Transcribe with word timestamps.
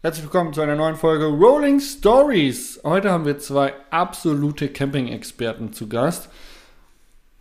Herzlich 0.00 0.26
willkommen 0.26 0.52
zu 0.52 0.60
einer 0.60 0.76
neuen 0.76 0.94
Folge 0.94 1.24
Rolling 1.24 1.80
Stories. 1.80 2.78
Heute 2.84 3.10
haben 3.10 3.24
wir 3.24 3.40
zwei 3.40 3.74
absolute 3.90 4.68
Camping-Experten 4.68 5.72
zu 5.72 5.88
Gast. 5.88 6.28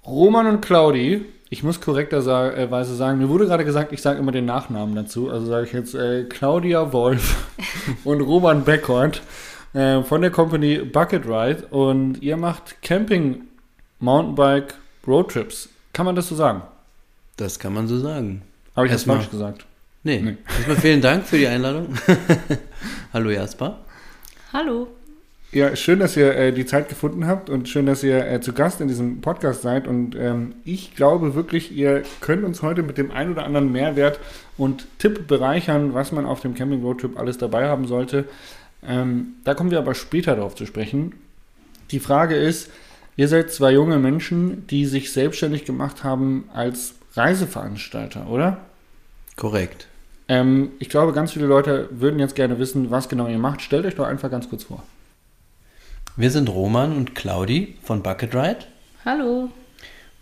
Roman 0.07 0.47
und 0.47 0.61
Claudi. 0.61 1.23
Ich 1.51 1.61
muss 1.61 1.79
korrekterweise 1.79 2.95
sagen, 2.95 3.19
mir 3.19 3.29
wurde 3.29 3.45
gerade 3.45 3.63
gesagt, 3.63 3.93
ich 3.93 4.01
sage 4.01 4.17
immer 4.17 4.31
den 4.31 4.45
Nachnamen 4.45 4.95
dazu. 4.95 5.29
Also 5.29 5.45
sage 5.45 5.67
ich 5.67 5.73
jetzt 5.73 5.93
äh, 5.93 6.23
Claudia 6.23 6.91
Wolf 6.93 7.45
und 8.03 8.21
Roman 8.21 8.63
Beckhorn 8.63 9.11
äh, 9.73 10.01
von 10.01 10.21
der 10.21 10.31
Company 10.31 10.79
Bucket 10.79 11.27
Ride. 11.27 11.67
Und 11.69 12.23
ihr 12.23 12.37
macht 12.37 12.81
Camping, 12.81 13.43
Mountainbike, 13.99 14.73
Roadtrips. 15.05 15.69
Kann 15.93 16.07
man 16.07 16.15
das 16.15 16.27
so 16.27 16.33
sagen? 16.33 16.63
Das 17.35 17.59
kann 17.59 17.75
man 17.75 17.87
so 17.87 17.99
sagen. 17.99 18.41
Habe 18.75 18.87
ich 18.87 18.93
das 18.93 19.03
falsch 19.03 19.29
gesagt? 19.29 19.67
Nee. 20.03 20.19
nee. 20.21 20.37
Erstmal 20.57 20.77
vielen 20.77 21.01
Dank 21.01 21.25
für 21.25 21.37
die 21.37 21.47
Einladung. 21.47 21.87
Hallo 23.13 23.29
Jasper. 23.29 23.79
Hallo. 24.53 24.87
Ja, 25.51 25.75
schön, 25.75 25.99
dass 25.99 26.17
ihr 26.17 26.35
äh, 26.35 26.51
die 26.51 26.65
Zeit 26.65 26.89
gefunden 26.89 27.25
habt 27.25 27.49
und 27.49 27.69
schön, 27.69 27.85
dass 27.85 28.03
ihr 28.03 28.25
äh, 28.25 28.41
zu 28.41 28.53
Gast 28.53 28.81
in 28.81 28.89
diesem 28.89 29.21
Podcast 29.21 29.61
seid. 29.61 29.87
Und 29.87 30.13
ähm, 30.15 30.55
ich 30.65 30.95
glaube 30.95 31.35
wirklich, 31.35 31.71
ihr 31.71 32.03
könnt 32.19 32.43
uns 32.43 32.61
heute 32.61 32.83
mit 32.83 32.97
dem 32.97 33.11
ein 33.11 33.31
oder 33.31 33.45
anderen 33.45 33.71
Mehrwert 33.71 34.19
und 34.57 34.87
Tipp 34.99 35.25
bereichern, 35.25 35.93
was 35.93 36.11
man 36.11 36.25
auf 36.25 36.41
dem 36.41 36.53
Camping 36.53 36.81
Roadtrip 36.83 37.17
alles 37.17 37.37
dabei 37.37 37.67
haben 37.67 37.87
sollte. 37.87 38.25
Ähm, 38.85 39.35
da 39.45 39.53
kommen 39.53 39.71
wir 39.71 39.79
aber 39.79 39.95
später 39.95 40.35
darauf 40.35 40.55
zu 40.55 40.65
sprechen. 40.65 41.13
Die 41.91 41.99
Frage 41.99 42.35
ist, 42.35 42.69
ihr 43.15 43.29
seid 43.29 43.51
zwei 43.51 43.71
junge 43.71 43.99
Menschen, 43.99 44.67
die 44.67 44.85
sich 44.85 45.13
selbstständig 45.13 45.63
gemacht 45.63 46.03
haben 46.03 46.49
als 46.53 46.95
Reiseveranstalter, 47.15 48.27
oder? 48.27 48.66
Korrekt. 49.37 49.87
Ähm, 50.27 50.71
ich 50.79 50.89
glaube, 50.89 51.13
ganz 51.13 51.31
viele 51.31 51.45
Leute 51.45 51.87
würden 51.91 52.19
jetzt 52.19 52.35
gerne 52.35 52.59
wissen, 52.59 52.91
was 52.91 53.07
genau 53.07 53.27
ihr 53.27 53.37
macht. 53.37 53.61
Stellt 53.61 53.85
euch 53.85 53.95
doch 53.95 54.05
einfach 54.05 54.29
ganz 54.29 54.49
kurz 54.49 54.65
vor. 54.65 54.83
Wir 56.17 56.31
sind 56.31 56.49
Roman 56.49 56.97
und 56.97 57.13
Claudi 57.15 57.75
von 57.83 58.01
Bucket 58.01 58.35
Ride. 58.35 58.59
Hallo. 59.05 59.49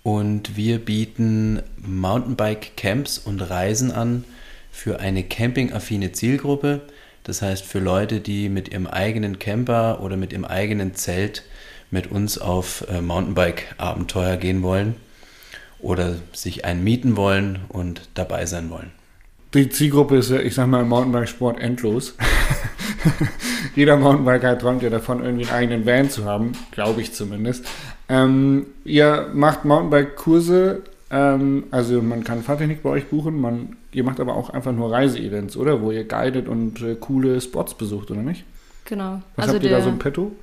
Und 0.03 0.57
wir 0.57 0.77
bieten 0.77 1.63
Mountainbike-Camps 1.77 3.17
und 3.17 3.39
Reisen 3.39 3.91
an 3.91 4.25
für 4.69 4.99
eine 4.99 5.23
campingaffine 5.23 6.11
Zielgruppe. 6.11 6.81
Das 7.23 7.41
heißt 7.41 7.63
für 7.63 7.79
Leute, 7.79 8.19
die 8.19 8.49
mit 8.49 8.67
ihrem 8.67 8.85
eigenen 8.85 9.39
Camper 9.39 10.01
oder 10.01 10.17
mit 10.17 10.33
ihrem 10.33 10.45
eigenen 10.45 10.93
Zelt 10.93 11.43
mit 11.89 12.11
uns 12.11 12.37
auf 12.37 12.85
äh, 12.89 13.01
Mountainbike-Abenteuer 13.01 14.35
gehen 14.35 14.61
wollen 14.61 14.95
oder 15.79 16.15
sich 16.33 16.65
einen 16.65 16.83
mieten 16.83 17.15
wollen 17.15 17.59
und 17.69 18.09
dabei 18.15 18.45
sein 18.45 18.69
wollen. 18.69 18.91
Die 19.55 19.69
Zielgruppe 19.69 20.17
ist, 20.17 20.31
ich 20.31 20.53
sag 20.53 20.67
mal, 20.67 20.81
im 20.81 20.89
Mountainbike-Sport 20.89 21.61
endlos. 21.61 22.15
Jeder 23.75 23.95
Mountainbiker 23.95 24.57
träumt 24.59 24.83
ja 24.83 24.89
davon, 24.89 25.23
irgendwie 25.23 25.45
einen 25.45 25.53
eigenen 25.53 25.85
Van 25.85 26.09
zu 26.09 26.25
haben, 26.25 26.51
glaube 26.71 26.99
ich 26.99 27.13
zumindest. 27.13 27.65
Ähm, 28.09 28.65
ihr 28.83 29.29
macht 29.33 29.63
Mountainbike-Kurse, 29.63 30.81
ähm, 31.09 31.63
also 31.71 32.01
man 32.01 32.25
kann 32.25 32.43
Fahrtechnik 32.43 32.83
bei 32.83 32.89
euch 32.89 33.07
buchen, 33.07 33.39
man, 33.39 33.77
ihr 33.93 34.03
macht 34.03 34.19
aber 34.19 34.35
auch 34.35 34.49
einfach 34.49 34.73
nur 34.73 34.91
Reise-Events, 34.91 35.55
oder? 35.55 35.81
Wo 35.81 35.91
ihr 35.91 36.03
guidet 36.03 36.49
und 36.49 36.81
äh, 36.81 36.95
coole 36.99 37.39
Spots 37.39 37.75
besucht, 37.75 38.11
oder 38.11 38.23
nicht? 38.23 38.43
Genau. 38.83 39.21
Was 39.37 39.45
also 39.45 39.55
habt 39.55 39.63
ihr 39.63 39.69
der, 39.69 39.79
da 39.79 39.85
so 39.85 39.89
im 39.89 39.99
Petto? 39.99 40.33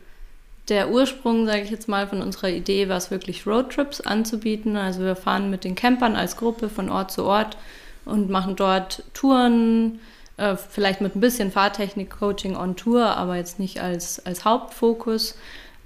Der 0.71 0.91
Ursprung, 0.91 1.45
sage 1.45 1.61
ich 1.61 1.71
jetzt 1.71 1.87
mal, 1.87 2.07
von 2.07 2.23
unserer 2.23 2.49
Idee 2.49 2.89
war 2.89 2.97
es 2.97 3.11
wirklich 3.11 3.47
Roadtrips 3.47 4.01
anzubieten. 4.01 4.77
Also 4.77 5.01
wir 5.01 5.17
fahren 5.17 5.51
mit 5.51 5.65
den 5.65 5.75
Campern 5.75 6.17
als 6.17 6.39
Gruppe 6.39 6.71
von 6.71 6.89
Ort 6.89 7.11
zu 7.11 7.25
Ort 7.25 7.59
und 8.05 8.31
machen 8.31 8.57
dort 8.57 9.05
Touren, 9.15 10.01
äh, 10.37 10.57
vielleicht 10.57 11.01
mit 11.01 11.15
ein 11.15 11.21
bisschen 11.21 11.51
Fahrtechnik-Coaching 11.51 12.57
on 12.57 12.77
Tour, 12.77 13.05
aber 13.05 13.37
jetzt 13.37 13.59
nicht 13.59 13.81
als, 13.81 14.25
als 14.25 14.45
Hauptfokus. 14.45 15.37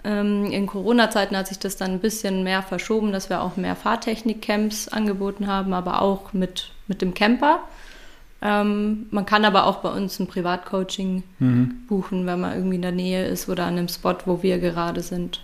Ähm, 0.05 0.47
in 0.51 0.67
Corona-Zeiten 0.67 1.37
hat 1.37 1.49
sich 1.49 1.59
das 1.59 1.77
dann 1.77 1.93
ein 1.93 2.01
bisschen 2.01 2.45
mehr 2.45 2.63
verschoben, 2.63 3.13
dass 3.13 3.29
wir 3.29 3.43
auch 3.43 3.57
mehr 3.57 3.77
Fahrtechnik-Camps 3.77 4.89
angeboten 4.89 5.47
haben, 5.47 5.73
aber 5.73 6.03
auch 6.03 6.33
mit, 6.33 6.71
mit 6.87 7.03
dem 7.03 7.15
Camper. 7.15 7.61
Ähm, 8.43 9.07
man 9.11 9.27
kann 9.27 9.45
aber 9.45 9.67
auch 9.67 9.79
bei 9.79 9.91
uns 9.91 10.21
ein 10.21 10.27
Privatcoaching 10.27 11.23
mhm. 11.39 11.87
buchen, 11.89 12.27
wenn 12.27 12.41
man 12.41 12.55
irgendwie 12.55 12.77
in 12.77 12.83
der 12.83 12.93
Nähe 12.93 13.27
ist 13.27 13.49
oder 13.49 13.65
an 13.65 13.79
einem 13.79 13.89
Spot, 13.89 14.17
wo 14.27 14.43
wir 14.43 14.59
gerade 14.59 15.01
sind. 15.01 15.41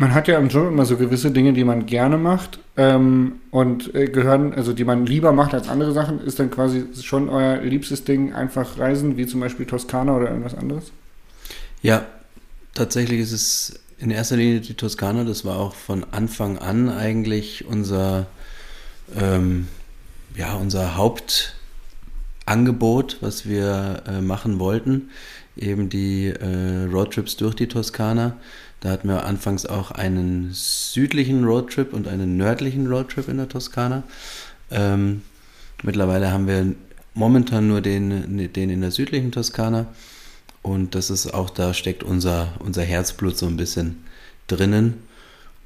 Man 0.00 0.14
hat 0.14 0.28
ja 0.28 0.38
im 0.38 0.48
Job 0.48 0.66
immer 0.66 0.86
so 0.86 0.96
gewisse 0.96 1.30
Dinge, 1.30 1.52
die 1.52 1.62
man 1.62 1.84
gerne 1.84 2.16
macht 2.16 2.58
ähm, 2.78 3.32
und 3.50 3.94
äh, 3.94 4.06
gehören, 4.06 4.54
also 4.54 4.72
die 4.72 4.84
man 4.84 5.04
lieber 5.04 5.32
macht 5.32 5.52
als 5.52 5.68
andere 5.68 5.92
Sachen. 5.92 6.24
Ist 6.24 6.38
dann 6.38 6.50
quasi 6.50 6.86
schon 7.02 7.28
euer 7.28 7.58
liebstes 7.58 8.04
Ding 8.04 8.32
einfach 8.32 8.78
Reisen, 8.78 9.18
wie 9.18 9.26
zum 9.26 9.40
Beispiel 9.40 9.66
Toskana 9.66 10.16
oder 10.16 10.30
irgendwas 10.30 10.54
anderes? 10.54 10.90
Ja, 11.82 12.06
tatsächlich 12.72 13.20
ist 13.20 13.32
es 13.32 13.78
in 13.98 14.10
erster 14.10 14.36
Linie 14.36 14.60
die 14.60 14.72
Toskana. 14.72 15.24
Das 15.24 15.44
war 15.44 15.58
auch 15.58 15.74
von 15.74 16.06
Anfang 16.12 16.56
an 16.56 16.88
eigentlich 16.88 17.66
unser, 17.66 18.26
ähm, 19.14 19.68
ja, 20.34 20.54
unser 20.54 20.96
Hauptangebot, 20.96 23.18
was 23.20 23.46
wir 23.46 24.02
äh, 24.08 24.22
machen 24.22 24.60
wollten. 24.60 25.10
Eben 25.58 25.90
die 25.90 26.28
äh, 26.28 26.86
Roadtrips 26.90 27.36
durch 27.36 27.54
die 27.54 27.68
Toskana. 27.68 28.38
Da 28.80 28.90
hatten 28.90 29.08
wir 29.08 29.24
anfangs 29.24 29.66
auch 29.66 29.90
einen 29.90 30.50
südlichen 30.52 31.44
Roadtrip 31.44 31.92
und 31.92 32.08
einen 32.08 32.36
nördlichen 32.36 32.86
Roadtrip 32.86 33.28
in 33.28 33.36
der 33.36 33.48
Toskana. 33.48 34.02
Ähm, 34.70 35.22
mittlerweile 35.82 36.32
haben 36.32 36.46
wir 36.46 36.74
momentan 37.14 37.68
nur 37.68 37.82
den, 37.82 38.52
den 38.52 38.70
in 38.70 38.80
der 38.80 38.90
südlichen 38.90 39.32
Toskana. 39.32 39.86
Und 40.62 40.94
das 40.94 41.10
ist 41.10 41.32
auch, 41.32 41.50
da 41.50 41.74
steckt 41.74 42.02
unser, 42.02 42.54
unser 42.58 42.82
Herzblut 42.82 43.36
so 43.36 43.46
ein 43.46 43.56
bisschen 43.56 44.04
drinnen. 44.46 45.02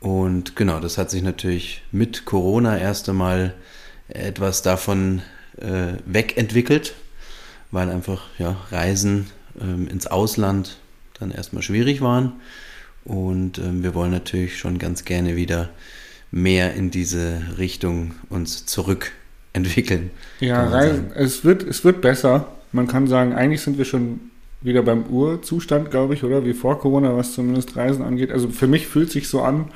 Und 0.01 0.57
genau, 0.57 0.81
das 0.81 0.99
hat 0.99 1.11
sich 1.11 1.23
natürlich 1.23 1.83
mit 1.93 2.25
Corona 2.25 2.79
erst 2.79 3.09
einmal 3.09 3.55
etwas 4.09 4.63
davon 4.63 5.23
äh, 5.61 5.95
wegentwickelt, 6.05 6.95
weil 7.71 7.91
einfach 7.91 8.23
ja, 8.39 8.57
Reisen 8.71 9.31
ähm, 9.61 9.89
ins 9.89 10.07
Ausland 10.07 10.79
dann 11.19 11.31
erstmal 11.31 11.63
schwierig 11.63 12.01
waren. 12.01 12.33
Und 13.05 13.59
ähm, 13.59 13.83
wir 13.83 13.95
wollen 13.95 14.11
natürlich 14.11 14.59
schon 14.59 14.79
ganz 14.79 15.05
gerne 15.05 15.37
wieder 15.37 15.71
mehr 16.31 16.75
in 16.75 16.91
diese 16.91 17.43
Richtung 17.59 18.13
uns 18.29 18.67
zurückentwickeln. 18.67 20.11
Ja, 20.41 20.69
rein, 20.69 21.13
es, 21.15 21.45
wird, 21.45 21.63
es 21.63 21.85
wird 21.85 22.01
besser. 22.01 22.49
Man 22.73 22.89
kann 22.89 23.07
sagen, 23.07 23.35
eigentlich 23.35 23.61
sind 23.61 23.79
wir 23.79 23.85
schon 23.85 24.21
wieder 24.63 24.83
beim 24.83 25.05
Urzustand, 25.05 25.91
glaube 25.91 26.15
ich, 26.15 26.25
oder 26.25 26.45
wie 26.45 26.55
vor 26.55 26.79
Corona, 26.79 27.17
was 27.17 27.35
zumindest 27.35 27.77
Reisen 27.77 28.03
angeht. 28.03 28.33
Also 28.33 28.49
für 28.49 28.67
mich 28.67 28.87
fühlt 28.87 29.11
sich 29.11 29.29
so 29.29 29.43
an, 29.43 29.67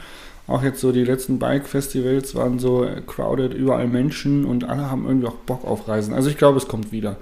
auch 0.47 0.63
jetzt 0.63 0.81
so 0.81 0.93
die 0.93 1.05
letzten 1.05 1.39
Bike-Festivals 1.39 2.35
waren 2.35 2.59
so 2.59 2.89
crowded, 3.07 3.53
überall 3.53 3.87
Menschen 3.87 4.47
und 4.47 4.65
alle 4.65 4.91
haben 4.91 5.07
irgendwie 5.07 5.27
auch 5.27 5.35
Bock 5.35 5.65
auf 5.65 5.87
Reisen. 5.87 6.15
Also 6.15 6.31
ich 6.31 6.39
glaube, 6.39 6.57
es 6.57 6.67
kommt 6.67 6.91
wieder. 6.91 7.19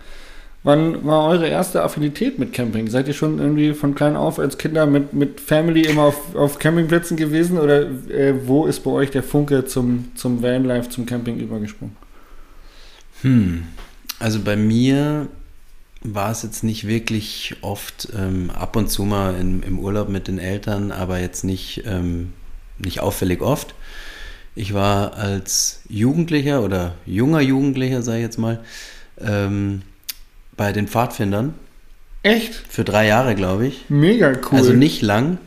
Wann 0.67 1.05
war 1.05 1.29
eure 1.29 1.47
erste 1.47 1.85
Affinität 1.85 2.41
mit 2.41 2.53
Camping? 2.53 2.89
Seid 2.89 3.07
ihr 3.07 3.15
schon 3.15 3.39
irgendwie 3.39 3.73
von 3.73 3.95
klein 3.95 4.17
auf 4.17 4.41
als 4.41 4.59
Kinder 4.59 4.85
mit, 4.85 5.13
mit 5.13 5.41
Family 5.41 5.83
immer 5.83 6.03
auf, 6.03 6.35
auf 6.35 6.59
Campingplätzen 6.59 7.17
gewesen 7.17 7.57
oder 7.57 7.83
äh, 8.11 8.35
wo 8.49 8.67
ist 8.67 8.81
bei 8.81 8.91
euch 8.91 9.13
der 9.13 9.23
Funke 9.23 9.65
zum, 9.67 10.11
zum 10.17 10.43
Vanlife, 10.43 10.89
zum 10.89 11.07
Camping 11.07 11.39
übergesprungen? 11.39 11.95
Hm, 13.23 13.63
also 14.19 14.41
bei 14.41 14.57
mir 14.57 15.29
war 16.03 16.33
es 16.33 16.43
jetzt 16.43 16.65
nicht 16.65 16.89
wirklich 16.89 17.55
oft 17.61 18.09
ähm, 18.19 18.51
ab 18.51 18.75
und 18.75 18.91
zu 18.91 19.05
mal 19.05 19.37
in, 19.37 19.63
im 19.63 19.79
Urlaub 19.79 20.09
mit 20.09 20.27
den 20.27 20.41
Eltern, 20.41 20.91
aber 20.91 21.21
jetzt 21.21 21.45
nicht, 21.45 21.85
ähm, 21.87 22.33
nicht 22.79 22.99
auffällig 22.99 23.41
oft. 23.41 23.77
Ich 24.57 24.75
war 24.75 25.15
als 25.15 25.83
Jugendlicher 25.89 26.65
oder 26.65 26.97
junger 27.07 27.41
Jugendlicher, 27.41 28.03
sage 28.03 28.19
ich 28.19 28.25
jetzt 28.25 28.39
mal, 28.39 28.65
ähm, 29.21 29.83
bei 30.57 30.73
den 30.73 30.89
Pfadfindern. 30.89 31.55
Echt? 32.23 32.55
Für 32.55 32.85
drei 32.85 33.07
Jahre, 33.07 33.35
glaube 33.35 33.67
ich. 33.67 33.85
Mega 33.89 34.33
cool. 34.51 34.59
Also 34.59 34.73
nicht 34.73 35.03
lang, 35.03 35.39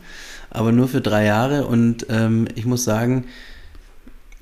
aber 0.48 0.72
nur 0.72 0.88
für 0.88 1.00
drei 1.00 1.24
Jahre. 1.24 1.66
Und 1.66 2.06
ähm, 2.08 2.48
ich 2.54 2.64
muss 2.64 2.84
sagen, 2.84 3.26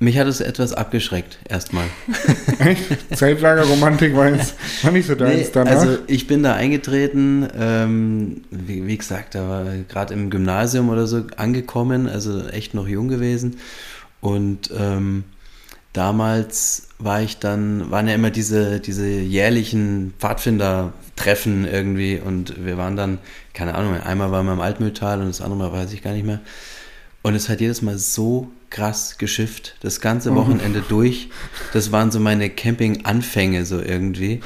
mich 0.00 0.16
hat 0.16 0.28
es 0.28 0.40
etwas 0.40 0.72
abgeschreckt, 0.72 1.38
erstmal. 1.48 1.86
Echt? 2.60 3.16
Zeltlagerromantik 3.16 4.14
war, 4.14 4.28
jetzt, 4.28 4.54
war 4.84 4.92
nicht 4.92 5.06
so 5.06 5.16
deins 5.16 5.46
nee, 5.46 5.50
danach? 5.52 5.72
Also 5.72 5.98
ich 6.06 6.28
bin 6.28 6.44
da 6.44 6.54
eingetreten, 6.54 7.48
ähm, 7.58 8.42
wie, 8.50 8.86
wie, 8.86 8.96
gesagt, 8.96 9.34
da 9.34 9.48
war 9.48 9.64
gerade 9.88 10.14
im 10.14 10.30
Gymnasium 10.30 10.88
oder 10.88 11.08
so 11.08 11.24
angekommen, 11.36 12.08
also 12.08 12.46
echt 12.46 12.74
noch 12.74 12.86
jung 12.86 13.08
gewesen. 13.08 13.56
Und 14.20 14.70
ähm, 14.76 15.24
damals 15.98 16.86
war 17.00 17.22
ich 17.22 17.38
dann, 17.38 17.90
waren 17.90 18.06
ja 18.06 18.14
immer 18.14 18.30
diese, 18.30 18.78
diese 18.78 19.08
jährlichen 19.08 20.14
Pfadfinder-Treffen 20.18 21.66
irgendwie 21.66 22.20
und 22.24 22.64
wir 22.64 22.78
waren 22.78 22.94
dann, 22.94 23.18
keine 23.52 23.74
Ahnung, 23.74 24.00
einmal 24.00 24.30
waren 24.30 24.46
wir 24.46 24.52
im 24.52 24.60
Altmühltal 24.60 25.20
und 25.20 25.26
das 25.26 25.40
andere 25.40 25.58
Mal 25.58 25.72
weiß 25.72 25.92
ich 25.92 26.02
gar 26.02 26.12
nicht 26.12 26.24
mehr. 26.24 26.40
Und 27.22 27.34
es 27.34 27.48
hat 27.48 27.60
jedes 27.60 27.82
Mal 27.82 27.98
so 27.98 28.48
krass 28.70 29.18
geschifft, 29.18 29.74
das 29.80 30.00
ganze 30.00 30.30
mhm. 30.30 30.36
Wochenende 30.36 30.84
durch. 30.88 31.30
Das 31.72 31.90
waren 31.90 32.12
so 32.12 32.20
meine 32.20 32.48
Camping-Anfänge 32.48 33.64
so 33.64 33.80
irgendwie. 33.80 34.40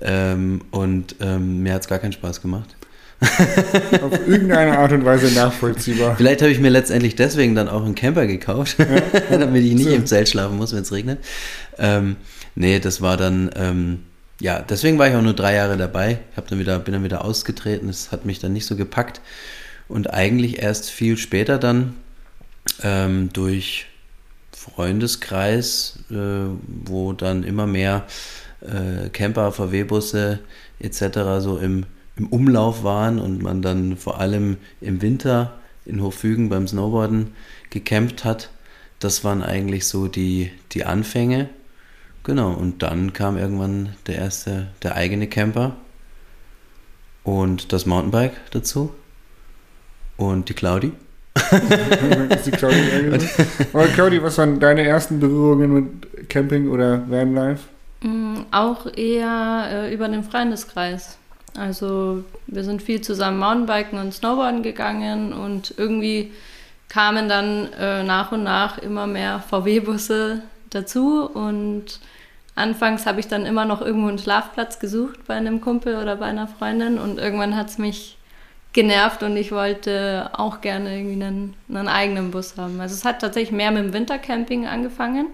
Ähm, 0.00 0.62
und 0.72 1.14
ähm, 1.20 1.62
mir 1.62 1.74
hat 1.74 1.82
es 1.82 1.88
gar 1.88 2.00
keinen 2.00 2.12
Spaß 2.12 2.42
gemacht. 2.42 2.75
Auf 3.20 4.26
irgendeine 4.26 4.78
Art 4.78 4.92
und 4.92 5.04
Weise 5.04 5.34
nachvollziehbar. 5.34 6.16
Vielleicht 6.16 6.42
habe 6.42 6.52
ich 6.52 6.60
mir 6.60 6.68
letztendlich 6.68 7.16
deswegen 7.16 7.54
dann 7.54 7.68
auch 7.68 7.84
einen 7.84 7.94
Camper 7.94 8.26
gekauft, 8.26 8.76
ja. 8.78 8.86
damit 9.38 9.64
ich 9.64 9.74
nicht 9.74 9.88
so. 9.88 9.94
im 9.94 10.06
Zelt 10.06 10.28
schlafen 10.28 10.56
muss, 10.56 10.74
wenn 10.74 10.82
es 10.82 10.92
regnet. 10.92 11.20
Ähm, 11.78 12.16
nee, 12.54 12.78
das 12.78 13.00
war 13.00 13.16
dann, 13.16 13.50
ähm, 13.56 14.00
ja, 14.40 14.60
deswegen 14.60 14.98
war 14.98 15.08
ich 15.08 15.14
auch 15.14 15.22
nur 15.22 15.32
drei 15.32 15.54
Jahre 15.54 15.78
dabei. 15.78 16.18
Ich 16.36 16.44
dann 16.44 16.58
wieder, 16.58 16.78
bin 16.78 16.92
dann 16.92 17.04
wieder 17.04 17.24
ausgetreten. 17.24 17.88
Es 17.88 18.12
hat 18.12 18.26
mich 18.26 18.38
dann 18.38 18.52
nicht 18.52 18.66
so 18.66 18.76
gepackt. 18.76 19.22
Und 19.88 20.12
eigentlich 20.12 20.62
erst 20.62 20.90
viel 20.90 21.16
später 21.16 21.58
dann 21.58 21.94
ähm, 22.82 23.30
durch 23.32 23.86
Freundeskreis, 24.52 26.00
äh, 26.10 26.14
wo 26.84 27.12
dann 27.12 27.44
immer 27.44 27.66
mehr 27.66 28.04
äh, 28.60 29.08
Camper, 29.10 29.52
VW-Busse 29.52 30.40
etc. 30.80 31.00
so 31.38 31.58
im, 31.58 31.86
im 32.16 32.28
Umlauf 32.28 32.82
waren 32.82 33.18
und 33.18 33.42
man 33.42 33.62
dann 33.62 33.96
vor 33.96 34.20
allem 34.20 34.56
im 34.80 35.02
Winter 35.02 35.54
in 35.84 36.02
Hochfügen 36.02 36.48
beim 36.48 36.66
Snowboarden 36.66 37.34
gecampt 37.70 38.24
hat. 38.24 38.50
Das 38.98 39.24
waren 39.24 39.42
eigentlich 39.42 39.86
so 39.86 40.08
die, 40.08 40.50
die 40.72 40.84
Anfänge. 40.84 41.48
Genau, 42.24 42.52
und 42.52 42.82
dann 42.82 43.12
kam 43.12 43.36
irgendwann 43.36 43.94
der 44.06 44.16
erste, 44.16 44.68
der 44.82 44.96
eigene 44.96 45.28
Camper 45.28 45.76
und 47.22 47.72
das 47.72 47.86
Mountainbike 47.86 48.34
dazu 48.50 48.92
und 50.16 50.48
die 50.48 50.54
Claudi. 50.54 50.92
ist 52.30 52.46
die 52.46 52.50
Claudi 52.50 52.76
Aber 53.72 53.86
Claudi, 53.88 54.22
was 54.22 54.38
waren 54.38 54.58
deine 54.58 54.86
ersten 54.86 55.20
Berührungen 55.20 55.72
mit 55.72 56.30
Camping 56.30 56.68
oder 56.68 57.08
Vanlife? 57.10 57.64
Mm, 58.00 58.38
auch 58.50 58.86
eher 58.86 59.68
äh, 59.70 59.94
über 59.94 60.08
den 60.08 60.24
Freundeskreis. 60.24 61.18
Also 61.56 62.24
wir 62.46 62.64
sind 62.64 62.82
viel 62.82 63.00
zusammen 63.00 63.38
Mountainbiken 63.38 63.98
und 63.98 64.12
Snowboarden 64.12 64.62
gegangen 64.62 65.32
und 65.32 65.74
irgendwie 65.76 66.32
kamen 66.88 67.28
dann 67.28 67.72
äh, 67.72 68.02
nach 68.02 68.32
und 68.32 68.42
nach 68.44 68.78
immer 68.78 69.06
mehr 69.06 69.40
VW-Busse 69.40 70.42
dazu 70.70 71.28
und 71.28 72.00
anfangs 72.54 73.06
habe 73.06 73.20
ich 73.20 73.28
dann 73.28 73.46
immer 73.46 73.64
noch 73.64 73.80
irgendwo 73.80 74.08
einen 74.08 74.18
Schlafplatz 74.18 74.78
gesucht 74.78 75.20
bei 75.26 75.34
einem 75.34 75.60
Kumpel 75.60 75.96
oder 75.96 76.16
bei 76.16 76.26
einer 76.26 76.48
Freundin 76.48 76.98
und 76.98 77.18
irgendwann 77.18 77.56
hat 77.56 77.68
es 77.68 77.78
mich 77.78 78.16
genervt 78.72 79.22
und 79.22 79.36
ich 79.36 79.52
wollte 79.52 80.30
auch 80.34 80.60
gerne 80.60 80.98
irgendwie 80.98 81.24
einen, 81.24 81.54
einen 81.68 81.88
eigenen 81.88 82.30
Bus 82.30 82.56
haben. 82.58 82.78
Also 82.80 82.94
es 82.94 83.04
hat 83.04 83.20
tatsächlich 83.20 83.52
mehr 83.52 83.70
mit 83.70 83.84
dem 83.84 83.92
Wintercamping 83.94 84.66
angefangen. 84.66 85.28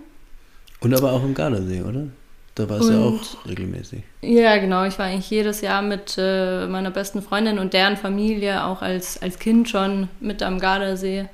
Und 0.81 0.95
aber 0.95 1.13
auch 1.13 1.25
im 1.25 1.35
Gardasee, 1.35 1.83
oder? 1.83 2.07
Da 2.55 2.69
warst 2.69 2.89
du 2.89 2.93
ja 2.93 3.01
auch 3.01 3.49
regelmäßig. 3.49 4.03
Ja, 4.21 4.59
genau. 4.59 4.85
Ich 4.85 4.99
war 4.99 5.07
eigentlich 5.07 5.31
jedes 5.31 5.63
Jahr 5.63 5.81
mit 5.81 6.17
äh, 6.19 6.67
meiner 6.67 6.91
besten 6.91 7.23
Freundin 7.23 7.59
und 7.59 7.73
deren 7.73 7.97
Familie, 7.97 8.65
auch 8.65 8.83
als, 8.83 9.21
als 9.23 9.39
Kind 9.39 9.71
schon 9.71 10.09
mit 10.21 10.43
am 10.43 10.59
Gardasee. 10.59 11.29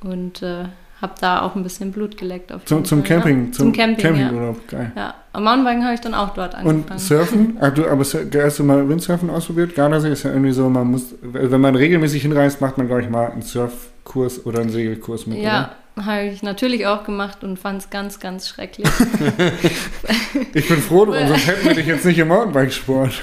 Und 0.00 0.42
äh, 0.42 0.64
habe 1.02 1.14
da 1.20 1.42
auch 1.42 1.54
ein 1.54 1.62
bisschen 1.62 1.92
Blut 1.92 2.16
geleckt. 2.16 2.50
Auf 2.50 2.64
zum, 2.64 2.84
zum 2.84 3.04
Fall, 3.04 3.16
Camping? 3.16 3.46
Ja. 3.46 3.52
Zum, 3.52 3.66
zum 3.66 3.72
Camping, 3.72 4.04
Campingurlaub, 4.04 4.56
ja. 4.70 4.78
geil. 4.78 4.92
Ja, 4.96 5.14
am 5.34 5.44
Mountainbiken 5.44 5.84
habe 5.84 5.94
ich 5.94 6.00
dann 6.00 6.14
auch 6.14 6.30
dort 6.30 6.54
angefangen. 6.54 6.84
Und 6.90 7.00
Surfen? 7.00 7.58
Ach, 7.60 7.74
du, 7.74 7.86
aber 7.86 8.04
hast 8.04 8.58
du 8.58 8.64
mal 8.64 8.88
Windsurfen 8.88 9.28
ausprobiert? 9.28 9.74
Gardasee 9.74 10.10
ist 10.10 10.22
ja 10.22 10.30
irgendwie 10.30 10.52
so, 10.52 10.68
man 10.70 10.86
muss, 10.86 11.14
wenn 11.20 11.60
man 11.60 11.74
regelmäßig 11.76 12.22
hinreist, 12.22 12.62
macht 12.62 12.78
man, 12.78 12.86
glaube 12.86 13.02
ich, 13.02 13.10
mal 13.10 13.30
einen 13.30 13.42
Surfkurs 13.42 14.46
oder 14.46 14.60
einen 14.60 14.70
Segelkurs 14.70 15.26
mit, 15.26 15.38
Ja, 15.38 15.72
habe 15.96 16.24
ich 16.24 16.42
natürlich 16.42 16.86
auch 16.86 17.04
gemacht 17.04 17.44
und 17.44 17.58
fand 17.58 17.82
es 17.82 17.90
ganz, 17.90 18.18
ganz 18.18 18.48
schrecklich. 18.48 18.86
ich 20.54 20.68
bin 20.68 20.78
froh, 20.78 21.06
sonst 21.06 21.46
hätten 21.46 21.66
wir 21.66 21.74
dich 21.74 21.86
jetzt 21.86 22.04
nicht 22.04 22.18
im 22.18 22.28
Mountainbikesport. 22.28 23.22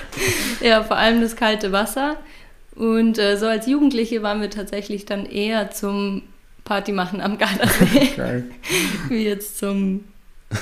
Ja, 0.62 0.84
vor 0.84 0.98
allem 0.98 1.22
das 1.22 1.36
kalte 1.36 1.72
Wasser. 1.72 2.18
Und 2.76 3.18
äh, 3.18 3.38
so 3.38 3.48
als 3.48 3.68
Jugendliche 3.68 4.24
waren 4.24 4.42
wir 4.42 4.50
tatsächlich 4.50 5.06
dann 5.06 5.26
eher 5.26 5.72
zum 5.72 6.24
Party 6.64 6.94
machen 6.94 7.20
am 7.20 7.38
Gardasee. 7.38 8.12
Geil. 8.16 8.46
Wie 9.10 9.24
jetzt 9.24 9.58
zum 9.60 10.06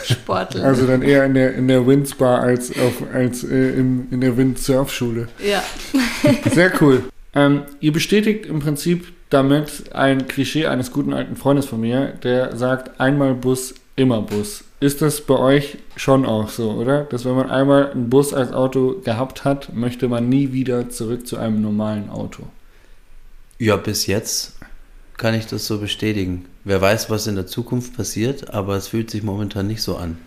Sporteln. 0.03 0.63
Also 0.63 0.87
dann 0.87 1.01
eher 1.01 1.25
in 1.25 1.33
der, 1.33 1.53
in 1.53 1.67
der 1.67 1.85
Windsbar 1.85 2.41
als, 2.41 2.71
auf, 2.71 3.03
als 3.13 3.43
äh, 3.43 3.69
in, 3.71 4.07
in 4.11 4.21
der 4.21 4.35
Windsurfschule. 4.37 5.27
Ja. 5.45 5.63
Sehr 6.51 6.71
cool. 6.81 7.03
Ähm, 7.35 7.61
ihr 7.79 7.93
bestätigt 7.93 8.47
im 8.47 8.59
Prinzip 8.59 9.05
damit 9.29 9.93
ein 9.93 10.27
Klischee 10.27 10.67
eines 10.67 10.91
guten 10.91 11.13
alten 11.13 11.35
Freundes 11.35 11.65
von 11.65 11.81
mir, 11.81 12.13
der 12.23 12.55
sagt, 12.57 12.99
einmal 12.99 13.35
Bus, 13.35 13.75
immer 13.95 14.21
Bus. 14.21 14.63
Ist 14.79 15.01
das 15.01 15.21
bei 15.21 15.37
euch 15.37 15.77
schon 15.97 16.25
auch 16.25 16.49
so, 16.49 16.71
oder? 16.71 17.03
Dass 17.03 17.25
wenn 17.25 17.35
man 17.35 17.49
einmal 17.49 17.91
einen 17.91 18.09
Bus 18.09 18.33
als 18.33 18.53
Auto 18.53 19.01
gehabt 19.03 19.43
hat, 19.43 19.73
möchte 19.73 20.07
man 20.07 20.29
nie 20.29 20.53
wieder 20.53 20.89
zurück 20.89 21.27
zu 21.27 21.37
einem 21.37 21.61
normalen 21.61 22.09
Auto? 22.09 22.43
Ja, 23.57 23.75
bis 23.75 24.07
jetzt 24.07 24.53
kann 25.17 25.33
ich 25.33 25.47
das 25.47 25.67
so 25.67 25.79
bestätigen. 25.79 26.45
Wer 26.63 26.79
weiß, 26.79 27.09
was 27.09 27.27
in 27.27 27.35
der 27.35 27.45
Zukunft 27.45 27.97
passiert, 27.97 28.53
aber 28.53 28.77
es 28.77 28.87
fühlt 28.87 29.11
sich 29.11 29.21
momentan 29.21 29.67
nicht 29.67 29.81
so 29.81 29.97
an, 29.97 30.17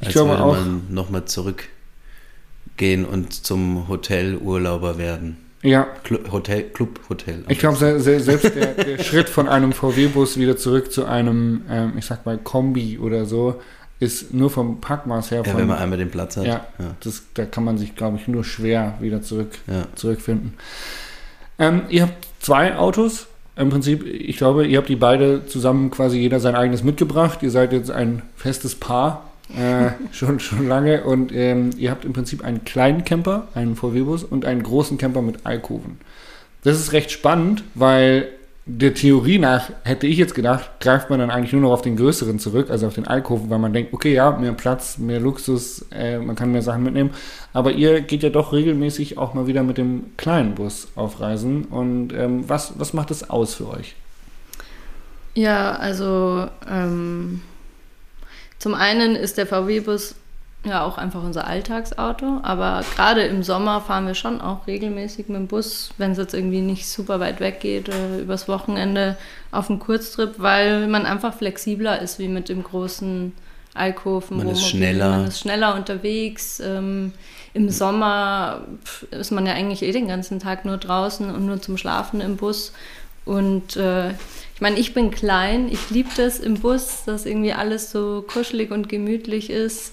als 0.00 0.08
ich 0.08 0.14
glaube 0.14 0.30
würde 0.30 0.42
auch, 0.42 0.56
man 0.56 0.82
nochmal 0.90 1.24
zurückgehen 1.26 3.04
und 3.08 3.32
zum 3.32 3.86
Hotelurlauber 3.86 4.98
werden. 4.98 5.36
Ja. 5.62 5.86
Club, 6.02 6.32
Hotel, 6.32 6.64
Club, 6.64 7.00
Hotel. 7.08 7.44
Ich 7.48 7.58
glaube, 7.58 7.76
selbst 7.76 8.54
der, 8.54 8.74
der 8.74 8.98
Schritt 9.02 9.28
von 9.28 9.48
einem 9.48 9.72
VW-Bus 9.72 10.36
wieder 10.36 10.56
zurück 10.56 10.92
zu 10.92 11.04
einem, 11.04 11.62
ähm, 11.70 11.92
ich 11.96 12.06
sag 12.06 12.26
mal, 12.26 12.36
Kombi 12.38 12.98
oder 12.98 13.26
so, 13.26 13.60
ist 14.00 14.34
nur 14.34 14.50
vom 14.50 14.80
Packmaß 14.80 15.30
her. 15.30 15.44
Von, 15.44 15.52
ja, 15.52 15.58
wenn 15.60 15.68
man 15.68 15.78
einmal 15.78 15.98
den 15.98 16.10
Platz 16.10 16.36
hat. 16.36 16.46
Ja, 16.46 16.66
ja. 16.78 16.96
Das, 17.00 17.22
da 17.34 17.44
kann 17.46 17.62
man 17.62 17.78
sich, 17.78 17.94
glaube 17.94 18.16
ich, 18.16 18.26
nur 18.26 18.42
schwer 18.42 18.94
wieder 19.00 19.22
zurück, 19.22 19.50
ja. 19.68 19.86
zurückfinden. 19.94 20.54
Ähm, 21.60 21.82
ihr 21.88 22.02
habt 22.02 22.26
zwei 22.40 22.76
Autos. 22.76 23.28
Im 23.54 23.68
Prinzip, 23.68 24.04
ich 24.04 24.38
glaube, 24.38 24.66
ihr 24.66 24.78
habt 24.78 24.88
die 24.88 24.96
beide 24.96 25.46
zusammen 25.46 25.90
quasi 25.90 26.18
jeder 26.18 26.40
sein 26.40 26.56
eigenes 26.56 26.82
mitgebracht. 26.82 27.42
Ihr 27.42 27.50
seid 27.50 27.72
jetzt 27.72 27.90
ein 27.90 28.22
festes 28.34 28.74
Paar 28.74 29.31
äh, 29.56 29.90
schon, 30.12 30.40
schon 30.40 30.68
lange. 30.68 31.04
Und 31.04 31.32
ähm, 31.32 31.70
ihr 31.76 31.90
habt 31.90 32.04
im 32.04 32.12
Prinzip 32.12 32.44
einen 32.44 32.64
kleinen 32.64 33.04
Camper, 33.04 33.48
einen 33.54 33.76
VW-Bus 33.76 34.24
und 34.24 34.44
einen 34.44 34.62
großen 34.62 34.98
Camper 34.98 35.22
mit 35.22 35.44
Alkoven. 35.44 35.98
Das 36.64 36.78
ist 36.78 36.92
recht 36.92 37.10
spannend, 37.10 37.64
weil 37.74 38.28
der 38.64 38.94
Theorie 38.94 39.38
nach 39.38 39.70
hätte 39.82 40.06
ich 40.06 40.16
jetzt 40.16 40.36
gedacht, 40.36 40.70
greift 40.78 41.10
man 41.10 41.18
dann 41.18 41.30
eigentlich 41.30 41.52
nur 41.52 41.62
noch 41.62 41.72
auf 41.72 41.82
den 41.82 41.96
größeren 41.96 42.38
zurück, 42.38 42.70
also 42.70 42.86
auf 42.86 42.94
den 42.94 43.08
Alkoven, 43.08 43.50
weil 43.50 43.58
man 43.58 43.72
denkt, 43.72 43.92
okay, 43.92 44.14
ja, 44.14 44.30
mehr 44.30 44.52
Platz, 44.52 44.98
mehr 44.98 45.18
Luxus, 45.18 45.84
äh, 45.90 46.18
man 46.18 46.36
kann 46.36 46.52
mehr 46.52 46.62
Sachen 46.62 46.84
mitnehmen. 46.84 47.10
Aber 47.52 47.72
ihr 47.72 48.00
geht 48.02 48.22
ja 48.22 48.30
doch 48.30 48.52
regelmäßig 48.52 49.18
auch 49.18 49.34
mal 49.34 49.48
wieder 49.48 49.64
mit 49.64 49.78
dem 49.78 50.16
kleinen 50.16 50.54
Bus 50.54 50.88
auf 50.94 51.20
Reisen. 51.20 51.64
Und 51.64 52.12
ähm, 52.12 52.48
was, 52.48 52.78
was 52.78 52.92
macht 52.92 53.10
es 53.10 53.28
aus 53.28 53.54
für 53.54 53.68
euch? 53.68 53.96
Ja, 55.34 55.72
also 55.72 56.46
ähm, 56.70 57.40
zum 58.62 58.74
einen 58.74 59.16
ist 59.16 59.38
der 59.38 59.48
VW-Bus 59.48 60.14
ja 60.64 60.84
auch 60.84 60.96
einfach 60.96 61.24
unser 61.24 61.48
Alltagsauto, 61.48 62.38
aber 62.44 62.84
gerade 62.94 63.22
im 63.22 63.42
Sommer 63.42 63.80
fahren 63.80 64.06
wir 64.06 64.14
schon 64.14 64.40
auch 64.40 64.68
regelmäßig 64.68 65.26
mit 65.26 65.36
dem 65.36 65.46
Bus, 65.48 65.90
wenn 65.98 66.12
es 66.12 66.18
jetzt 66.18 66.32
irgendwie 66.32 66.60
nicht 66.60 66.86
super 66.86 67.18
weit 67.18 67.40
weg 67.40 67.58
geht, 67.58 67.88
äh, 67.88 68.20
übers 68.20 68.46
Wochenende 68.46 69.16
auf 69.50 69.68
einen 69.68 69.80
Kurztrip, 69.80 70.34
weil 70.36 70.86
man 70.86 71.06
einfach 71.06 71.34
flexibler 71.34 72.00
ist 72.00 72.20
wie 72.20 72.28
mit 72.28 72.48
dem 72.48 72.62
großen 72.62 73.32
Alkoven. 73.74 74.36
Man 74.36 74.50
ist 74.50 74.64
schneller. 74.64 75.10
Man 75.10 75.26
ist 75.26 75.40
schneller 75.40 75.74
unterwegs. 75.74 76.60
Ähm, 76.60 77.14
Im 77.54 77.68
Sommer 77.68 78.60
ist 79.10 79.32
man 79.32 79.44
ja 79.44 79.54
eigentlich 79.54 79.82
eh 79.82 79.90
den 79.90 80.06
ganzen 80.06 80.38
Tag 80.38 80.64
nur 80.64 80.76
draußen 80.76 81.34
und 81.34 81.46
nur 81.46 81.60
zum 81.60 81.76
Schlafen 81.76 82.20
im 82.20 82.36
Bus. 82.36 82.72
Und 83.24 83.76
äh, 83.76 84.10
meine, 84.62 84.78
ich 84.78 84.94
bin 84.94 85.10
klein, 85.10 85.68
ich 85.70 85.90
liebe 85.90 86.08
das 86.16 86.38
im 86.38 86.54
Bus, 86.54 87.02
dass 87.04 87.26
irgendwie 87.26 87.52
alles 87.52 87.90
so 87.90 88.24
kuschelig 88.26 88.70
und 88.70 88.88
gemütlich 88.88 89.50
ist. 89.50 89.92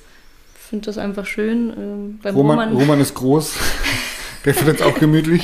Ich 0.55 0.61
finde 0.69 0.85
das 0.85 0.97
einfach 0.97 1.25
schön. 1.25 1.73
Ähm, 1.75 2.19
beim 2.21 2.35
Roman, 2.35 2.59
Roman, 2.59 2.77
Roman 2.77 3.01
ist 3.01 3.15
groß, 3.15 3.55
der 4.45 4.53
findet 4.53 4.77
es 4.77 4.81
auch 4.83 4.97
gemütlich. 4.97 5.43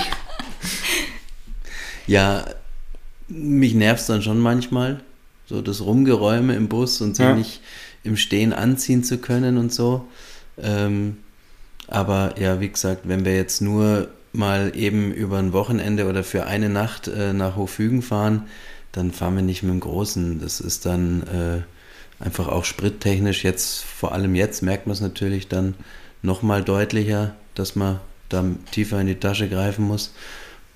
Ja, 2.08 2.46
mich 3.27 3.74
nervt 3.74 4.01
es 4.01 4.08
dann 4.08 4.22
schon 4.22 4.39
manchmal, 4.39 5.01
so 5.48 5.62
das 5.62 5.82
Rumgeräume 5.82 6.55
im 6.55 6.70
Bus 6.70 7.01
und 7.01 7.15
sich 7.15 7.25
ja. 7.25 7.36
nicht 7.36 7.62
im 8.03 8.17
Stehen 8.17 8.53
anziehen 8.53 9.03
zu 9.03 9.17
können 9.17 9.58
und 9.58 9.74
so. 9.74 10.08
Ähm, 10.62 11.17
aber 11.88 12.36
ja, 12.39 12.62
wie 12.62 12.70
gesagt, 12.70 13.01
wenn 13.05 13.25
wir 13.25 13.36
jetzt 13.36 13.60
nur 13.60 14.08
mal 14.34 14.72
eben 14.75 15.12
über 15.12 15.39
ein 15.39 15.51
Wochenende 15.51 16.08
oder 16.08 16.24
für 16.24 16.46
eine 16.46 16.70
Nacht 16.70 17.08
äh, 17.08 17.34
nach 17.34 17.55
Hofügen 17.55 18.03
fahren, 18.03 18.44
dann 18.95 19.11
fahren 19.11 19.35
wir 19.35 19.43
nicht 19.43 19.61
mit 19.61 19.73
dem 19.73 19.81
Großen. 19.81 20.39
Das 20.39 20.61
ist 20.61 20.85
dann 20.85 21.23
äh, 21.23 22.23
einfach 22.23 22.47
auch 22.47 22.63
sprittechnisch 22.63 23.43
jetzt, 23.43 23.83
vor 23.83 24.13
allem 24.13 24.35
jetzt 24.35 24.61
merkt 24.61 24.87
man 24.87 24.93
es 24.93 25.01
natürlich 25.01 25.49
dann 25.49 25.75
nochmal 26.21 26.63
deutlicher, 26.63 27.35
dass 27.55 27.75
man 27.75 27.99
da 28.29 28.43
tiefer 28.71 28.99
in 29.01 29.07
die 29.07 29.19
Tasche 29.19 29.49
greifen 29.49 29.85
muss. 29.85 30.13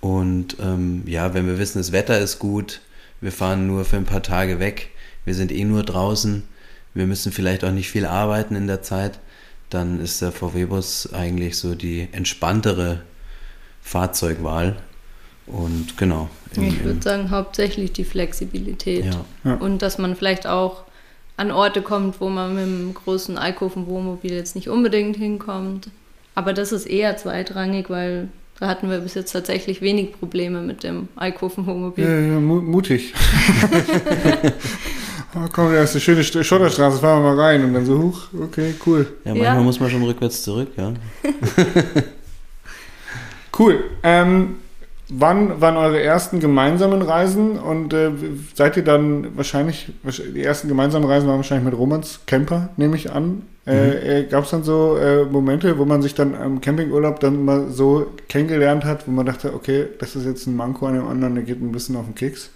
Und 0.02 0.58
ähm, 0.62 1.04
ja, 1.06 1.34
wenn 1.34 1.48
wir 1.48 1.58
wissen, 1.58 1.78
das 1.78 1.94
Wetter 1.94 2.20
ist 2.20 2.40
gut, 2.40 2.82
wir 3.22 3.32
fahren 3.32 3.68
nur 3.68 3.86
für 3.86 3.98
ein 3.98 4.06
paar 4.06 4.24
Tage 4.24 4.60
weg, 4.60 4.90
wir 5.24 5.34
sind 5.34 5.52
eh 5.52 5.64
nur 5.64 5.84
draußen, 5.84 6.44
wir 6.94 7.08
müssen 7.08 7.32
vielleicht 7.32 7.64
auch 7.64 7.72
nicht 7.72 7.90
viel 7.90 8.06
arbeiten 8.06 8.56
in 8.56 8.68
der 8.68 8.82
Zeit, 8.82 9.20
dann 9.70 10.02
ist 10.02 10.22
der 10.22 10.32
VW-Bus 10.32 11.14
eigentlich 11.14 11.58
so 11.58 11.76
die 11.76 12.10
entspanntere 12.12 13.02
Fahrzeugwahl. 13.82 14.78
Und 15.52 15.98
genau. 15.98 16.30
im- 16.56 16.64
Ich 16.68 16.84
würde 16.84 17.02
sagen, 17.02 17.32
hauptsächlich 17.32 17.92
die 17.92 18.04
Flexibilität. 18.06 19.06
ja. 19.06 19.26
Ja. 19.44 19.54
Und 19.56 19.82
dass 19.82 19.98
man 19.98 20.16
vielleicht 20.16 20.48
auch 20.48 20.84
an 21.38 21.52
Orte 21.52 21.82
kommt, 21.82 22.20
wo 22.22 22.30
man 22.30 22.54
mit 22.56 22.66
dem 22.66 22.94
großen 22.94 23.38
Alkoven-Wohnmobil 23.38 24.34
jetzt 24.34 24.56
nicht 24.56 24.68
unbedingt 24.70 25.16
hinkommt. 25.18 25.90
Aber 26.36 26.54
das 26.54 26.72
ist 26.72 26.86
eher 26.86 27.18
zweitrangig, 27.18 27.90
weil 27.90 28.28
da 28.60 28.68
hatten 28.68 28.90
wir 28.90 29.00
bis 29.00 29.14
jetzt 29.14 29.32
tatsächlich 29.32 29.82
wenig 29.82 30.12
Probleme 30.20 30.62
mit 30.62 30.84
dem 30.84 31.08
Alkoven-Wohnmobil. 31.16 32.04
Ja, 32.06 32.20
ja, 32.34 32.40
mu 32.42 32.62
mutig. 32.62 33.14
oh, 35.36 35.48
komm, 35.54 35.72
da 35.74 35.82
ist 35.84 35.92
eine 35.92 36.02
schöne 36.02 36.22
St- 36.22 36.44
Schotterstraße, 36.44 37.00
fahren 37.00 37.24
wir 37.24 37.34
mal 37.36 37.40
rein. 37.42 37.64
Und 37.64 37.74
dann 37.74 37.86
so, 37.86 37.98
huch, 37.98 38.28
okay, 38.42 38.74
cool. 38.86 39.08
ja, 39.24 39.32
manchmal 39.34 39.56
Ja. 39.58 39.62
muss 39.64 39.80
man 39.80 39.90
schon 39.90 40.04
rückwärts 40.04 40.44
zurück, 40.44 40.70
ja. 40.78 40.94
Cool. 43.58 43.84
Ähm, 44.04 44.56
wann 45.12 45.60
waren 45.62 45.76
eure 45.78 46.02
ersten 46.02 46.40
gemeinsamen 46.40 47.02
Reisen 47.02 47.58
und 47.58 47.94
äh, 47.94 48.12
seid 48.54 48.78
ihr 48.78 48.84
dann 48.84 49.36
wahrscheinlich, 49.38 49.92
wahrsch- 50.06 50.32
die 50.34 50.44
ersten 50.44 50.68
gemeinsamen 50.68 51.08
Reisen 51.08 51.28
waren 51.28 51.38
wahrscheinlich 51.38 51.70
mit 51.72 51.78
Romans 51.80 52.20
Camper, 52.28 52.70
nehme 52.78 52.96
ich 52.96 53.12
an. 53.12 53.42
Äh, 53.68 54.20
äh, 54.22 54.24
Gab 54.24 54.46
es 54.46 54.50
dann 54.52 54.64
so 54.64 54.98
äh, 54.98 55.26
Momente, 55.26 55.78
wo 55.78 55.86
man 55.86 56.02
sich 56.02 56.16
dann 56.16 56.34
am 56.36 56.60
Campingurlaub 56.62 57.20
dann 57.20 57.44
mal 57.46 57.70
so 57.70 58.08
kennengelernt 58.28 58.84
hat, 58.86 59.08
wo 59.08 59.12
man 59.12 59.26
dachte, 59.26 59.54
okay, 59.54 59.86
das 60.00 60.16
ist 60.16 60.26
jetzt 60.26 60.48
ein 60.48 60.56
Manko 60.56 60.88
an 60.88 60.96
dem 60.96 61.08
anderen, 61.08 61.36
der 61.36 61.44
geht 61.44 61.62
ein 61.62 61.72
bisschen 61.72 61.96
auf 61.96 62.06
den 62.06 62.16
Keks. 62.16 62.50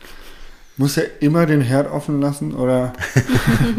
Muss 0.78 0.98
er 0.98 1.06
immer 1.22 1.46
den 1.46 1.62
Herd 1.62 1.92
offen 1.92 2.20
lassen 2.20 2.54
oder 2.56 2.94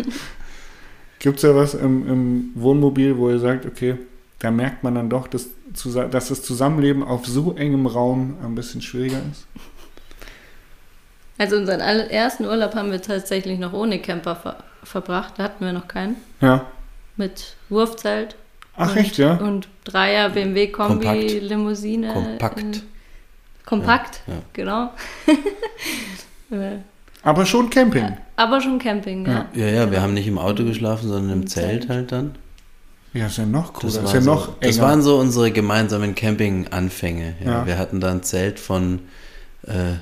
gibt 1.19 1.37
es 1.39 1.43
ja 1.43 1.55
was 1.57 1.75
im, 1.75 2.09
im 2.09 2.45
Wohnmobil, 2.55 3.17
wo 3.17 3.31
ihr 3.31 3.39
sagt, 3.39 3.67
okay, 3.67 3.97
da 4.39 4.51
merkt 4.51 4.85
man 4.85 4.95
dann 4.95 5.09
doch, 5.09 5.27
dass, 5.27 5.49
dass 6.11 6.29
das 6.29 6.43
Zusammenleben 6.43 7.03
auf 7.03 7.27
so 7.27 7.55
engem 7.57 7.87
Raum 7.87 8.37
ein 8.43 8.55
bisschen 8.55 8.81
schwieriger 8.83 9.21
ist? 9.31 9.47
Also 11.39 11.57
unseren 11.57 11.81
allerersten 11.81 12.45
Urlaub 12.47 12.75
haben 12.75 12.93
wir 12.93 13.03
tatsächlich 13.03 13.59
noch 13.59 13.73
ohne 13.73 13.99
Camper 13.99 14.37
ver 14.37 14.57
verbracht. 14.85 15.35
Da 15.39 15.45
hatten 15.45 15.65
wir 15.65 15.73
noch 15.73 15.89
keinen. 15.89 16.17
Ja. 16.41 16.67
Mit 17.17 17.57
Wurfzelt. 17.71 18.37
Ach 18.77 18.91
und, 18.91 18.97
echt, 18.99 19.17
ja? 19.19 19.37
Und 19.37 19.69
Dreier 19.85 20.29
BMW 20.31 20.67
Kombi 20.69 21.07
Kompakt. 21.07 21.43
Limousine. 21.43 22.13
Kompakt. 22.13 22.59
äh, 22.77 22.81
Kompakt, 23.65 24.21
Ja, 24.27 24.35
ja. 24.35 24.41
genau. 24.53 24.91
Äh, 26.51 26.77
Aber 27.23 27.47
schon 27.47 27.71
Camping. 27.71 28.17
Aber 28.37 28.61
schon 28.61 28.79
Camping, 28.79 29.27
ja. 29.27 29.47
Ja, 29.55 29.67
ja, 29.67 29.73
wir 29.81 29.87
Genau. 29.87 30.03
haben 30.03 30.15
nicht 30.15 30.29
im 30.29 30.39
Auto 30.39 30.63
geschlafen, 30.65 31.09
sondern 31.09 31.33
im 31.33 31.41
Im 31.43 31.47
Zelt 31.47 31.83
Zelt. 31.85 31.89
halt 31.91 32.13
dann. 32.13 32.35
Ja, 33.15 33.27
ist 33.27 33.39
ja 33.39 33.47
noch 33.47 33.73
cooler. 33.73 33.93
Das, 33.93 34.03
ist 34.03 34.05
war 34.05 34.15
ja 34.15 34.21
so, 34.21 34.35
noch 34.35 34.59
das 34.61 34.81
waren 34.81 35.01
so 35.01 35.19
unsere 35.19 35.53
gemeinsamen 35.53 36.17
Camping-Anfänge. 36.17 37.37
Ja. 37.43 37.51
Ja. 37.51 37.67
Wir 37.67 37.79
hatten 37.79 38.01
da 38.01 38.11
ein 38.11 38.25
Zelt 38.25 38.59
von, 38.59 38.99
äh, 39.63 39.95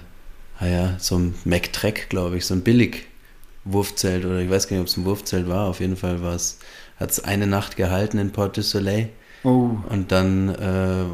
naja, 0.59 0.95
so 0.99 1.17
einem 1.17 1.35
Mac-Trek, 1.45 2.09
glaube 2.09 2.39
ich, 2.39 2.47
so 2.47 2.55
ein 2.55 2.63
Billig-Wurfzelt 2.63 4.25
oder 4.25 4.39
ich 4.39 4.49
weiß 4.49 4.67
gar 4.67 4.77
nicht, 4.77 4.81
ob 4.81 4.87
es 4.89 4.97
ein 4.97 5.05
Wurfzelt 5.05 5.47
war. 5.47 5.69
Auf 5.69 5.81
jeden 5.81 5.97
Fall 5.97 6.23
war 6.23 6.35
es, 6.35 6.59
hat 6.99 7.11
es 7.11 7.23
eine 7.23 7.47
Nacht 7.47 7.77
gehalten 7.77 8.17
in 8.17 8.33
Port 8.33 8.57
du 8.57 8.63
Soleil 8.63 9.11
oh, 9.45 9.71
und 9.91 10.11
dann 10.11 10.49
äh, 10.49 11.05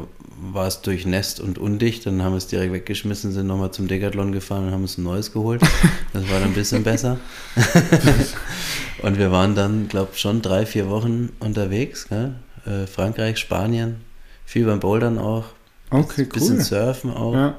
war 0.53 0.67
es 0.67 0.81
durchnässt 0.81 1.41
und 1.41 1.57
undicht. 1.57 2.05
Dann 2.05 2.23
haben 2.23 2.31
wir 2.31 2.37
es 2.37 2.47
direkt 2.47 2.71
weggeschmissen, 2.71 3.33
sind 3.33 3.47
nochmal 3.47 3.71
zum 3.71 3.89
Decathlon 3.89 4.31
gefahren 4.31 4.67
und 4.67 4.71
haben 4.71 4.83
uns 4.83 4.97
ein 4.97 5.03
neues 5.03 5.33
geholt. 5.33 5.61
Das 6.13 6.23
war 6.23 6.39
dann 6.39 6.49
ein 6.49 6.55
bisschen 6.55 6.83
besser. 6.83 7.17
und 9.01 9.17
wir 9.17 9.31
waren 9.31 9.55
dann, 9.55 9.87
glaube 9.87 10.09
ich, 10.13 10.19
schon 10.19 10.41
drei, 10.41 10.65
vier 10.65 10.89
Wochen 10.89 11.29
unterwegs. 11.39 12.07
Gell? 12.09 12.33
Äh, 12.65 12.87
Frankreich, 12.87 13.37
Spanien, 13.37 13.97
viel 14.45 14.65
beim 14.65 14.79
Bouldern 14.79 15.17
auch, 15.17 15.45
okay, 15.91 16.23
bisschen 16.25 16.57
cool. 16.57 16.63
Surfen 16.63 17.11
auch 17.13 17.33
Ja. 17.33 17.57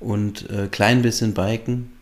und 0.00 0.48
äh, 0.50 0.68
klein 0.68 1.02
bisschen 1.02 1.34
Biken. 1.34 1.92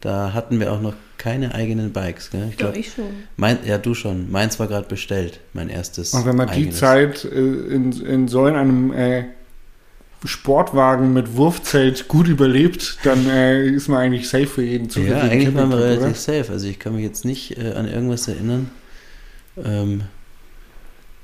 Da 0.00 0.32
hatten 0.32 0.58
wir 0.58 0.72
auch 0.72 0.80
noch 0.80 0.94
keine 1.16 1.54
eigenen 1.54 1.92
Bikes. 1.92 2.30
Gell? 2.30 2.46
Ich 2.48 2.58
Ja, 2.58 2.66
glaube, 2.66 2.78
ich 2.78 2.92
schon. 2.92 3.04
mein, 3.36 3.58
ja, 3.64 3.78
du 3.78 3.94
schon. 3.94 4.30
Meins 4.32 4.58
war 4.58 4.66
gerade 4.66 4.88
bestellt, 4.88 5.38
mein 5.52 5.68
erstes. 5.68 6.12
Und 6.12 6.26
wenn 6.26 6.34
man 6.34 6.48
die 6.48 6.54
eigenes. 6.54 6.78
Zeit 6.78 7.24
äh, 7.24 7.28
in, 7.38 7.92
in 8.04 8.26
so 8.26 8.46
in 8.48 8.56
einem 8.56 8.92
äh, 8.92 9.24
Sportwagen 10.24 11.12
mit 11.12 11.36
Wurfzelt 11.36 12.08
gut 12.08 12.28
überlebt, 12.28 12.98
dann 13.02 13.28
äh, 13.28 13.66
ist 13.66 13.88
man 13.88 13.98
eigentlich 13.98 14.28
safe 14.28 14.46
für 14.46 14.62
jeden 14.62 14.88
zu 14.88 15.00
Ja, 15.00 15.20
eigentlich 15.20 15.54
waren 15.54 15.70
wir 15.70 15.78
relativ 15.78 16.18
safe. 16.18 16.46
Also 16.50 16.66
ich 16.66 16.78
kann 16.78 16.94
mich 16.94 17.04
jetzt 17.04 17.24
nicht 17.24 17.58
äh, 17.58 17.72
an 17.72 17.88
irgendwas 17.88 18.28
erinnern, 18.28 18.70
ähm, 19.62 20.02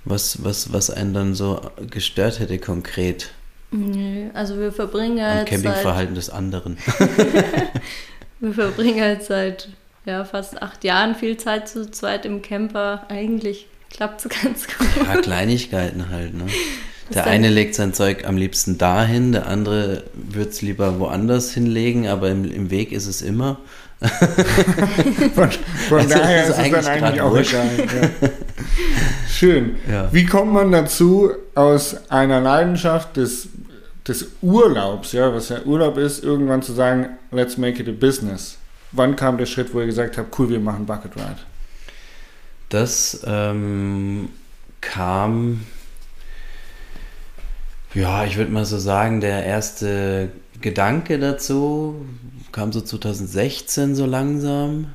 was, 0.05 0.43
was, 0.45 0.73
was 0.73 0.91
einen 0.91 1.15
dann 1.15 1.35
so 1.35 1.61
gestört 1.91 2.41
hätte 2.41 2.59
konkret 2.59 3.31
Nö, 3.71 4.31
also 4.33 4.59
wir 4.59 4.73
verbringen 4.73 5.19
am 5.19 5.27
halt 5.27 5.49
seit, 5.49 5.63
Campingverhalten 5.63 6.15
des 6.15 6.31
anderen. 6.31 6.79
wir 8.41 8.55
verbringen 8.55 9.01
halt 9.01 9.25
seit 9.25 9.69
ja, 10.07 10.25
fast 10.25 10.63
acht 10.63 10.85
Jahren 10.85 11.15
viel 11.15 11.37
Zeit 11.37 11.69
zu 11.69 11.91
zweit 11.91 12.25
im 12.25 12.41
Camper. 12.41 13.05
Eigentlich 13.09 13.67
klappt 13.91 14.25
es 14.25 14.29
ganz 14.43 14.67
gut. 14.67 14.87
Ja, 15.05 15.21
Kleinigkeiten 15.21 16.09
halt. 16.09 16.35
Ne? 16.35 16.47
Der 17.15 17.25
dann- 17.25 17.33
eine 17.33 17.49
legt 17.49 17.75
sein 17.75 17.95
Zeug 17.95 18.25
am 18.27 18.37
liebsten 18.37 18.77
dahin, 18.79 19.33
der 19.33 19.47
andere 19.47 20.05
würde 20.15 20.51
es 20.51 20.61
lieber 20.63 20.99
woanders 21.01 21.53
hinlegen, 21.53 22.07
aber 22.09 22.31
im, 22.31 22.45
im 22.51 22.71
Weg 22.71 22.93
ist 22.93 23.07
es 23.07 23.23
immer. 23.23 23.59
Von, 25.35 25.51
von 25.89 25.99
Also, 25.99 26.09
daher 26.15 26.45
ist 26.45 26.51
es 26.51 26.57
dann 26.57 26.65
eigentlich 26.67 26.87
eigentlich 26.89 27.01
grad 27.17 27.21
auch 27.21 27.31
wurscht. 27.33 27.53
egal. 27.55 28.11
Ja. 28.23 28.29
Schön. 29.29 29.77
Ja. 29.91 30.09
Wie 30.13 30.25
kommt 30.25 30.53
man 30.53 30.71
dazu, 30.71 31.31
aus 31.57 31.97
einer 32.09 32.41
Leidenschaft 32.41 33.17
des, 33.17 33.49
des 34.07 34.27
Urlaubs, 34.41 35.11
ja, 35.13 35.35
was 35.35 35.49
ja 35.49 35.63
Urlaub 35.65 35.97
ist, 35.99 36.23
irgendwann 36.23 36.63
zu 36.63 36.73
sagen, 36.75 37.09
let's 37.33 37.57
make 37.57 37.83
it 37.83 37.89
a 37.89 37.93
business? 37.93 38.57
Wann 38.93 39.17
kam 39.17 39.37
der 39.37 39.47
Schritt, 39.47 39.75
wo 39.75 39.81
ihr 39.81 39.87
gesagt 39.87 40.17
habt, 40.17 40.39
cool, 40.39 40.49
wir 40.49 40.61
machen 40.61 40.87
Bucket 40.87 41.17
Ride? 41.17 41.37
Das 42.69 43.21
ähm, 43.27 44.29
kam, 44.81 45.63
ja, 47.95 48.25
ich 48.25 48.37
würde 48.37 48.53
mal 48.53 48.65
so 48.65 48.79
sagen, 48.79 49.21
der 49.21 49.45
erste 49.45 50.31
Gedanke 50.61 51.19
dazu 51.19 52.07
kam 52.53 52.73
so 52.73 52.81
2016 52.81 53.95
so 53.95 54.07
langsam. 54.07 54.95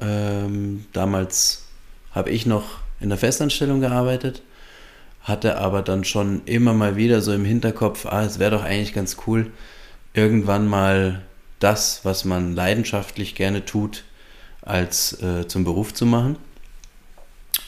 Ähm, 0.00 0.84
damals 0.92 1.64
habe 2.12 2.30
ich 2.30 2.46
noch 2.46 2.78
in 3.00 3.08
der 3.08 3.18
Festanstellung 3.18 3.80
gearbeitet, 3.80 4.42
hatte 5.22 5.58
aber 5.58 5.82
dann 5.82 6.04
schon 6.04 6.42
immer 6.46 6.74
mal 6.74 6.96
wieder 6.96 7.20
so 7.20 7.32
im 7.32 7.44
Hinterkopf, 7.44 8.06
ah, 8.06 8.24
es 8.24 8.38
wäre 8.38 8.52
doch 8.52 8.64
eigentlich 8.64 8.92
ganz 8.92 9.18
cool, 9.26 9.50
irgendwann 10.14 10.66
mal 10.66 11.22
das, 11.58 12.00
was 12.04 12.24
man 12.24 12.54
leidenschaftlich 12.54 13.34
gerne 13.34 13.64
tut, 13.64 14.04
als 14.62 15.20
äh, 15.22 15.46
zum 15.46 15.64
Beruf 15.64 15.94
zu 15.94 16.06
machen. 16.06 16.36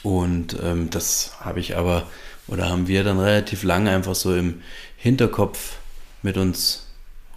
Und 0.03 0.57
ähm, 0.63 0.89
das 0.89 1.33
habe 1.41 1.59
ich 1.59 1.77
aber, 1.77 2.07
oder 2.51 2.69
haben 2.69 2.87
wir 2.87 3.03
dann 3.03 3.17
relativ 3.17 3.63
lange 3.63 3.89
einfach 3.91 4.13
so 4.13 4.35
im 4.35 4.61
Hinterkopf 4.97 5.77
mit 6.21 6.37
uns 6.37 6.87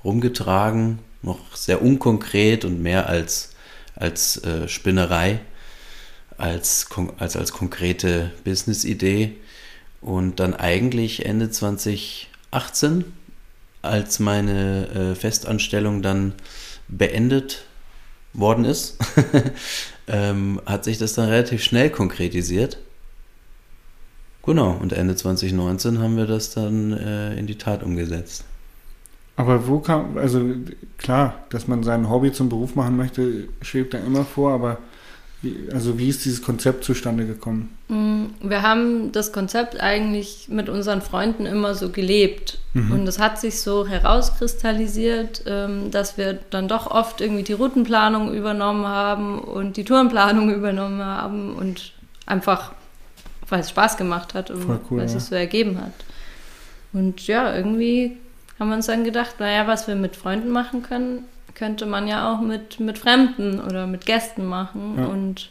rumgetragen, 0.03 0.99
noch 1.23 1.55
sehr 1.55 1.81
unkonkret 1.81 2.65
und 2.65 2.83
mehr 2.83 3.09
als, 3.09 3.55
als 3.95 4.43
äh, 4.45 4.69
Spinnerei, 4.69 5.41
als, 6.37 6.89
als 7.19 7.37
als 7.37 7.53
konkrete 7.53 8.33
Business-Idee. 8.43 9.37
Und 10.01 10.41
dann 10.41 10.53
eigentlich 10.53 11.25
Ende 11.25 11.49
2018, 11.49 13.05
als 13.83 14.19
meine 14.19 14.89
äh, 14.89 15.15
Festanstellung 15.15 16.03
dann 16.03 16.35
beendet 16.89 17.65
worden 18.33 18.65
ist, 18.65 18.99
ähm, 20.09 20.61
hat 20.67 20.85
sich 20.85 20.99
das 20.99 21.15
dann 21.15 21.29
relativ 21.29 21.63
schnell 21.63 21.89
konkretisiert. 21.89 22.79
Genau, 24.47 24.77
und 24.81 24.93
Ende 24.93 25.17
2019 25.17 25.99
haben 26.01 26.17
wir 26.17 26.27
das 26.27 26.51
dann 26.51 26.93
äh, 26.93 27.35
in 27.39 27.47
die 27.47 27.57
Tat 27.57 27.83
umgesetzt. 27.83 28.45
Aber 29.37 29.67
wo 29.67 29.81
kam, 29.81 30.17
also 30.17 30.41
klar, 30.99 31.35
dass 31.51 31.67
man 31.67 31.83
sein 31.83 32.09
Hobby 32.09 32.33
zum 32.33 32.49
Beruf 32.49 32.77
machen 32.77 32.97
möchte, 32.97 33.49
schwebt 33.63 33.95
da 33.95 33.99
immer 33.99 34.25
vor, 34.25 34.53
aber 34.53 34.79
wie, 35.45 35.69
also 35.73 35.99
wie 35.99 36.09
ist 36.09 36.25
dieses 36.25 36.43
Konzept 36.43 36.85
zustande 36.85 37.27
gekommen? 37.27 37.77
Mm, 37.89 38.27
Wir 38.41 38.63
haben 38.63 39.13
das 39.13 39.33
Konzept 39.33 39.81
eigentlich 39.81 40.49
mit 40.49 40.69
unseren 40.69 41.03
Freunden 41.03 41.47
immer 41.47 41.75
so 41.75 41.91
gelebt. 41.91 42.59
Mhm. 42.73 42.93
Und 42.93 43.07
es 43.07 43.19
hat 43.19 43.39
sich 43.41 43.61
so 43.61 43.87
herauskristallisiert, 43.87 45.45
ähm, 45.47 45.91
dass 45.91 46.17
wir 46.17 46.39
dann 46.51 46.67
doch 46.67 46.91
oft 46.91 47.21
irgendwie 47.21 47.43
die 47.43 47.53
Routenplanung 47.53 48.35
übernommen 48.35 48.87
haben 48.87 49.39
und 49.39 49.77
die 49.77 49.85
Tourenplanung 49.85 50.51
übernommen 50.55 51.05
haben 51.05 51.55
und 51.55 51.93
einfach, 52.27 52.73
weil 53.49 53.61
es 53.61 53.71
Spaß 53.71 53.97
gemacht 53.97 54.35
hat 54.35 54.51
und 54.51 54.67
cool, 54.69 54.99
weil 54.99 55.07
es 55.07 55.13
ja. 55.13 55.21
sich 55.21 55.29
so 55.29 55.35
ergeben 55.35 55.81
hat. 55.81 55.93
Und 56.93 57.27
ja, 57.27 57.55
irgendwie 57.55 58.17
haben 58.59 58.69
wir 58.69 58.77
uns 58.77 58.87
dann 58.87 59.05
gedacht, 59.05 59.41
naja, 59.41 59.67
was 59.67 59.89
wir 59.89 59.97
mit 59.97 60.17
Freunden 60.17 60.51
machen 60.51 60.83
können, 60.83 61.25
könnte 61.55 61.87
man 61.87 62.09
ja 62.09 62.33
auch 62.33 62.41
mit, 62.41 62.81
mit 62.81 62.99
Fremden 62.99 63.61
oder 63.61 63.87
mit 63.87 64.07
Gästen 64.07 64.45
machen. 64.45 64.95
Ja. 64.99 65.07
Und 65.07 65.51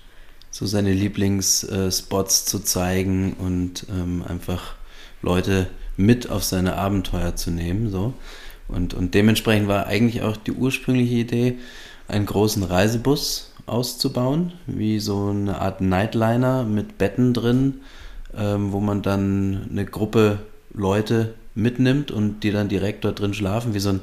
so 0.52 0.66
seine 0.66 0.94
Lieblingsspots 0.94 2.46
zu 2.46 2.60
zeigen 2.60 3.34
und 3.34 3.88
ähm, 3.90 4.24
einfach 4.28 4.76
Leute 5.22 5.68
mit 5.98 6.30
auf 6.30 6.44
seine 6.44 6.76
Abenteuer 6.76 7.36
zu 7.36 7.52
nehmen. 7.52 7.90
So. 7.90 8.14
Und, 8.68 8.94
und 8.94 9.14
dementsprechend 9.14 9.68
war 9.68 9.88
eigentlich 9.88 10.22
auch 10.22 10.38
die 10.38 10.52
ursprüngliche 10.52 11.16
Idee, 11.16 11.58
einen 12.08 12.26
großen 12.26 12.64
Reisebus 12.64 13.53
auszubauen, 13.66 14.54
wie 14.68 15.00
so 15.00 15.30
eine 15.30 15.60
Art 15.60 15.82
Nightliner 15.82 16.64
mit 16.64 16.98
Betten 16.98 17.34
drin, 17.34 17.82
ähm, 18.38 18.72
wo 18.72 18.80
man 18.80 19.02
dann 19.02 19.68
eine 19.72 19.86
Gruppe 19.86 20.40
Leute 20.74 21.34
mitnimmt 21.56 22.12
und 22.12 22.42
die 22.42 22.52
dann 22.52 22.70
direkt 22.70 23.06
dort 23.06 23.20
drin 23.20 23.34
schlafen, 23.34 23.74
wie 23.74 23.80
so 23.80 23.90
ein 23.90 24.00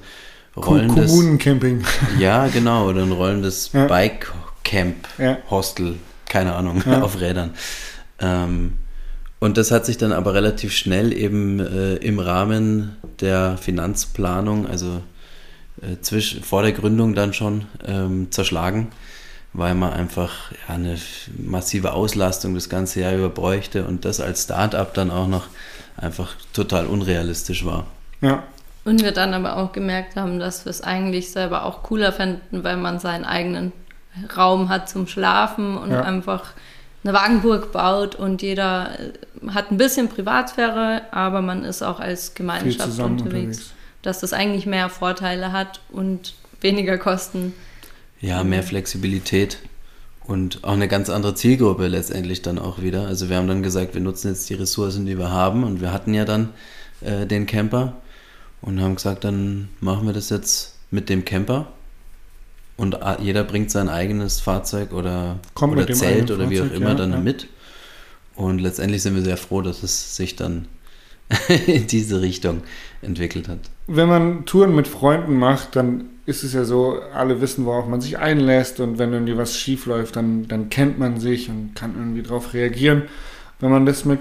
rollendes... 0.57 1.11
Kommunencamping. 1.11 1.85
Ja, 2.19 2.47
genau, 2.49 2.89
oder 2.89 3.03
ein 3.03 3.13
rollendes 3.13 3.71
ja. 3.73 3.87
Bike-Camp, 3.87 5.09
ja. 5.19 5.39
Hostel, 5.51 5.97
keine 6.29 6.55
Ahnung, 6.55 6.83
ja. 6.87 7.03
auf 7.03 7.21
Rädern. 7.21 7.55
Ähm, 8.21 8.75
und 9.41 9.57
das 9.57 9.71
hat 9.71 9.87
sich 9.87 9.97
dann 9.97 10.13
aber 10.13 10.35
relativ 10.35 10.73
schnell 10.73 11.13
eben 11.13 11.61
äh, 11.61 11.95
im 11.97 12.19
Rahmen 12.19 12.97
der 13.21 13.57
Finanzplanung, 13.57 14.67
also 14.67 15.01
äh, 15.81 16.01
zwisch, 16.03 16.41
vor 16.43 16.63
der 16.63 16.73
Gründung 16.73 17.15
dann 17.15 17.33
schon 17.33 17.65
ähm, 17.87 18.31
zerschlagen, 18.31 18.89
weil 19.53 19.75
man 19.75 19.93
einfach 19.93 20.53
ja, 20.69 20.75
eine 20.75 20.97
massive 21.37 21.93
Auslastung 21.93 22.55
das 22.55 22.69
ganze 22.69 23.01
Jahr 23.01 23.15
über 23.15 23.29
bräuchte 23.29 23.85
und 23.85 24.05
das 24.05 24.21
als 24.21 24.45
Start-up 24.45 24.95
dann 24.95 25.11
auch 25.11 25.27
noch 25.27 25.47
einfach 25.97 26.35
total 26.53 26.87
unrealistisch 26.87 27.65
war. 27.65 27.87
Ja. 28.21 28.43
Und 28.85 29.03
wir 29.03 29.13
dann 29.13 29.35
aber 29.35 29.57
auch 29.57 29.73
gemerkt 29.73 30.17
haben, 30.17 30.39
dass 30.39 30.65
wir 30.65 30.71
es 30.71 30.81
eigentlich 30.81 31.33
selber 31.33 31.65
auch 31.65 31.83
cooler 31.83 32.13
fänden, 32.13 32.65
weil 32.65 32.77
man 32.77 32.99
seinen 32.99 33.25
eigenen 33.25 33.73
Raum 34.37 34.69
hat 34.69 34.89
zum 34.89 35.07
Schlafen 35.07 35.77
und 35.77 35.91
ja. 35.91 36.03
einfach 36.03 36.53
eine 37.05 37.13
Wagenburg 37.13 37.73
baut 37.73 38.15
und 38.15 38.43
jeder 38.43 38.91
äh, 38.99 39.51
hat 39.53 39.71
ein 39.71 39.77
bisschen 39.77 40.09
Privatsphäre, 40.09 41.03
aber 41.11 41.41
man 41.41 41.65
ist 41.65 41.83
auch 41.83 42.01
als 42.01 42.35
Gemeinschaft 42.35 42.99
unterwegs, 42.99 43.23
unterwegs, 43.23 43.73
dass 44.03 44.21
das 44.21 44.33
eigentlich 44.33 44.67
mehr 44.67 44.89
Vorteile 44.89 45.53
hat 45.53 45.81
und 45.91 46.35
weniger 46.61 46.99
Kosten. 46.99 47.55
Ja, 48.21 48.45
mehr 48.45 48.63
Flexibilität 48.63 49.59
und 50.25 50.63
auch 50.63 50.73
eine 50.73 50.89
ganz 50.89 51.11
andere 51.11 51.35
Zielgruppe 51.35 51.89
letztendlich 51.89 52.43
dann 52.43 52.59
auch 52.59 52.81
wieder. 52.83 53.07
Also 53.07 53.29
wir 53.29 53.37
haben 53.37 53.49
dann 53.49 53.63
gesagt, 53.63 53.95
wir 53.95 54.01
nutzen 54.01 54.29
jetzt 54.29 54.49
die 54.51 54.55
Ressourcen, 54.55 55.07
die 55.07 55.19
wir 55.19 55.31
haben 55.31 55.65
und 55.65 55.81
wir 55.81 55.93
hatten 55.93 56.15
ja 56.15 56.25
dann 56.25 56.51
äh, 57.01 57.27
den 57.27 57.47
Camper 57.47 57.97
und 58.61 58.81
haben 58.81 58.95
gesagt, 58.97 59.25
dann 59.25 59.69
machen 59.81 60.07
wir 60.07 60.13
das 60.13 60.29
jetzt 60.31 60.77
mit 60.91 61.09
dem 61.09 61.25
Camper 61.25 61.73
und 62.77 62.97
jeder 63.21 63.45
bringt 63.45 63.71
sein 63.71 63.91
eigenes 63.91 64.41
Fahrzeug 64.41 64.95
oder, 64.95 65.39
oder 65.61 65.93
Zelt 65.93 66.31
oder 66.31 66.49
wie 66.49 66.63
auch 66.63 66.73
immer 66.73 66.91
ja, 66.91 66.95
dann 66.95 67.13
ja. 67.13 67.19
mit. 67.19 67.47
Und 68.35 68.59
letztendlich 68.59 69.03
sind 69.03 69.15
wir 69.15 69.23
sehr 69.23 69.37
froh, 69.37 69.61
dass 69.61 69.83
es 69.83 70.17
sich 70.17 70.35
dann 70.35 70.67
in 71.67 71.87
diese 71.89 72.23
Richtung 72.23 72.63
entwickelt 73.03 73.49
hat. 73.49 73.59
Wenn 73.87 74.09
man 74.09 74.47
Touren 74.47 74.75
mit 74.75 74.89
Freunden 74.89 75.37
macht, 75.37 75.77
dann 75.77 76.05
ist 76.31 76.45
es 76.45 76.55
ja 76.55 76.65
so, 76.65 77.01
alle 77.15 77.41
wissen, 77.41 77.67
worauf 77.67 77.87
man 77.87 78.01
sich 78.01 78.19
einlässt 78.19 78.81
und 78.81 78.99
wenn 78.99 79.13
irgendwie 79.13 79.37
was 79.37 79.57
schief 79.57 79.87
läuft, 79.87 80.17
dann, 80.17 80.49
dann 80.49 80.71
kennt 80.71 80.99
man 80.99 81.21
sich 81.21 81.51
und 81.51 81.75
kann 81.75 81.95
irgendwie 81.97 82.23
darauf 82.23 82.55
reagieren. 82.55 83.03
Wenn 83.59 83.71
man 83.71 83.85
das 83.85 84.05
mit 84.05 84.21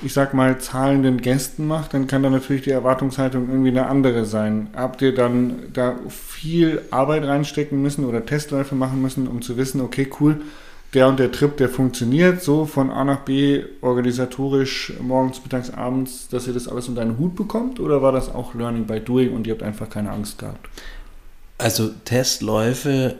ich 0.00 0.12
sag 0.12 0.32
mal, 0.32 0.58
zahlenden 0.58 1.20
Gästen 1.20 1.66
macht, 1.66 1.92
dann 1.92 2.06
kann 2.06 2.22
da 2.22 2.30
natürlich 2.30 2.62
die 2.62 2.70
Erwartungshaltung 2.70 3.48
irgendwie 3.48 3.70
eine 3.70 3.86
andere 3.86 4.24
sein. 4.24 4.68
Habt 4.76 5.02
ihr 5.02 5.12
dann 5.12 5.56
da 5.72 5.96
viel 6.08 6.82
Arbeit 6.90 7.24
reinstecken 7.24 7.82
müssen 7.82 8.04
oder 8.04 8.24
Testläufe 8.24 8.76
machen 8.76 9.02
müssen, 9.02 9.26
um 9.26 9.42
zu 9.42 9.56
wissen, 9.56 9.80
okay, 9.80 10.08
cool, 10.20 10.40
der 10.94 11.08
und 11.08 11.18
der 11.18 11.32
Trip, 11.32 11.56
der 11.56 11.68
funktioniert 11.68 12.42
so 12.42 12.64
von 12.64 12.90
A 12.90 13.04
nach 13.04 13.20
B 13.20 13.62
organisatorisch 13.82 14.94
morgens, 15.02 15.42
mittags, 15.42 15.70
abends, 15.70 16.28
dass 16.28 16.46
ihr 16.46 16.54
das 16.54 16.68
alles 16.68 16.88
unter 16.88 17.02
einen 17.02 17.18
Hut 17.18 17.34
bekommt? 17.34 17.80
Oder 17.80 18.00
war 18.00 18.12
das 18.12 18.32
auch 18.32 18.54
Learning 18.54 18.86
by 18.86 19.00
Doing 19.00 19.34
und 19.34 19.46
ihr 19.46 19.52
habt 19.52 19.62
einfach 19.62 19.90
keine 19.90 20.10
Angst 20.10 20.38
gehabt? 20.38 20.68
Also 21.58 21.90
Testläufe 22.04 23.16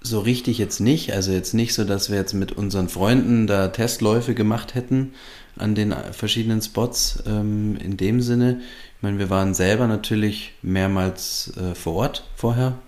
so 0.00 0.20
richtig 0.20 0.58
jetzt 0.58 0.80
nicht. 0.80 1.12
Also 1.12 1.32
jetzt 1.32 1.54
nicht 1.54 1.74
so, 1.74 1.84
dass 1.84 2.10
wir 2.10 2.16
jetzt 2.16 2.32
mit 2.32 2.52
unseren 2.52 2.88
Freunden 2.88 3.46
da 3.46 3.68
Testläufe 3.68 4.34
gemacht 4.34 4.74
hätten 4.74 5.12
an 5.56 5.74
den 5.74 5.94
verschiedenen 6.12 6.62
Spots 6.62 7.22
ähm, 7.26 7.76
in 7.76 7.96
dem 7.96 8.20
Sinne. 8.20 8.60
Ich 8.96 9.02
meine, 9.02 9.18
wir 9.18 9.30
waren 9.30 9.54
selber 9.54 9.86
natürlich 9.86 10.54
mehrmals 10.62 11.52
äh, 11.56 11.74
vor 11.74 11.94
Ort 11.94 12.24
vorher 12.36 12.78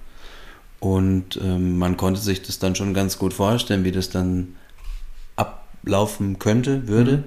und 0.80 1.36
ähm, 1.42 1.78
man 1.78 1.96
konnte 1.96 2.20
sich 2.20 2.42
das 2.42 2.58
dann 2.58 2.74
schon 2.74 2.94
ganz 2.94 3.18
gut 3.18 3.34
vorstellen, 3.34 3.84
wie 3.84 3.92
das 3.92 4.10
dann 4.10 4.56
ablaufen 5.36 6.38
könnte, 6.38 6.88
würde. 6.88 7.24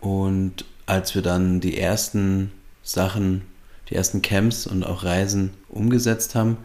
Und 0.00 0.64
als 0.86 1.14
wir 1.14 1.22
dann 1.22 1.60
die 1.60 1.78
ersten 1.78 2.52
Sachen, 2.82 3.42
die 3.90 3.94
ersten 3.94 4.22
Camps 4.22 4.66
und 4.66 4.84
auch 4.84 5.04
Reisen 5.04 5.50
umgesetzt 5.68 6.34
haben, 6.34 6.58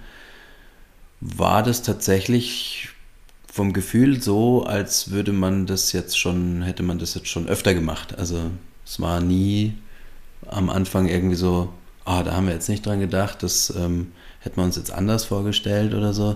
war 1.23 1.63
das 1.63 1.83
tatsächlich 1.83 2.89
vom 3.51 3.71
Gefühl 3.71 4.21
so, 4.21 4.63
als 4.63 5.11
würde 5.11 5.31
man 5.31 5.65
das 5.65 5.93
jetzt 5.93 6.19
schon, 6.19 6.63
hätte 6.63 6.83
man 6.83 6.99
das 6.99 7.13
jetzt 7.13 7.29
schon 7.29 7.47
öfter 7.47 7.73
gemacht. 7.73 8.17
Also 8.17 8.51
es 8.85 8.99
war 8.99 9.21
nie 9.21 9.75
am 10.47 10.69
Anfang 10.69 11.07
irgendwie 11.07 11.35
so, 11.35 11.71
ah, 12.03 12.19
oh, 12.19 12.23
da 12.23 12.33
haben 12.33 12.47
wir 12.47 12.53
jetzt 12.53 12.67
nicht 12.67 12.85
dran 12.85 12.99
gedacht, 12.99 13.41
das 13.41 13.73
ähm, 13.75 14.11
hätten 14.41 14.57
wir 14.57 14.63
uns 14.63 14.75
jetzt 14.75 14.91
anders 14.91 15.23
vorgestellt 15.23 15.93
oder 15.93 16.13
so. 16.13 16.35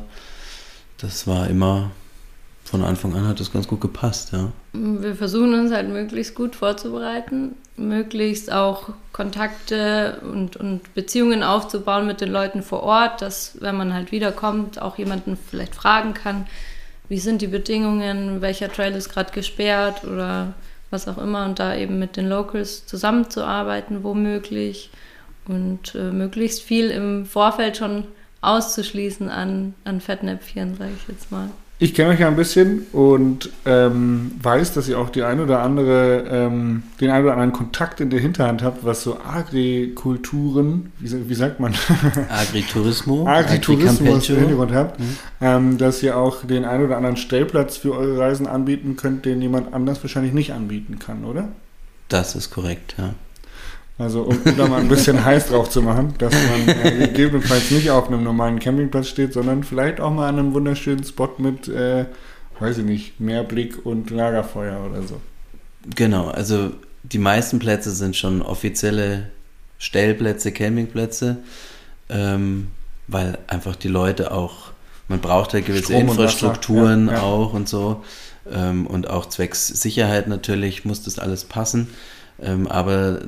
Das 0.99 1.27
war 1.27 1.49
immer, 1.49 1.91
von 2.67 2.83
Anfang 2.83 3.15
an 3.15 3.27
hat 3.27 3.39
das 3.39 3.51
ganz 3.51 3.67
gut 3.67 3.81
gepasst, 3.81 4.33
ja. 4.33 4.51
Wir 4.73 5.15
versuchen 5.15 5.53
uns 5.53 5.71
halt 5.71 5.89
möglichst 5.89 6.35
gut 6.35 6.55
vorzubereiten, 6.55 7.55
möglichst 7.77 8.51
auch 8.51 8.89
Kontakte 9.13 10.21
und, 10.21 10.57
und 10.57 10.93
Beziehungen 10.93 11.43
aufzubauen 11.43 12.05
mit 12.05 12.21
den 12.21 12.31
Leuten 12.31 12.61
vor 12.61 12.83
Ort, 12.83 13.21
dass 13.21 13.57
wenn 13.61 13.77
man 13.77 13.93
halt 13.93 14.11
wiederkommt, 14.11 14.81
auch 14.81 14.97
jemanden 14.97 15.37
vielleicht 15.37 15.75
fragen 15.75 16.13
kann, 16.13 16.45
wie 17.09 17.19
sind 17.19 17.41
die 17.41 17.47
Bedingungen, 17.47 18.41
welcher 18.41 18.71
Trail 18.71 18.93
ist 18.93 19.09
gerade 19.09 19.31
gesperrt 19.31 20.03
oder 20.03 20.53
was 20.89 21.07
auch 21.07 21.17
immer 21.17 21.45
und 21.45 21.59
da 21.59 21.75
eben 21.75 21.99
mit 21.99 22.17
den 22.17 22.27
Locals 22.27 22.85
zusammenzuarbeiten, 22.85 24.03
womöglich 24.03 24.89
und 25.47 25.95
äh, 25.95 26.11
möglichst 26.11 26.61
viel 26.61 26.91
im 26.91 27.25
Vorfeld 27.25 27.77
schon 27.77 28.05
auszuschließen 28.41 29.29
an, 29.29 29.73
an 29.85 30.01
Fettnäpfchen, 30.01 30.75
sage 30.75 30.91
ich 30.95 31.07
jetzt 31.07 31.31
mal. 31.31 31.49
Ich 31.79 31.93
kenne 31.93 32.09
euch 32.09 32.19
ja 32.19 32.27
ein 32.27 32.35
bisschen 32.35 32.87
und 32.91 33.51
ähm, 33.65 34.31
weiß, 34.41 34.73
dass 34.73 34.89
ihr 34.89 34.97
auch 34.97 35.11
die 35.11 35.21
ein 35.21 35.39
oder 35.39 35.61
andere, 35.61 36.23
ähm, 36.27 36.81
den 36.99 37.11
ein 37.11 37.21
oder 37.21 37.33
anderen 37.33 37.53
Kontakt 37.53 38.01
in 38.01 38.09
der 38.09 38.19
Hinterhand 38.19 38.63
habt, 38.63 38.83
was 38.83 39.03
so 39.03 39.19
Agrikulturen, 39.19 40.91
wie, 40.97 41.29
wie 41.29 41.35
sagt 41.35 41.59
man? 41.59 41.75
Agritourismo. 42.29 43.27
Agritourismus 43.27 44.27
im 44.29 44.37
Hintergrund 44.37 44.71
habt, 44.71 44.99
mhm. 44.99 45.17
ähm, 45.39 45.77
dass 45.77 46.01
ihr 46.01 46.17
auch 46.17 46.43
den 46.45 46.65
ein 46.65 46.83
oder 46.83 46.97
anderen 46.97 47.17
Stellplatz 47.17 47.77
für 47.77 47.95
eure 47.95 48.17
Reisen 48.17 48.47
anbieten 48.47 48.95
könnt, 48.95 49.25
den 49.25 49.39
jemand 49.39 49.71
anders 49.71 50.01
wahrscheinlich 50.01 50.33
nicht 50.33 50.53
anbieten 50.53 50.97
kann, 50.97 51.25
oder? 51.25 51.49
Das 52.09 52.35
ist 52.35 52.49
korrekt, 52.49 52.95
ja. 52.97 53.13
Also 53.99 54.21
um, 54.21 54.39
um 54.45 54.57
da 54.57 54.67
mal 54.67 54.79
ein 54.79 54.89
bisschen 54.89 55.23
heiß 55.23 55.47
drauf 55.47 55.69
zu 55.69 55.81
machen, 55.81 56.13
dass 56.19 56.33
man 56.33 56.67
äh, 56.67 57.07
gegebenenfalls 57.07 57.71
nicht 57.71 57.89
auf 57.89 58.07
einem 58.07 58.23
normalen 58.23 58.59
Campingplatz 58.59 59.07
steht, 59.07 59.33
sondern 59.33 59.63
vielleicht 59.63 59.99
auch 59.99 60.11
mal 60.11 60.29
an 60.29 60.37
einem 60.37 60.53
wunderschönen 60.53 61.03
Spot 61.03 61.31
mit, 61.39 61.67
äh, 61.67 62.05
weiß 62.59 62.79
ich 62.79 62.85
nicht, 62.85 63.19
Meerblick 63.19 63.85
und 63.85 64.11
Lagerfeuer 64.11 64.85
oder 64.87 65.01
so. 65.01 65.19
Genau, 65.95 66.27
also 66.27 66.71
die 67.03 67.17
meisten 67.17 67.57
Plätze 67.57 67.91
sind 67.91 68.15
schon 68.15 68.41
offizielle 68.41 69.31
Stellplätze, 69.79 70.51
Campingplätze, 70.51 71.37
ähm, 72.09 72.67
weil 73.07 73.37
einfach 73.47 73.75
die 73.75 73.87
Leute 73.87 74.31
auch, 74.31 74.71
man 75.07 75.21
braucht 75.21 75.53
ja 75.53 75.61
gewisse 75.61 75.85
Strom 75.85 76.09
Infrastrukturen 76.09 77.07
ja, 77.07 77.13
ja. 77.13 77.21
auch 77.21 77.53
und 77.53 77.67
so 77.67 78.03
ähm, 78.51 78.85
und 78.85 79.09
auch 79.09 79.27
zwecks 79.27 79.67
Sicherheit 79.67 80.27
natürlich 80.27 80.85
muss 80.85 81.03
das 81.03 81.19
alles 81.19 81.45
passen. 81.45 81.89
Ähm, 82.41 82.67
aber 82.67 83.21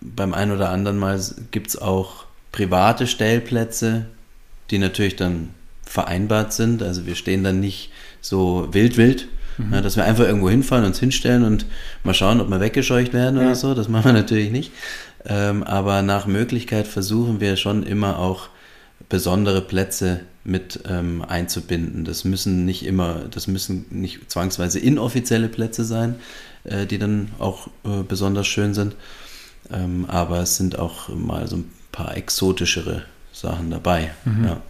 beim 0.00 0.34
einen 0.34 0.52
oder 0.52 0.70
anderen 0.70 0.98
Mal 0.98 1.20
gibt 1.50 1.68
es 1.68 1.80
auch 1.80 2.24
private 2.50 3.06
Stellplätze, 3.06 4.06
die 4.70 4.78
natürlich 4.78 5.16
dann 5.16 5.50
vereinbart 5.84 6.52
sind. 6.52 6.82
Also 6.82 7.06
wir 7.06 7.14
stehen 7.14 7.44
dann 7.44 7.60
nicht 7.60 7.90
so 8.20 8.68
wild 8.72 8.96
wild, 8.96 9.28
mhm. 9.58 9.72
ja, 9.74 9.80
dass 9.80 9.96
wir 9.96 10.04
einfach 10.04 10.24
irgendwo 10.24 10.50
hinfahren, 10.50 10.84
uns 10.84 10.98
hinstellen 10.98 11.44
und 11.44 11.66
mal 12.04 12.14
schauen, 12.14 12.40
ob 12.40 12.48
wir 12.48 12.60
weggescheucht 12.60 13.12
werden 13.12 13.36
ja. 13.38 13.46
oder 13.46 13.54
so. 13.54 13.74
Das 13.74 13.88
machen 13.88 14.06
wir 14.06 14.12
natürlich 14.12 14.50
nicht. 14.50 14.72
Ähm, 15.24 15.62
aber 15.62 16.02
nach 16.02 16.26
Möglichkeit 16.26 16.86
versuchen 16.86 17.40
wir 17.40 17.56
schon 17.56 17.84
immer 17.84 18.18
auch 18.18 18.48
besondere 19.08 19.60
Plätze 19.60 20.20
mit 20.44 20.80
ähm, 20.88 21.22
einzubinden. 21.22 22.04
Das 22.04 22.24
müssen 22.24 22.64
nicht 22.64 22.84
immer, 22.84 23.22
das 23.30 23.46
müssen 23.46 23.86
nicht 23.90 24.30
zwangsweise 24.30 24.78
inoffizielle 24.78 25.48
Plätze 25.48 25.84
sein, 25.84 26.16
äh, 26.64 26.86
die 26.86 26.98
dann 26.98 27.30
auch 27.38 27.68
äh, 27.84 28.02
besonders 28.06 28.46
schön 28.46 28.74
sind. 28.74 28.96
Ähm, 29.70 30.06
aber 30.08 30.40
es 30.40 30.56
sind 30.56 30.78
auch 30.78 31.08
mal 31.08 31.46
so 31.46 31.56
ein 31.56 31.70
paar 31.92 32.16
exotischere 32.16 33.04
Sachen 33.32 33.70
dabei. 33.70 34.12
Mhm. 34.24 34.44
Ja. 34.44 34.60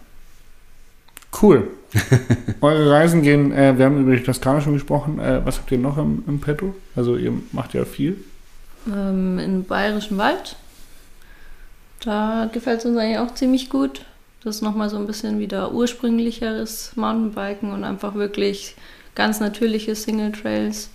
Cool. 1.41 1.67
Eure 2.61 2.91
Reisen 2.91 3.21
gehen, 3.21 3.51
äh, 3.51 3.77
wir 3.77 3.85
haben 3.85 4.01
über 4.01 4.15
die 4.15 4.23
Toskana 4.23 4.61
schon 4.61 4.73
gesprochen. 4.73 5.19
Äh, 5.19 5.45
was 5.45 5.57
habt 5.57 5.71
ihr 5.71 5.77
noch 5.77 5.97
im, 5.97 6.23
im 6.27 6.39
Petto? 6.39 6.75
Also 6.95 7.17
ihr 7.17 7.33
macht 7.51 7.73
ja 7.73 7.85
viel. 7.85 8.23
Ähm, 8.87 9.39
Im 9.39 9.63
Bayerischen 9.63 10.17
Wald. 10.17 10.55
Da 12.01 12.49
gefällt 12.51 12.79
es 12.79 12.85
uns 12.85 12.97
eigentlich 12.97 13.19
auch 13.19 13.33
ziemlich 13.33 13.69
gut. 13.69 14.05
Das 14.43 14.57
ist 14.57 14.61
nochmal 14.61 14.89
so 14.89 14.97
ein 14.97 15.07
bisschen 15.07 15.39
wieder 15.39 15.71
ursprünglicheres 15.71 16.93
Mountainbiken 16.95 17.71
und 17.71 17.83
einfach 17.83 18.15
wirklich 18.15 18.75
ganz 19.15 19.39
natürliche 19.39 19.95
Single 19.95 20.33
Trails. 20.33 20.89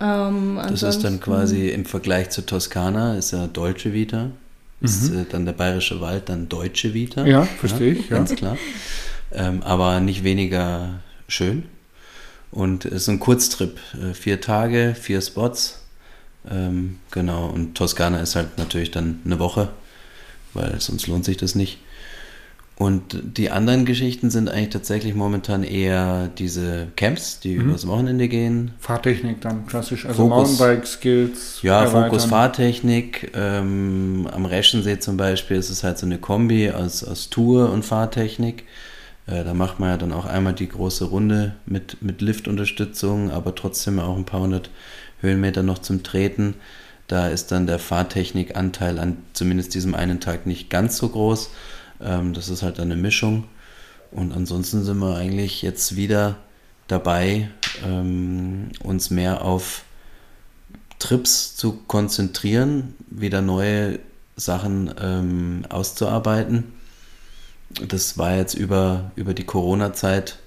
Ähm, 0.00 0.60
das 0.68 0.82
ist 0.82 1.04
dann 1.04 1.20
quasi 1.20 1.68
im 1.68 1.84
Vergleich 1.84 2.30
zur 2.30 2.44
Toskana, 2.46 3.16
ist 3.16 3.32
ja 3.32 3.46
Deutsche 3.46 3.92
Vita. 3.92 4.30
Ist 4.80 5.10
mhm. 5.10 5.20
äh, 5.20 5.24
dann 5.28 5.46
der 5.46 5.52
Bayerische 5.52 6.00
Wald 6.00 6.28
dann 6.28 6.48
Deutsche 6.48 6.92
Vita. 6.92 7.24
Ja, 7.24 7.44
verstehe 7.44 7.94
ja, 7.94 8.00
ich. 8.00 8.08
Ganz 8.10 8.30
ja. 8.30 8.36
klar. 8.36 8.58
Ähm, 9.32 9.62
aber 9.62 10.00
nicht 10.00 10.22
weniger 10.22 11.00
schön. 11.28 11.64
Und 12.50 12.84
es 12.84 13.02
ist 13.02 13.08
ein 13.08 13.20
Kurztrip. 13.20 13.78
Äh, 13.94 14.14
vier 14.14 14.40
Tage, 14.40 14.94
vier 14.98 15.20
Spots. 15.20 15.80
Ähm, 16.50 16.98
genau. 17.10 17.46
Und 17.46 17.74
Toskana 17.74 18.20
ist 18.20 18.36
halt 18.36 18.58
natürlich 18.58 18.90
dann 18.90 19.20
eine 19.24 19.38
Woche, 19.38 19.70
weil 20.54 20.80
sonst 20.80 21.06
lohnt 21.06 21.24
sich 21.24 21.36
das 21.36 21.54
nicht. 21.54 21.78
Und 22.78 23.38
die 23.38 23.50
anderen 23.50 23.86
Geschichten 23.86 24.28
sind 24.28 24.50
eigentlich 24.50 24.68
tatsächlich 24.68 25.14
momentan 25.14 25.64
eher 25.64 26.28
diese 26.36 26.88
Camps, 26.96 27.40
die 27.40 27.56
mhm. 27.56 27.70
übers 27.70 27.86
Wochenende 27.86 28.28
gehen. 28.28 28.72
Fahrtechnik 28.80 29.40
dann 29.40 29.66
klassisch, 29.66 30.04
also 30.04 30.28
Mountainbike-Skills. 30.28 31.60
Ja, 31.62 31.84
erweitern. 31.84 32.10
Fokus 32.10 32.24
Fahrtechnik. 32.26 33.32
Ähm, 33.34 34.28
am 34.30 34.44
Reschensee 34.44 34.98
zum 34.98 35.16
Beispiel 35.16 35.56
ist 35.56 35.70
es 35.70 35.84
halt 35.84 35.96
so 35.96 36.04
eine 36.04 36.18
Kombi 36.18 36.70
aus, 36.70 37.02
aus 37.02 37.30
Tour 37.30 37.72
und 37.72 37.82
Fahrtechnik. 37.82 38.64
Äh, 39.26 39.42
da 39.42 39.54
macht 39.54 39.80
man 39.80 39.88
ja 39.88 39.96
dann 39.96 40.12
auch 40.12 40.26
einmal 40.26 40.52
die 40.52 40.68
große 40.68 41.06
Runde 41.06 41.54
mit, 41.64 42.02
mit 42.02 42.20
Liftunterstützung, 42.20 43.30
aber 43.30 43.54
trotzdem 43.54 43.98
auch 43.98 44.18
ein 44.18 44.26
paar 44.26 44.40
hundert 44.40 44.68
Höhenmeter 45.22 45.62
noch 45.62 45.78
zum 45.78 46.02
Treten. 46.02 46.52
Da 47.08 47.28
ist 47.28 47.52
dann 47.52 47.66
der 47.66 47.78
Fahrtechnikanteil 47.78 48.98
an 48.98 49.16
zumindest 49.32 49.74
diesem 49.74 49.94
einen 49.94 50.20
Tag 50.20 50.44
nicht 50.44 50.68
ganz 50.68 50.98
so 50.98 51.08
groß. 51.08 51.48
Ähm, 52.00 52.32
das 52.32 52.48
ist 52.48 52.62
halt 52.62 52.80
eine 52.80 52.96
Mischung. 52.96 53.44
Und 54.10 54.32
ansonsten 54.32 54.84
sind 54.84 54.98
wir 54.98 55.16
eigentlich 55.16 55.62
jetzt 55.62 55.96
wieder 55.96 56.36
dabei, 56.88 57.50
ähm, 57.84 58.70
uns 58.82 59.10
mehr 59.10 59.42
auf 59.42 59.84
Trips 60.98 61.56
zu 61.56 61.72
konzentrieren, 61.86 62.94
wieder 63.08 63.42
neue 63.42 63.98
Sachen 64.36 64.92
ähm, 65.00 65.64
auszuarbeiten. 65.68 66.64
Das 67.88 68.16
war 68.16 68.36
jetzt 68.36 68.54
über, 68.54 69.10
über 69.16 69.34
die 69.34 69.44
Corona-Zeit 69.44 70.38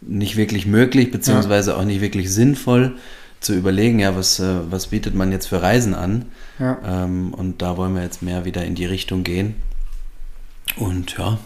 nicht 0.00 0.36
wirklich 0.36 0.66
möglich, 0.66 1.10
beziehungsweise 1.10 1.72
ja. 1.72 1.76
auch 1.76 1.84
nicht 1.84 2.00
wirklich 2.00 2.32
sinnvoll 2.32 2.96
zu 3.40 3.54
überlegen, 3.54 3.98
ja, 3.98 4.14
was, 4.16 4.38
äh, 4.38 4.70
was 4.70 4.88
bietet 4.88 5.14
man 5.14 5.32
jetzt 5.32 5.46
für 5.46 5.62
Reisen 5.62 5.94
an? 5.94 6.26
Ja. 6.58 6.78
Ähm, 6.84 7.34
und 7.34 7.62
da 7.62 7.76
wollen 7.76 7.94
wir 7.94 8.02
jetzt 8.02 8.22
mehr 8.22 8.44
wieder 8.44 8.64
in 8.64 8.74
die 8.74 8.86
Richtung 8.86 9.24
gehen. 9.24 9.56
Und 10.76 11.16
ja. 11.16 11.38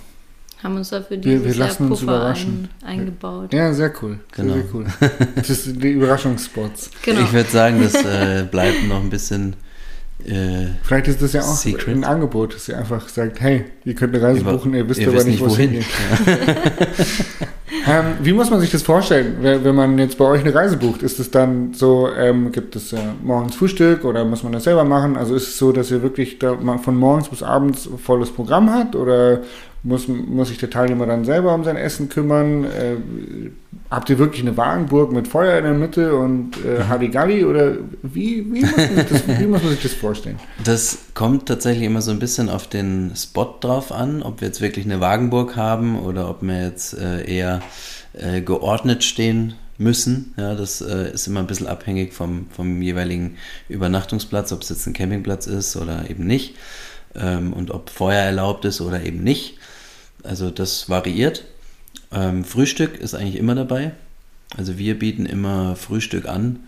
Haben 0.63 0.77
uns 0.77 0.89
dafür 0.89 1.19
diese 1.19 1.45
wir, 1.45 1.45
wir 1.45 1.55
lassen 1.55 1.91
uns 1.91 2.03
überraschen. 2.03 2.69
Ein, 2.83 3.01
eingebaut. 3.01 3.53
Ja, 3.53 3.73
sehr 3.75 3.93
cool. 4.03 4.21
Genau. 4.33 4.55
Sehr, 4.55 4.63
sehr 4.63 4.73
cool. 4.75 4.87
Das 5.37 5.65
sind 5.65 5.83
die 5.83 5.93
Überraschungsspots. 5.93 6.91
Genau. 7.03 7.21
Ich 7.21 7.33
würde 7.33 7.51
sagen, 7.51 7.81
das 7.83 7.95
äh, 7.95 8.47
bleibt 8.51 8.87
noch 8.89 9.01
ein 9.03 9.11
bisschen. 9.11 9.55
Äh, 10.25 10.69
Vielleicht 10.83 11.09
ist 11.09 11.21
das 11.21 11.35
ja 11.35 11.43
auch 11.43 11.57
Secret. 11.57 11.95
ein 11.95 12.05
Angebot, 12.05 12.55
dass 12.55 12.69
ihr 12.69 12.79
einfach 12.79 13.09
sagt, 13.09 13.41
hey, 13.41 13.65
ihr 13.85 13.95
könnt 13.95 14.15
eine 14.15 14.25
Reise 14.25 14.45
buchen, 14.45 14.73
ihr 14.75 14.89
wisst 14.89 15.01
ihr 15.01 15.09
aber 15.09 15.25
nicht, 15.25 15.41
wohin. 15.41 15.75
Ja. 15.75 15.83
ähm, 17.87 18.05
wie 18.21 18.33
muss 18.33 18.51
man 18.51 18.61
sich 18.61 18.71
das 18.71 18.83
vorstellen, 18.83 19.37
wenn 19.41 19.75
man 19.75 19.99
jetzt 19.99 20.19
bei 20.19 20.25
euch 20.25 20.41
eine 20.41 20.55
Reise 20.55 20.77
bucht? 20.77 21.03
Ist 21.03 21.19
es 21.19 21.31
dann 21.31 21.75
so, 21.75 22.09
ähm, 22.17 22.53
gibt 22.53 22.77
es 22.77 22.93
äh, 22.93 22.99
morgens 23.23 23.55
Frühstück 23.55 24.05
oder 24.05 24.25
muss 24.25 24.43
man 24.43 24.53
das 24.53 24.65
selber 24.65 24.85
machen? 24.85 25.17
Also 25.17 25.35
ist 25.35 25.49
es 25.49 25.59
so, 25.59 25.73
dass 25.73 25.91
ihr 25.91 26.03
wirklich 26.03 26.39
da 26.39 26.57
von 26.79 26.97
morgens 26.97 27.29
bis 27.29 27.43
abends 27.43 27.89
volles 28.03 28.31
Programm 28.31 28.73
habt 28.73 28.97
oder 28.97 29.41
muss, 29.87 30.09
muss 30.09 30.49
sich 30.49 30.59
der 30.59 30.71
Teilnehmer 30.71 31.07
dann 31.07 31.25
selber 31.25 31.55
um 31.55 31.63
sein 31.63 31.77
Essen 31.77 32.09
kümmern? 32.09 32.65
Äh, 32.65 32.97
habt 33.91 34.11
ihr 34.11 34.19
wirklich 34.19 34.43
eine 34.43 34.57
Wagenburg 34.57 35.13
mit 35.13 35.29
Feuer 35.29 35.59
in 35.59 35.65
der 35.65 35.75
Mitte 35.75 36.17
und 36.17 36.57
äh, 36.65 36.81
mhm. 36.81 36.89
Halligalli? 36.89 37.45
Oder 37.45 37.77
wie, 38.03 38.45
wie, 38.53 38.63
muss 38.63 38.75
das, 39.09 39.29
wie, 39.41 39.47
muss 39.47 39.63
man 39.63 39.73
sich 39.73 39.83
das, 39.83 39.93
vorstellen? 39.93 40.39
Das 40.65 40.99
kommt 41.15 41.47
tatsächlich 41.47 41.87
immer 41.87 42.03
so 42.03 42.11
ein 42.11 42.19
bisschen 42.19 42.49
auf 42.49 42.67
den 42.67 43.13
Spot 43.15 43.55
drauf 43.61 43.93
an, 43.93 44.23
ob 44.23 44.41
wir 44.41 44.49
jetzt 44.49 44.61
wirklich 44.61 44.85
eine 44.85 45.01
Wagenburg 45.01 45.57
haben 45.57 45.99
oder 46.01 46.29
ob 46.29 46.43
wir 46.43 46.65
jetzt 46.65 46.99
äh, 46.99 47.25
eher 47.25 47.61
äh, 48.13 48.41
geordnet 48.41 49.05
stehen 49.05 49.55
müssen. 49.79 50.35
Ja, 50.37 50.55
das 50.55 50.81
äh, 50.81 51.13
ist 51.13 51.27
immer 51.27 51.41
ein 51.41 51.47
bisschen 51.47 51.67
abhängig 51.67 52.13
vom, 52.13 52.47
vom 52.51 52.81
jeweiligen 52.81 53.37
Übernachtungsplatz, 53.69 54.53
ob 54.53 54.63
es 54.63 54.71
jetzt 54.71 54.87
ein 54.87 54.93
Campingplatz 54.93 55.47
ist 55.47 55.77
oder 55.77 56.09
eben 56.09 56.27
nicht. 56.27 56.55
Ähm, 57.15 57.53
und 57.53 57.71
ob 57.71 57.91
Feuer 57.91 58.23
erlaubt 58.23 58.65
ist 58.65 58.81
oder 58.81 59.03
eben 59.03 59.23
nicht. 59.23 59.59
Also 60.23 60.51
das 60.51 60.89
variiert. 60.89 61.45
Ähm, 62.13 62.45
Frühstück 62.45 62.99
ist 62.99 63.15
eigentlich 63.15 63.37
immer 63.37 63.55
dabei. 63.55 63.93
Also 64.57 64.79
wir 64.79 64.99
bieten 64.99 65.27
immer 65.27 65.77
Frühstück 65.77 66.27
an, 66.27 66.61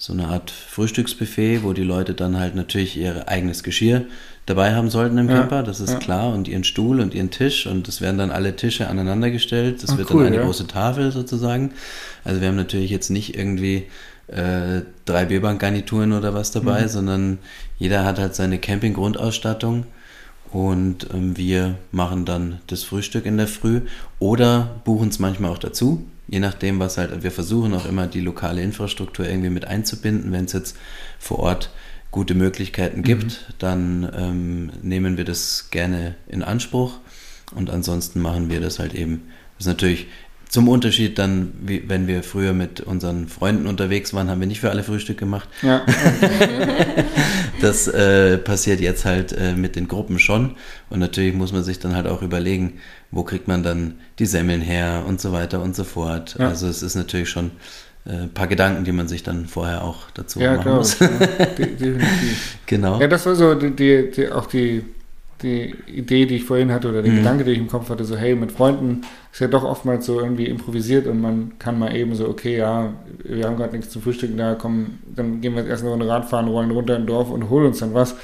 so 0.00 0.14
eine 0.14 0.28
Art 0.28 0.50
Frühstücksbuffet, 0.50 1.62
wo 1.62 1.74
die 1.74 1.82
Leute 1.82 2.14
dann 2.14 2.38
halt 2.38 2.54
natürlich 2.54 2.96
ihr 2.96 3.28
eigenes 3.28 3.62
Geschirr 3.62 4.06
dabei 4.46 4.74
haben 4.74 4.88
sollten 4.88 5.18
im 5.18 5.28
ja, 5.28 5.40
Camper, 5.40 5.62
das 5.62 5.78
ist 5.78 5.92
ja. 5.92 5.98
klar, 5.98 6.32
und 6.32 6.48
ihren 6.48 6.64
Stuhl 6.64 7.00
und 7.00 7.14
ihren 7.14 7.30
Tisch 7.30 7.66
und 7.66 7.86
es 7.86 8.00
werden 8.00 8.16
dann 8.16 8.30
alle 8.30 8.56
Tische 8.56 8.88
aneinandergestellt. 8.88 9.82
Das 9.82 9.90
Ach, 9.90 9.98
wird 9.98 10.10
cool, 10.10 10.24
dann 10.24 10.28
eine 10.28 10.36
ja. 10.36 10.44
große 10.44 10.66
Tafel 10.66 11.12
sozusagen. 11.12 11.72
Also 12.24 12.40
wir 12.40 12.48
haben 12.48 12.56
natürlich 12.56 12.90
jetzt 12.90 13.10
nicht 13.10 13.36
irgendwie 13.36 13.88
äh, 14.28 14.80
drei 15.04 15.26
Bierbankgarnituren 15.26 16.14
oder 16.14 16.32
was 16.32 16.50
dabei, 16.50 16.84
mhm. 16.84 16.88
sondern 16.88 17.38
jeder 17.78 18.06
hat 18.06 18.18
halt 18.18 18.34
seine 18.34 18.58
Camping-Grundausstattung 18.58 19.84
und 20.50 21.08
ähm, 21.12 21.36
wir 21.36 21.74
machen 21.92 22.24
dann 22.24 22.60
das 22.68 22.84
Frühstück 22.84 23.26
in 23.26 23.36
der 23.36 23.48
Früh 23.48 23.82
oder 24.18 24.80
buchen 24.84 25.10
es 25.10 25.18
manchmal 25.18 25.50
auch 25.50 25.58
dazu, 25.58 26.06
je 26.30 26.38
nachdem, 26.38 26.78
was 26.78 26.96
halt, 26.96 27.24
wir 27.24 27.32
versuchen 27.32 27.74
auch 27.74 27.86
immer 27.86 28.06
die 28.06 28.20
lokale 28.20 28.62
Infrastruktur 28.62 29.28
irgendwie 29.28 29.50
mit 29.50 29.64
einzubinden. 29.64 30.30
Wenn 30.30 30.44
es 30.44 30.52
jetzt 30.52 30.76
vor 31.18 31.40
Ort 31.40 31.70
gute 32.12 32.34
Möglichkeiten 32.34 33.02
gibt, 33.02 33.24
mhm. 33.24 33.54
dann 33.58 34.12
ähm, 34.16 34.72
nehmen 34.82 35.16
wir 35.16 35.24
das 35.24 35.70
gerne 35.70 36.14
in 36.28 36.42
Anspruch 36.42 36.98
und 37.54 37.68
ansonsten 37.68 38.20
machen 38.20 38.48
wir 38.48 38.60
das 38.60 38.78
halt 38.78 38.94
eben. 38.94 39.22
Das 39.58 39.66
ist 39.66 39.72
natürlich 39.72 40.06
zum 40.48 40.68
Unterschied 40.68 41.18
dann, 41.18 41.52
wie, 41.62 41.88
wenn 41.88 42.08
wir 42.08 42.24
früher 42.24 42.52
mit 42.52 42.80
unseren 42.80 43.28
Freunden 43.28 43.68
unterwegs 43.68 44.12
waren, 44.14 44.28
haben 44.28 44.40
wir 44.40 44.48
nicht 44.48 44.60
für 44.60 44.70
alle 44.70 44.82
Frühstück 44.82 45.16
gemacht. 45.16 45.48
Ja. 45.62 45.86
das 47.60 47.86
äh, 47.86 48.36
passiert 48.36 48.80
jetzt 48.80 49.04
halt 49.04 49.32
äh, 49.32 49.54
mit 49.54 49.76
den 49.76 49.86
Gruppen 49.86 50.18
schon. 50.18 50.56
Und 50.90 50.98
natürlich 50.98 51.34
muss 51.34 51.52
man 51.52 51.62
sich 51.62 51.78
dann 51.78 51.94
halt 51.94 52.08
auch 52.08 52.22
überlegen, 52.22 52.80
wo 53.10 53.22
kriegt 53.22 53.48
man 53.48 53.62
dann 53.62 53.94
die 54.18 54.26
Semmeln 54.26 54.60
her 54.60 55.04
und 55.06 55.20
so 55.20 55.32
weiter 55.32 55.62
und 55.62 55.74
so 55.74 55.84
fort. 55.84 56.36
Ja. 56.38 56.48
Also 56.48 56.68
es 56.68 56.82
ist 56.82 56.94
natürlich 56.94 57.28
schon 57.28 57.50
äh, 58.06 58.22
ein 58.22 58.30
paar 58.30 58.46
Gedanken, 58.46 58.84
die 58.84 58.92
man 58.92 59.08
sich 59.08 59.22
dann 59.22 59.46
vorher 59.46 59.82
auch 59.82 60.10
dazu 60.14 60.40
ja, 60.40 60.52
machen 60.52 60.62
klar, 60.62 60.76
muss. 60.76 60.98
Ja, 60.98 61.08
definitiv. 61.58 62.58
Genau. 62.66 63.00
Ja, 63.00 63.08
das 63.08 63.26
war 63.26 63.34
so 63.34 63.54
die, 63.54 63.70
die, 63.70 64.10
die 64.10 64.30
auch 64.30 64.46
die 64.46 64.84
die 65.42 65.74
Idee, 65.86 66.26
die 66.26 66.36
ich 66.36 66.44
vorhin 66.44 66.70
hatte, 66.72 66.88
oder 66.88 67.02
der 67.02 67.12
mhm. 67.12 67.18
Gedanke, 67.18 67.44
den 67.44 67.54
ich 67.54 67.60
im 67.60 67.68
Kopf 67.68 67.88
hatte, 67.88 68.04
so, 68.04 68.16
hey, 68.16 68.34
mit 68.34 68.52
Freunden 68.52 69.02
ist 69.32 69.40
ja 69.40 69.48
doch 69.48 69.64
oftmals 69.64 70.06
so 70.06 70.20
irgendwie 70.20 70.46
improvisiert 70.46 71.06
und 71.06 71.20
man 71.20 71.52
kann 71.58 71.78
mal 71.78 71.94
eben 71.94 72.14
so, 72.14 72.28
okay, 72.28 72.58
ja, 72.58 72.92
wir 73.24 73.46
haben 73.46 73.56
gerade 73.56 73.76
nichts 73.76 73.90
zum 73.90 74.02
Frühstücken 74.02 74.36
da, 74.36 74.54
komm, 74.54 74.98
dann 75.14 75.40
gehen 75.40 75.54
wir 75.54 75.62
jetzt 75.62 75.70
erst 75.70 75.82
eine 75.82 75.92
Runde 75.92 76.08
Radfahren, 76.08 76.48
rollen 76.48 76.70
runter 76.70 76.96
in 76.96 77.06
Dorf 77.06 77.30
und 77.30 77.48
holen 77.48 77.66
uns 77.66 77.78
dann 77.78 77.94
was 77.94 78.16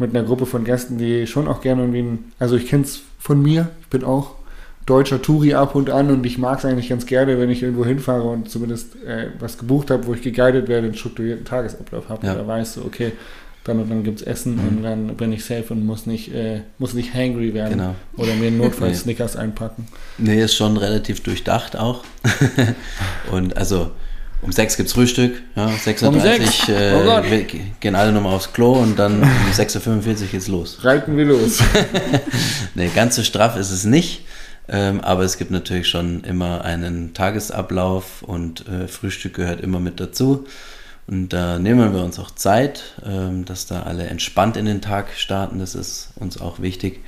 mit 0.00 0.16
einer 0.16 0.26
Gruppe 0.26 0.46
von 0.46 0.64
Gästen, 0.64 0.98
die 0.98 1.26
schon 1.26 1.46
auch 1.46 1.60
gerne 1.60 1.82
irgendwie, 1.82 2.00
ein, 2.00 2.32
also 2.38 2.56
ich 2.56 2.66
kenne 2.66 2.84
es 2.84 3.02
von 3.18 3.40
mir, 3.40 3.68
ich 3.82 3.88
bin 3.88 4.02
auch 4.02 4.34
deutscher 4.86 5.22
Touri 5.22 5.54
ab 5.54 5.74
und 5.74 5.90
an 5.90 6.10
und 6.10 6.24
ich 6.24 6.38
mag 6.38 6.58
es 6.58 6.64
eigentlich 6.64 6.88
ganz 6.88 7.06
gerne, 7.06 7.38
wenn 7.38 7.50
ich 7.50 7.62
irgendwo 7.62 7.84
hinfahre 7.84 8.24
und 8.24 8.50
zumindest 8.50 8.96
äh, 9.04 9.28
was 9.38 9.58
gebucht 9.58 9.90
habe, 9.90 10.06
wo 10.06 10.14
ich 10.14 10.22
geguidet 10.22 10.68
werde, 10.68 10.86
einen 10.86 10.96
strukturierten 10.96 11.44
Tagesablauf 11.44 12.08
habe 12.08 12.26
ja. 12.26 12.34
oder 12.34 12.46
weiß 12.46 12.74
so, 12.74 12.82
okay, 12.82 13.12
dann 13.64 13.78
und 13.78 13.90
dann 13.90 14.02
gibt 14.02 14.20
es 14.20 14.26
Essen 14.26 14.54
mhm. 14.54 14.68
und 14.68 14.82
dann 14.82 15.16
bin 15.16 15.32
ich 15.32 15.44
safe 15.44 15.66
und 15.70 15.84
muss 15.84 16.06
nicht, 16.06 16.34
äh, 16.34 16.62
muss 16.78 16.94
nicht 16.94 17.14
hangry 17.14 17.52
werden 17.52 17.78
genau. 17.78 17.94
oder 18.16 18.34
mir 18.34 18.50
notfalls 18.50 18.92
nee. 18.98 19.02
Snickers 19.02 19.36
einpacken. 19.36 19.86
Nee, 20.16 20.42
ist 20.42 20.54
schon 20.54 20.78
relativ 20.78 21.22
durchdacht 21.22 21.76
auch. 21.76 22.02
und 23.30 23.56
also 23.58 23.90
um 24.42 24.52
sechs 24.52 24.76
gibt 24.76 24.88
es 24.88 24.94
Frühstück, 24.94 25.42
ja, 25.54 25.66
6.30 25.66 26.68
Uhr 26.68 26.78
äh, 26.78 26.94
oh 26.94 27.60
gehen 27.80 27.94
alle 27.94 28.12
nochmal 28.12 28.34
aufs 28.34 28.52
Klo 28.52 28.72
und 28.72 28.98
dann 28.98 29.22
um 29.22 29.28
6.45 29.52 30.22
Uhr 30.22 30.26
geht's 30.28 30.48
los. 30.48 30.84
Reiten 30.84 31.16
wir 31.16 31.26
los. 31.26 31.60
nee, 32.74 32.90
ganz 32.94 33.16
so 33.16 33.22
straff 33.22 33.56
ist 33.56 33.70
es 33.70 33.84
nicht. 33.84 34.24
Ähm, 34.72 35.00
aber 35.00 35.24
es 35.24 35.36
gibt 35.36 35.50
natürlich 35.50 35.88
schon 35.88 36.22
immer 36.22 36.64
einen 36.64 37.12
Tagesablauf 37.12 38.22
und 38.22 38.68
äh, 38.68 38.86
Frühstück 38.86 39.34
gehört 39.34 39.60
immer 39.60 39.80
mit 39.80 39.98
dazu. 39.98 40.46
Und 41.08 41.30
da 41.30 41.58
nehmen 41.58 41.92
wir 41.92 42.04
uns 42.04 42.20
auch 42.20 42.30
Zeit, 42.30 42.94
ähm, 43.04 43.44
dass 43.44 43.66
da 43.66 43.82
alle 43.82 44.06
entspannt 44.06 44.56
in 44.56 44.66
den 44.66 44.80
Tag 44.80 45.08
starten. 45.16 45.58
Das 45.58 45.74
ist 45.74 46.10
uns 46.14 46.40
auch 46.40 46.60
wichtig. 46.60 47.00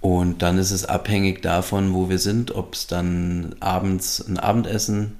Und 0.00 0.42
dann 0.42 0.58
ist 0.58 0.72
es 0.72 0.84
abhängig 0.84 1.40
davon, 1.40 1.94
wo 1.94 2.10
wir 2.10 2.18
sind, 2.18 2.52
ob 2.52 2.74
es 2.74 2.88
dann 2.88 3.54
abends 3.60 4.20
ein 4.20 4.40
Abendessen 4.40 5.16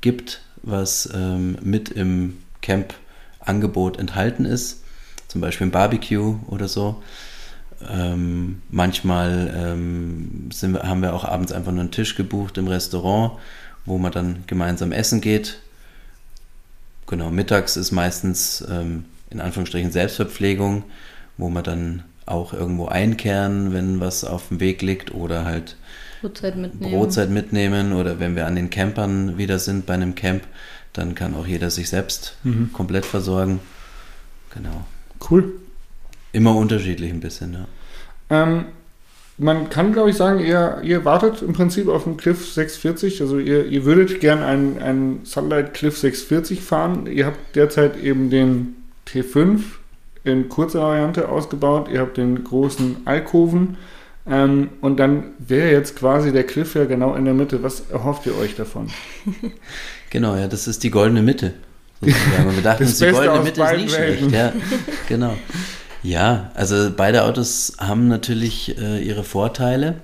gibt, 0.00 0.42
was 0.62 1.08
ähm, 1.14 1.56
mit 1.62 1.88
im 1.90 2.38
Camp-Angebot 2.62 3.98
enthalten 3.98 4.44
ist, 4.44 4.82
zum 5.28 5.40
Beispiel 5.40 5.68
ein 5.68 5.72
Barbecue 5.72 6.36
oder 6.46 6.68
so. 6.68 7.02
Ähm, 7.88 8.60
manchmal 8.70 9.52
ähm, 9.56 10.50
wir, 10.60 10.82
haben 10.82 11.02
wir 11.02 11.14
auch 11.14 11.24
abends 11.24 11.52
einfach 11.52 11.72
nur 11.72 11.80
einen 11.80 11.90
Tisch 11.90 12.14
gebucht 12.14 12.58
im 12.58 12.68
Restaurant, 12.68 13.38
wo 13.86 13.96
man 13.98 14.12
dann 14.12 14.44
gemeinsam 14.46 14.92
essen 14.92 15.20
geht. 15.20 15.60
Genau, 17.06 17.30
mittags 17.30 17.76
ist 17.76 17.90
meistens 17.90 18.64
ähm, 18.70 19.06
in 19.30 19.40
Anführungsstrichen 19.40 19.90
Selbstverpflegung, 19.90 20.84
wo 21.38 21.48
man 21.48 21.64
dann 21.64 22.04
auch 22.26 22.52
irgendwo 22.52 22.86
einkehren, 22.86 23.72
wenn 23.72 24.00
was 24.00 24.24
auf 24.24 24.48
dem 24.48 24.60
Weg 24.60 24.82
liegt 24.82 25.14
oder 25.14 25.44
halt 25.44 25.76
Brotzeit 26.20 26.56
mitnehmen. 26.56 26.92
Brotzeit 26.92 27.30
mitnehmen 27.30 27.92
oder 27.92 28.20
wenn 28.20 28.36
wir 28.36 28.46
an 28.46 28.56
den 28.56 28.70
Campern 28.70 29.38
wieder 29.38 29.58
sind 29.58 29.86
bei 29.86 29.94
einem 29.94 30.14
Camp, 30.14 30.42
dann 30.92 31.14
kann 31.14 31.34
auch 31.34 31.46
jeder 31.46 31.70
sich 31.70 31.88
selbst 31.88 32.36
mhm. 32.42 32.70
komplett 32.72 33.06
versorgen. 33.06 33.60
Genau. 34.54 34.84
Cool. 35.30 35.52
Immer 36.32 36.54
unterschiedlich 36.56 37.10
ein 37.10 37.20
bisschen, 37.20 37.54
ja. 37.54 37.66
Ähm, 38.30 38.66
man 39.40 39.70
kann, 39.70 39.92
glaube 39.92 40.10
ich, 40.10 40.16
sagen, 40.16 40.40
ihr, 40.40 40.80
ihr 40.82 41.04
wartet 41.04 41.40
im 41.40 41.54
Prinzip 41.54 41.88
auf 41.88 42.04
den 42.04 42.18
Cliff 42.18 42.52
640. 42.52 43.22
Also 43.22 43.38
ihr, 43.38 43.66
ihr 43.66 43.84
würdet 43.84 44.20
gern 44.20 44.42
einen, 44.42 44.78
einen 44.78 45.24
Sunlight 45.24 45.72
Cliff 45.72 45.96
640 45.96 46.60
fahren. 46.60 47.06
Ihr 47.06 47.26
habt 47.26 47.56
derzeit 47.56 47.96
eben 47.96 48.28
den 48.28 48.76
T5 49.08 49.60
in 50.24 50.50
kurzer 50.50 50.80
Variante 50.80 51.28
ausgebaut. 51.30 51.88
Ihr 51.90 52.00
habt 52.00 52.18
den 52.18 52.44
großen 52.44 52.98
Alkoven. 53.06 53.78
Ähm, 54.30 54.70
und 54.80 54.98
dann 54.98 55.24
wäre 55.38 55.70
jetzt 55.70 55.96
quasi 55.96 56.32
der 56.32 56.44
Cliff 56.44 56.74
ja 56.74 56.84
genau 56.84 57.14
in 57.14 57.24
der 57.24 57.34
Mitte. 57.34 57.62
Was 57.62 57.90
erhofft 57.90 58.26
ihr 58.26 58.36
euch 58.36 58.54
davon? 58.56 58.88
Genau, 60.12 60.34
ja, 60.34 60.48
das 60.48 60.66
ist 60.66 60.82
die 60.82 60.90
goldene 60.90 61.22
Mitte. 61.22 61.54
Sozusagen. 62.00 62.56
Wir 62.56 62.62
dachten 62.64 62.82
uns, 62.82 62.98
die 62.98 63.10
goldene 63.12 63.44
Mitte 63.44 63.62
ist 63.62 63.76
nicht 63.76 63.94
schlecht. 63.94 64.32
Ja, 64.32 64.52
genau. 65.08 65.36
Ja, 66.02 66.50
also 66.54 66.90
beide 66.96 67.22
Autos 67.22 67.74
haben 67.78 68.08
natürlich 68.08 68.76
äh, 68.76 69.00
ihre 69.00 69.22
Vorteile. 69.22 70.00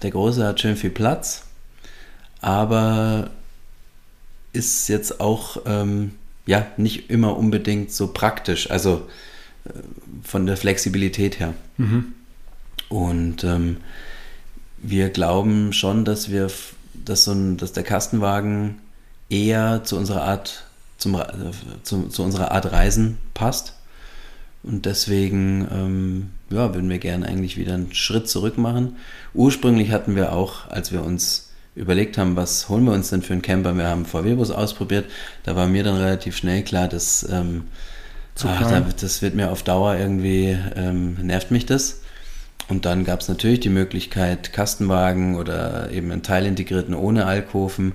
Der 0.00 0.10
große 0.10 0.42
hat 0.42 0.58
schön 0.58 0.76
viel 0.76 0.88
Platz, 0.88 1.42
aber 2.40 3.28
ist 4.54 4.88
jetzt 4.88 5.20
auch 5.20 5.58
ähm, 5.66 6.12
ja 6.46 6.66
nicht 6.78 7.10
immer 7.10 7.36
unbedingt 7.36 7.92
so 7.92 8.06
praktisch. 8.14 8.70
Also 8.70 9.06
von 10.22 10.46
der 10.46 10.56
Flexibilität 10.56 11.40
her. 11.40 11.54
Mhm. 11.76 12.14
Und 12.88 13.44
ähm, 13.44 13.78
wir 14.78 15.10
glauben 15.10 15.72
schon, 15.72 16.04
dass 16.04 16.30
wir, 16.30 16.48
dass, 17.04 17.24
so 17.24 17.32
ein, 17.32 17.56
dass 17.56 17.72
der 17.72 17.82
Kastenwagen 17.82 18.78
eher 19.28 19.82
zu 19.84 19.96
unserer 19.96 20.22
Art, 20.22 20.64
zum, 20.98 21.14
äh, 21.16 21.24
zu, 21.82 22.08
zu 22.08 22.22
unserer 22.22 22.52
Art 22.52 22.70
Reisen 22.72 23.18
passt. 23.34 23.74
Und 24.62 24.84
deswegen 24.84 25.68
ähm, 25.70 26.30
ja, 26.50 26.74
würden 26.74 26.90
wir 26.90 26.98
gerne 26.98 27.26
eigentlich 27.26 27.56
wieder 27.56 27.74
einen 27.74 27.94
Schritt 27.94 28.28
zurück 28.28 28.58
machen. 28.58 28.96
Ursprünglich 29.34 29.90
hatten 29.92 30.16
wir 30.16 30.32
auch, 30.32 30.68
als 30.68 30.92
wir 30.92 31.04
uns 31.04 31.50
überlegt 31.76 32.18
haben, 32.18 32.36
was 32.36 32.68
holen 32.68 32.84
wir 32.84 32.92
uns 32.92 33.10
denn 33.10 33.22
für 33.22 33.34
einen 33.34 33.42
Camper, 33.42 33.76
wir 33.76 33.86
haben 33.86 34.06
VW-Bus 34.06 34.50
ausprobiert, 34.50 35.04
da 35.44 35.54
war 35.54 35.68
mir 35.68 35.84
dann 35.84 35.96
relativ 35.96 36.36
schnell 36.36 36.62
klar, 36.62 36.88
dass 36.88 37.26
ähm, 37.30 37.64
Ach, 38.44 38.92
das 39.00 39.22
wird 39.22 39.34
mir 39.34 39.50
auf 39.50 39.62
Dauer 39.62 39.96
irgendwie, 39.96 40.58
ähm, 40.74 41.14
nervt 41.22 41.50
mich 41.50 41.64
das. 41.64 42.00
Und 42.68 42.84
dann 42.84 43.04
gab 43.04 43.20
es 43.20 43.28
natürlich 43.28 43.60
die 43.60 43.68
Möglichkeit, 43.68 44.52
Kastenwagen 44.52 45.36
oder 45.36 45.90
eben 45.92 46.10
einen 46.10 46.22
Teilintegrierten 46.22 46.94
ohne 46.94 47.26
Alkoven. 47.26 47.92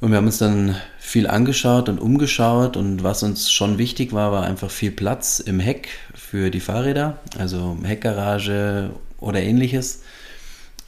Und 0.00 0.10
wir 0.10 0.16
haben 0.16 0.26
uns 0.26 0.38
dann 0.38 0.76
viel 0.98 1.26
angeschaut 1.26 1.88
und 1.88 1.98
umgeschaut 2.00 2.76
und 2.76 3.04
was 3.04 3.22
uns 3.22 3.52
schon 3.52 3.78
wichtig 3.78 4.12
war, 4.12 4.32
war 4.32 4.44
einfach 4.44 4.70
viel 4.70 4.90
Platz 4.90 5.40
im 5.40 5.60
Heck 5.60 5.88
für 6.14 6.50
die 6.50 6.60
Fahrräder, 6.60 7.18
also 7.38 7.76
Heckgarage 7.82 8.90
oder 9.18 9.42
ähnliches. 9.42 10.02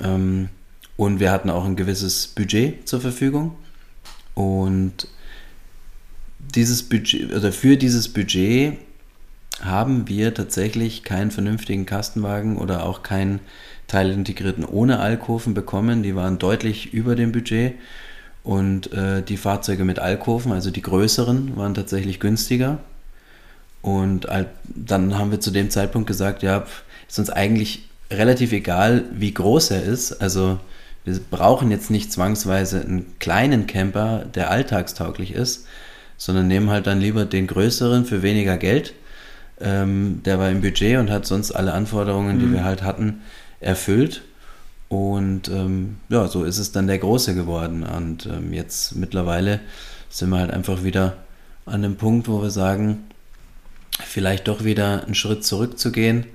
Ähm, 0.01 0.49
und 0.97 1.21
wir 1.21 1.31
hatten 1.31 1.51
auch 1.51 1.65
ein 1.65 1.77
gewisses 1.77 2.27
Budget 2.27 2.89
zur 2.89 3.01
Verfügung. 3.01 3.57
Und 4.35 5.09
dieses 6.55 6.83
Budget, 6.83 7.33
oder 7.33 7.53
für 7.53 7.77
dieses 7.77 8.09
Budget 8.09 8.79
haben 9.61 10.09
wir 10.09 10.35
tatsächlich 10.35 11.05
keinen 11.05 11.31
vernünftigen 11.31 11.87
Kastenwagen 11.87 12.57
oder 12.57 12.85
auch 12.85 13.03
keinen 13.03 13.41
Teilintegrierten 13.87 14.65
ohne 14.65 14.99
Alkoven 14.99 15.55
bekommen. 15.55 16.03
Die 16.03 16.17
waren 16.17 16.39
deutlich 16.39 16.93
über 16.95 17.15
dem 17.15 17.33
Budget. 17.33 17.75
Und 18.43 18.93
äh, 18.93 19.23
die 19.23 19.37
Fahrzeuge 19.37 19.85
mit 19.85 19.99
Alkoven, 19.99 20.53
also 20.53 20.71
die 20.71 20.83
größeren, 20.83 21.57
waren 21.57 21.75
tatsächlich 21.75 22.19
günstiger. 22.19 22.79
Und 23.83 24.27
dann 24.67 25.19
haben 25.19 25.31
wir 25.31 25.41
zu 25.41 25.51
dem 25.51 25.71
Zeitpunkt 25.71 26.07
gesagt, 26.07 26.43
ja, 26.43 26.65
ist 27.09 27.19
uns 27.19 27.31
eigentlich 27.31 27.89
relativ 28.11 28.53
egal, 28.53 29.05
wie 29.13 29.35
groß 29.35 29.73
er 29.73 29.83
ist. 29.83 30.13
Also 30.23 30.59
wir 31.05 31.19
brauchen 31.31 31.71
jetzt 31.71 31.91
nicht 31.91 32.13
zwangsweise 32.13 32.81
einen 32.81 33.19
kleinen 33.19 33.67
Camper, 33.67 34.25
der 34.35 34.51
alltagstauglich 34.51 35.35
ist, 35.35 35.67
sondern 36.17 36.47
nehmen 36.47 36.71
halt 36.71 36.87
dann 36.87 37.01
lieber 37.01 37.25
den 37.25 37.49
größeren 37.49 38.05
für 38.05 38.23
weniger 38.23 38.57
Geld. 38.57 38.95
Ähm, 39.63 40.23
der 40.25 40.39
war 40.39 40.51
im 40.51 40.61
Budget 40.61 40.99
und 40.99 41.11
hat 41.11 41.27
sonst 41.27 41.53
alle 41.53 41.73
Anforderungen, 41.73 42.39
die 42.39 42.47
mhm. 42.47 42.55
wir 42.55 42.65
halt 42.65 42.83
hatten, 42.83 43.23
erfüllt. 43.61 44.23
Und 44.89 45.49
ähm, 45.49 45.97
ja, 46.09 46.29
so 46.29 46.45
ist 46.45 46.59
es 46.59 46.73
dann 46.73 46.87
der 46.87 46.99
Große 46.99 47.35
geworden. 47.35 47.83
Und 47.85 48.27
ähm, 48.27 48.53
jetzt 48.53 48.97
mittlerweile 48.97 49.61
sind 50.09 50.31
wir 50.31 50.39
halt 50.39 50.51
einfach 50.51 50.85
wieder 50.85 51.17
an 51.65 51.83
dem 51.83 51.97
Punkt, 51.97 52.29
wo 52.29 52.43
wir 52.43 52.51
sagen, 52.51 53.05
vielleicht 54.05 54.49
doch 54.49 54.65
wieder 54.65 55.05
einen 55.05 55.15
Schritt 55.15 55.45
zurückzugehen 55.45 56.27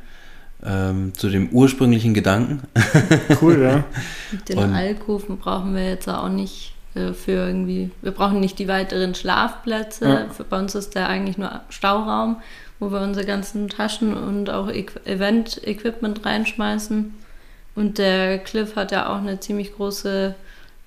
ähm, 0.65 1.13
zu 1.13 1.29
dem 1.29 1.49
ursprünglichen 1.49 2.13
Gedanken. 2.13 2.61
Cool, 3.41 3.61
ja. 3.61 3.83
Den 4.49 4.73
Alkoven 4.73 5.37
brauchen 5.37 5.75
wir 5.75 5.87
jetzt 5.87 6.07
auch 6.07 6.29
nicht 6.29 6.73
äh, 6.95 7.13
für 7.13 7.31
irgendwie, 7.31 7.91
wir 8.01 8.11
brauchen 8.11 8.39
nicht 8.39 8.57
die 8.57 8.67
weiteren 8.67 9.13
Schlafplätze. 9.13 10.07
Ja. 10.07 10.29
Für, 10.29 10.43
bei 10.43 10.57
uns 10.57 10.73
ist 10.75 10.95
der 10.95 11.07
eigentlich 11.07 11.37
nur 11.37 11.61
Stauraum, 11.69 12.37
wo 12.79 12.91
wir 12.91 13.01
unsere 13.01 13.25
ganzen 13.25 13.69
Taschen 13.69 14.15
und 14.15 14.49
auch 14.49 14.69
Event-Equipment 14.69 16.25
reinschmeißen. 16.25 17.13
Und 17.75 17.97
der 17.97 18.39
Cliff 18.39 18.75
hat 18.75 18.91
ja 18.91 19.09
auch 19.09 19.19
eine 19.19 19.39
ziemlich 19.39 19.75
große 19.75 20.35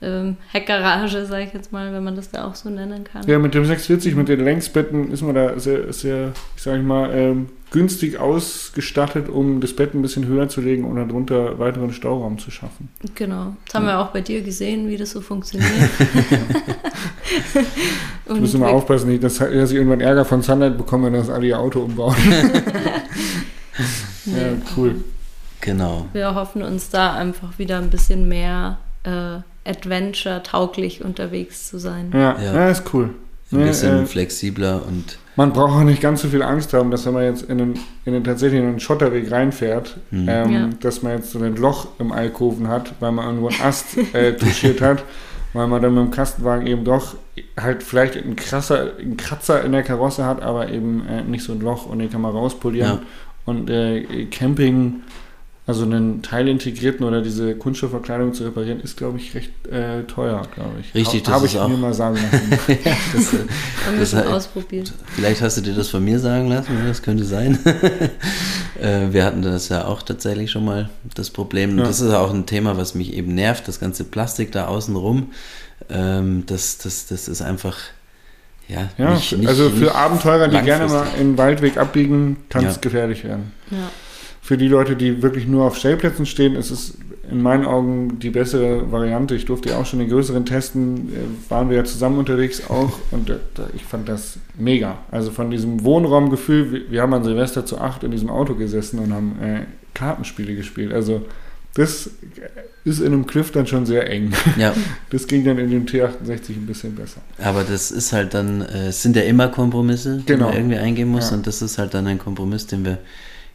ähm, 0.02 0.36
Heckgarage, 0.50 1.26
sage 1.26 1.44
ich 1.44 1.52
jetzt 1.52 1.72
mal, 1.72 1.92
wenn 1.92 2.02
man 2.02 2.16
das 2.16 2.30
da 2.30 2.46
auch 2.46 2.54
so 2.54 2.70
nennen 2.70 3.04
kann. 3.04 3.26
Ja, 3.26 3.38
mit 3.38 3.54
dem 3.54 3.64
640, 3.66 4.16
mit 4.16 4.28
den 4.28 4.42
Längsbetten 4.42 5.12
ist 5.12 5.22
man 5.22 5.34
da 5.34 5.58
sehr, 5.58 5.92
sehr 5.92 6.32
ich 6.56 6.62
sage 6.62 6.82
mal, 6.82 7.10
ähm, 7.12 7.48
günstig 7.70 8.18
ausgestattet, 8.18 9.28
um 9.28 9.60
das 9.60 9.76
Bett 9.76 9.94
ein 9.94 10.02
bisschen 10.02 10.26
höher 10.26 10.48
zu 10.48 10.60
legen 10.60 10.84
und 10.84 10.96
darunter 10.96 11.58
weiteren 11.58 11.92
Stauraum 11.92 12.38
zu 12.38 12.50
schaffen. 12.50 12.88
Genau. 13.14 13.54
Das 13.66 13.74
haben 13.74 13.84
ja. 13.84 13.90
wir 13.90 13.98
auch 14.00 14.08
bei 14.08 14.22
dir 14.22 14.42
gesehen, 14.42 14.88
wie 14.88 14.96
das 14.96 15.10
so 15.10 15.20
funktioniert. 15.20 15.70
ich 18.26 18.40
muss 18.40 18.54
immer 18.54 18.70
aufpassen, 18.70 19.10
nicht, 19.10 19.22
dass, 19.22 19.38
dass 19.38 19.70
ich 19.70 19.76
irgendwann 19.76 20.00
Ärger 20.00 20.24
von 20.24 20.42
Sunlight 20.42 20.78
bekomme, 20.78 21.06
wenn 21.06 21.12
das 21.12 21.28
alle 21.30 21.46
ihr 21.46 21.60
Auto 21.60 21.80
umbauen. 21.80 22.16
ja, 24.24 24.52
cool. 24.76 24.96
Genau. 25.60 26.06
Wir 26.14 26.34
hoffen 26.34 26.62
uns 26.62 26.88
da 26.88 27.12
einfach 27.12 27.58
wieder 27.58 27.78
ein 27.78 27.90
bisschen 27.90 28.26
mehr 28.28 28.78
äh, 29.04 29.40
Adventure-tauglich 29.70 31.04
unterwegs 31.04 31.68
zu 31.68 31.78
sein. 31.78 32.10
Ja, 32.12 32.36
ja. 32.40 32.54
ja 32.54 32.70
ist 32.70 32.92
cool. 32.92 33.10
ein 33.52 33.58
bisschen 33.58 34.02
äh, 34.02 34.06
flexibler 34.06 34.82
und 34.86 35.18
man 35.36 35.52
braucht 35.52 35.72
auch 35.72 35.84
nicht 35.84 36.02
ganz 36.02 36.20
so 36.20 36.28
viel 36.28 36.42
Angst 36.42 36.74
haben, 36.74 36.90
dass 36.90 37.06
wenn 37.06 37.14
man 37.14 37.22
jetzt 37.22 37.44
in 37.44 37.56
den, 37.56 37.78
in 38.04 38.12
den 38.12 38.24
tatsächlich 38.24 38.60
in 38.60 38.66
einen 38.66 38.80
Schotterweg 38.80 39.30
reinfährt, 39.30 39.96
mhm. 40.10 40.28
ähm, 40.28 40.52
ja. 40.52 40.68
dass 40.80 41.02
man 41.02 41.12
jetzt 41.12 41.30
so 41.30 41.38
ein 41.38 41.56
Loch 41.56 41.88
im 41.98 42.12
Alkoven 42.12 42.68
hat, 42.68 42.92
weil 43.00 43.12
man 43.12 43.24
irgendwo 43.24 43.48
einen 43.48 43.62
Ast 43.62 43.96
äh, 44.12 44.34
touchiert 44.36 44.82
hat, 44.82 45.02
weil 45.54 45.66
man 45.66 45.80
dann 45.80 45.94
mit 45.94 46.04
dem 46.04 46.10
Kastenwagen 46.10 46.66
eben 46.66 46.84
doch 46.84 47.16
halt 47.58 47.82
vielleicht 47.82 48.16
einen, 48.16 48.36
krasser, 48.36 48.90
einen 48.98 49.16
Kratzer 49.16 49.64
in 49.64 49.72
der 49.72 49.82
Karosse 49.82 50.26
hat, 50.26 50.42
aber 50.42 50.68
eben 50.68 51.06
äh, 51.06 51.22
nicht 51.22 51.44
so 51.44 51.52
ein 51.52 51.60
Loch 51.60 51.86
und 51.86 52.00
den 52.00 52.10
kann 52.10 52.20
man 52.20 52.32
rauspolieren. 52.32 52.98
Ja. 52.98 53.02
Und 53.46 53.70
äh, 53.70 54.26
Camping 54.26 55.02
also 55.70 55.84
einen 55.84 56.20
teilintegrierten 56.20 57.06
oder 57.06 57.22
diese 57.22 57.54
Kunststoffverkleidung 57.54 58.34
zu 58.34 58.42
reparieren, 58.42 58.80
ist, 58.80 58.96
glaube 58.96 59.18
ich, 59.18 59.36
recht 59.36 59.52
äh, 59.68 60.02
teuer, 60.02 60.42
glaube 60.52 60.80
ich. 60.80 60.92
Richtig, 60.96 61.22
das 61.22 61.32
Habe 61.32 61.46
ich 61.46 61.56
auch. 61.60 61.68
mir 61.68 61.76
mal 61.76 61.94
sagen 61.94 62.16
lassen. 62.16 62.50
ja, 62.84 62.90
das, 63.12 63.32
Haben 63.86 63.98
wir 63.98 64.06
schon 64.06 64.26
ausprobiert. 64.26 64.92
Vielleicht 65.14 65.40
hast 65.42 65.58
du 65.58 65.60
dir 65.60 65.74
das 65.74 65.88
von 65.88 66.04
mir 66.04 66.18
sagen 66.18 66.48
lassen, 66.48 66.72
das 66.88 67.02
könnte 67.02 67.22
sein. 67.22 67.56
äh, 68.80 69.12
wir 69.12 69.24
hatten 69.24 69.42
das 69.42 69.68
ja 69.68 69.84
auch 69.84 70.02
tatsächlich 70.02 70.50
schon 70.50 70.64
mal, 70.64 70.90
das 71.14 71.30
Problem. 71.30 71.78
Ja. 71.78 71.84
das 71.84 72.00
ist 72.00 72.12
auch 72.12 72.34
ein 72.34 72.46
Thema, 72.46 72.76
was 72.76 72.96
mich 72.96 73.12
eben 73.12 73.32
nervt, 73.36 73.68
das 73.68 73.78
ganze 73.78 74.02
Plastik 74.02 74.50
da 74.50 74.66
außen 74.66 74.96
rum. 74.96 75.30
Ähm, 75.88 76.42
das, 76.46 76.78
das, 76.78 77.06
das 77.06 77.28
ist 77.28 77.42
einfach... 77.42 77.78
Ja, 78.66 78.88
ja 78.98 79.14
nicht, 79.14 79.36
nicht, 79.36 79.48
also 79.48 79.70
für 79.70 79.94
Abenteurer, 79.94 80.48
die 80.48 80.60
gerne 80.62 80.88
mal 80.88 81.06
in 81.18 81.30
den 81.30 81.38
Waldweg 81.38 81.76
abbiegen, 81.76 82.38
kann 82.48 82.64
es 82.66 82.74
ja. 82.76 82.80
gefährlich 82.80 83.22
werden. 83.22 83.52
Ja. 83.70 83.88
Für 84.42 84.56
die 84.56 84.68
Leute, 84.68 84.96
die 84.96 85.22
wirklich 85.22 85.46
nur 85.46 85.64
auf 85.66 85.76
Stellplätzen 85.76 86.26
stehen, 86.26 86.56
ist 86.56 86.70
es 86.70 86.94
in 87.30 87.42
meinen 87.42 87.64
Augen 87.64 88.18
die 88.18 88.30
bessere 88.30 88.90
Variante. 88.90 89.36
Ich 89.36 89.44
durfte 89.44 89.68
ja 89.68 89.76
auch 89.78 89.86
schon 89.86 90.00
den 90.00 90.08
größeren 90.08 90.44
testen, 90.44 91.12
äh, 91.12 91.50
waren 91.50 91.70
wir 91.70 91.76
ja 91.76 91.84
zusammen 91.84 92.18
unterwegs 92.18 92.68
auch 92.68 92.98
und 93.12 93.30
äh, 93.30 93.36
ich 93.74 93.84
fand 93.84 94.08
das 94.08 94.38
mega. 94.58 94.98
Also 95.10 95.30
von 95.30 95.50
diesem 95.50 95.84
Wohnraumgefühl, 95.84 96.86
wir, 96.90 97.02
haben 97.02 97.14
an 97.14 97.22
Silvester 97.22 97.64
zu 97.64 97.78
acht 97.78 98.02
in 98.02 98.10
diesem 98.10 98.30
Auto 98.30 98.54
gesessen 98.54 98.98
und 98.98 99.12
haben 99.12 99.36
äh, 99.40 99.60
Kartenspiele 99.94 100.56
gespielt. 100.56 100.92
Also 100.92 101.22
das 101.74 102.10
ist 102.84 103.00
in 103.00 103.12
einem 103.12 103.26
Cliff 103.26 103.52
dann 103.52 103.66
schon 103.66 103.86
sehr 103.86 104.10
eng. 104.10 104.32
Ja. 104.58 104.74
Das 105.10 105.26
ging 105.26 105.44
dann 105.44 105.58
in 105.58 105.70
dem 105.70 105.86
T68 105.86 106.50
ein 106.50 106.66
bisschen 106.66 106.96
besser. 106.96 107.20
Aber 107.38 107.62
das 107.62 107.90
ist 107.92 108.12
halt 108.12 108.34
dann, 108.34 108.62
äh, 108.62 108.88
es 108.88 109.02
sind 109.02 109.14
ja 109.14 109.22
immer 109.22 109.48
Kompromisse, 109.48 110.18
die 110.18 110.26
Genau. 110.26 110.46
man 110.48 110.56
irgendwie 110.56 110.76
eingehen 110.78 111.08
muss 111.08 111.30
Ja. 111.30 111.36
und 111.36 111.46
das 111.46 111.62
ist 111.62 111.78
halt 111.78 111.94
dann 111.94 112.06
ein 112.08 112.18
Kompromiss, 112.18 112.66
den 112.66 112.84
wir 112.84 112.98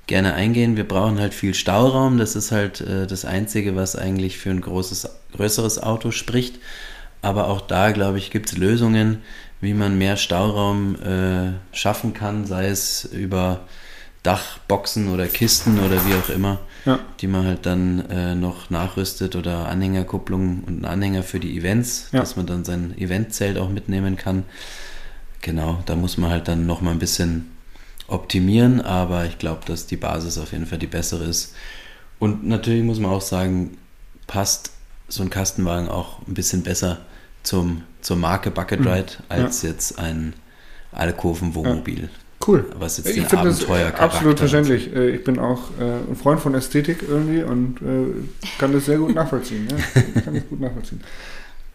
gerne 0.07 0.33
eingehen. 0.33 0.77
Wir 0.77 0.87
brauchen 0.87 1.19
halt 1.19 1.33
viel 1.33 1.53
Stauraum, 1.53 2.17
das 2.17 2.35
ist 2.35 2.51
halt 2.51 2.81
äh, 2.81 3.07
das 3.07 3.25
Einzige, 3.25 3.75
was 3.75 3.95
eigentlich 3.95 4.37
für 4.37 4.51
ein 4.51 4.61
großes, 4.61 5.09
größeres 5.35 5.81
Auto 5.81 6.11
spricht. 6.11 6.59
Aber 7.21 7.47
auch 7.49 7.61
da, 7.61 7.91
glaube 7.91 8.17
ich, 8.19 8.29
gibt 8.29 8.49
es 8.49 8.57
Lösungen, 8.57 9.21
wie 9.61 9.73
man 9.73 9.97
mehr 9.97 10.15
Stauraum 10.17 10.95
äh, 11.01 11.53
schaffen 11.75 12.13
kann, 12.13 12.45
sei 12.45 12.67
es 12.67 13.03
über 13.05 13.61
Dachboxen 14.21 15.09
oder 15.13 15.27
Kisten 15.27 15.79
oder 15.79 16.05
wie 16.05 16.13
auch 16.15 16.29
immer, 16.29 16.59
Ja. 16.85 16.99
die 17.21 17.27
man 17.27 17.45
halt 17.45 17.65
dann 17.65 18.09
äh, 18.09 18.35
noch 18.35 18.69
nachrüstet 18.69 19.35
oder 19.35 19.67
Anhängerkupplung 19.69 20.63
und 20.65 20.67
einen 20.77 20.85
Anhänger 20.85 21.23
für 21.23 21.39
die 21.39 21.57
Events, 21.57 22.09
Ja. 22.11 22.19
dass 22.19 22.35
man 22.35 22.45
dann 22.45 22.63
sein 22.65 22.93
Eventzelt 22.97 23.57
auch 23.57 23.69
mitnehmen 23.69 24.17
kann. 24.17 24.43
Genau, 25.41 25.81
da 25.85 25.95
muss 25.95 26.17
man 26.17 26.31
halt 26.31 26.47
dann 26.47 26.65
noch 26.65 26.81
mal 26.81 26.91
ein 26.91 26.99
bisschen 26.99 27.51
optimieren, 28.07 28.81
aber 28.81 29.25
ich 29.25 29.37
glaube, 29.37 29.61
dass 29.65 29.87
die 29.87 29.97
Basis 29.97 30.37
auf 30.37 30.51
jeden 30.51 30.65
Fall 30.65 30.77
die 30.77 30.87
bessere 30.87 31.23
ist. 31.25 31.55
Und 32.19 32.45
natürlich 32.47 32.83
muss 32.83 32.99
man 32.99 33.11
auch 33.11 33.21
sagen, 33.21 33.77
passt 34.27 34.71
so 35.07 35.23
ein 35.23 35.29
Kastenwagen 35.29 35.87
auch 35.89 36.19
ein 36.27 36.33
bisschen 36.33 36.63
besser 36.63 36.99
zum, 37.43 37.83
zur 38.01 38.17
Marke 38.17 38.51
Bucket 38.51 38.79
Mhm. 38.81 38.87
Ride 38.87 39.13
als 39.29 39.61
jetzt 39.61 39.99
ein 39.99 40.33
Alkoven-Wohnmobil. 40.91 42.09
Cool. 42.45 42.65
Was 42.77 42.97
jetzt 42.97 43.09
Ich 43.09 43.15
den 43.15 43.25
finde 43.27 43.45
das 43.45 43.65
absolut 43.99 44.37
verständlich. 44.39 44.93
Äh, 44.95 45.15
Ich 45.15 45.23
bin 45.23 45.39
auch 45.39 45.61
äh, 45.79 46.09
ein 46.09 46.15
Freund 46.15 46.39
von 46.39 46.53
Ästhetik 46.53 47.03
irgendwie 47.07 47.43
und 47.43 47.81
äh, 47.81 48.47
kann 48.59 48.71
das 48.71 48.85
sehr 48.85 48.97
gut 48.97 49.15
nachvollziehen. 49.15 49.67
Ja? 49.69 49.77
Ich 50.15 50.23
kann 50.23 50.33
das 50.35 50.47
gut 50.47 50.59
nachvollziehen. 50.59 51.01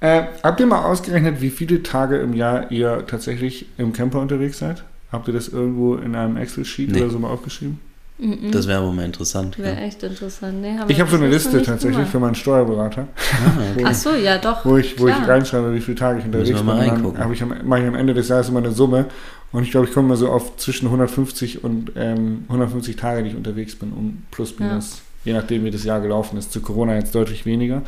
Äh, 0.00 0.22
habt 0.42 0.60
ihr 0.60 0.66
mal 0.66 0.84
ausgerechnet, 0.84 1.40
wie 1.40 1.50
viele 1.50 1.82
Tage 1.82 2.18
im 2.18 2.34
Jahr 2.34 2.70
ihr 2.70 3.04
tatsächlich 3.06 3.66
im 3.78 3.92
Camper 3.92 4.20
unterwegs 4.20 4.58
seid? 4.58 4.84
Habt 5.12 5.26
ihr 5.28 5.34
das 5.34 5.48
irgendwo 5.48 5.96
in 5.96 6.14
einem 6.14 6.36
Excel-Sheet 6.36 6.92
Nee. 6.92 7.00
oder 7.02 7.10
so 7.10 7.18
mal 7.18 7.28
aufgeschrieben? 7.30 7.78
Mhm. 8.18 8.50
Das 8.52 8.66
wäre 8.68 8.84
wohl 8.84 8.92
mal 8.92 9.06
interessant. 9.06 9.58
Wäre 9.58 9.74
Ja. 9.76 9.80
echt 9.86 10.02
interessant. 10.02 10.60
Nee, 10.60 10.76
haben 10.78 10.90
Ich 10.90 11.00
habe 11.00 11.10
so 11.10 11.16
eine 11.16 11.28
Liste 11.28 11.62
tatsächlich 11.62 11.96
gemacht. 11.96 12.10
für 12.12 12.20
meinen 12.20 12.34
Steuerberater, 12.34 13.08
Ah, 13.16 13.60
okay. 13.74 13.84
Ach 13.86 13.94
so, 13.94 14.10
ja 14.14 14.36
doch. 14.36 14.64
wo 14.66 14.76
ich, 14.76 14.98
wo 15.00 15.08
ich 15.08 15.14
reinschreibe, 15.26 15.72
wie 15.72 15.80
viele 15.80 15.96
Tage 15.96 16.18
ich 16.18 16.26
unterwegs 16.26 16.50
bin. 16.58 16.66
dann 16.66 16.76
reingucken. 16.78 17.18
habe 17.18 17.32
ich 17.32 17.42
am, 17.42 17.54
mache 17.64 17.80
ich 17.80 17.86
am 17.88 17.94
Ende 17.94 18.12
des 18.12 18.28
Jahres 18.28 18.50
immer 18.50 18.58
eine 18.58 18.72
Summe 18.72 19.06
und 19.52 19.62
ich 19.62 19.70
glaube, 19.70 19.86
ich 19.86 19.94
komme 19.94 20.08
mal 20.08 20.16
so 20.18 20.28
auf 20.28 20.58
zwischen 20.58 20.86
150 20.88 21.64
und 21.64 21.92
ähm, 21.96 22.44
150 22.48 22.96
Tage, 22.96 23.22
die 23.22 23.30
ich 23.30 23.36
unterwegs 23.36 23.74
bin, 23.74 23.90
um 23.92 24.22
plus 24.30 24.58
minus, 24.58 25.00
je 25.24 25.32
nachdem 25.32 25.64
wie 25.64 25.70
das 25.70 25.84
Jahr 25.84 26.00
gelaufen 26.02 26.36
ist. 26.38 26.52
Zu 26.52 26.60
Corona 26.60 26.96
jetzt 26.96 27.14
deutlich 27.14 27.46
weniger. 27.46 27.80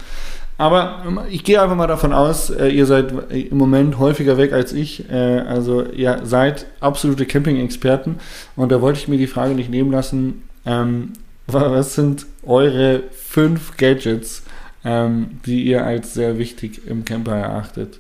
Aber 0.59 1.25
ich 1.31 1.43
gehe 1.45 1.61
einfach 1.61 1.77
mal 1.77 1.87
davon 1.87 2.13
aus, 2.13 2.51
äh, 2.51 2.69
ihr 2.69 2.87
seid 2.87 3.13
im 3.33 3.57
Moment 3.59 3.99
häufiger 3.99 4.37
weg 4.39 4.53
als 4.53 4.73
ich. 4.73 5.11
Äh, 5.11 5.15
also 5.41 5.85
ihr 5.85 6.21
seid 6.25 6.67
absolute 6.81 7.27
Camping-Experten. 7.27 8.17
Und 8.55 8.71
da 8.71 8.81
wollte 8.81 8.99
ich 9.01 9.09
mir 9.09 9.19
die 9.19 9.27
Frage 9.27 9.55
nicht 9.55 9.71
nehmen 9.71 9.91
lassen, 9.91 10.43
ähm, 10.65 11.15
wa- 11.47 11.73
was 11.73 11.95
sind 11.95 12.27
eure 12.45 13.03
fünf 13.11 13.77
Gadgets, 13.77 14.45
ähm, 14.85 15.41
die 15.47 15.65
ihr 15.65 15.85
als 15.85 16.15
sehr 16.15 16.39
wichtig 16.39 16.87
im 16.87 17.05
Camper 17.05 17.37
erachtet? 17.37 17.99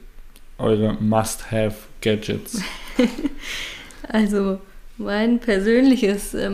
Eure 0.58 0.96
Must-Have-Gadgets. 1.00 2.60
Also 4.08 4.58
mein 4.98 5.38
persönliches 5.38 6.34
äh, 6.34 6.50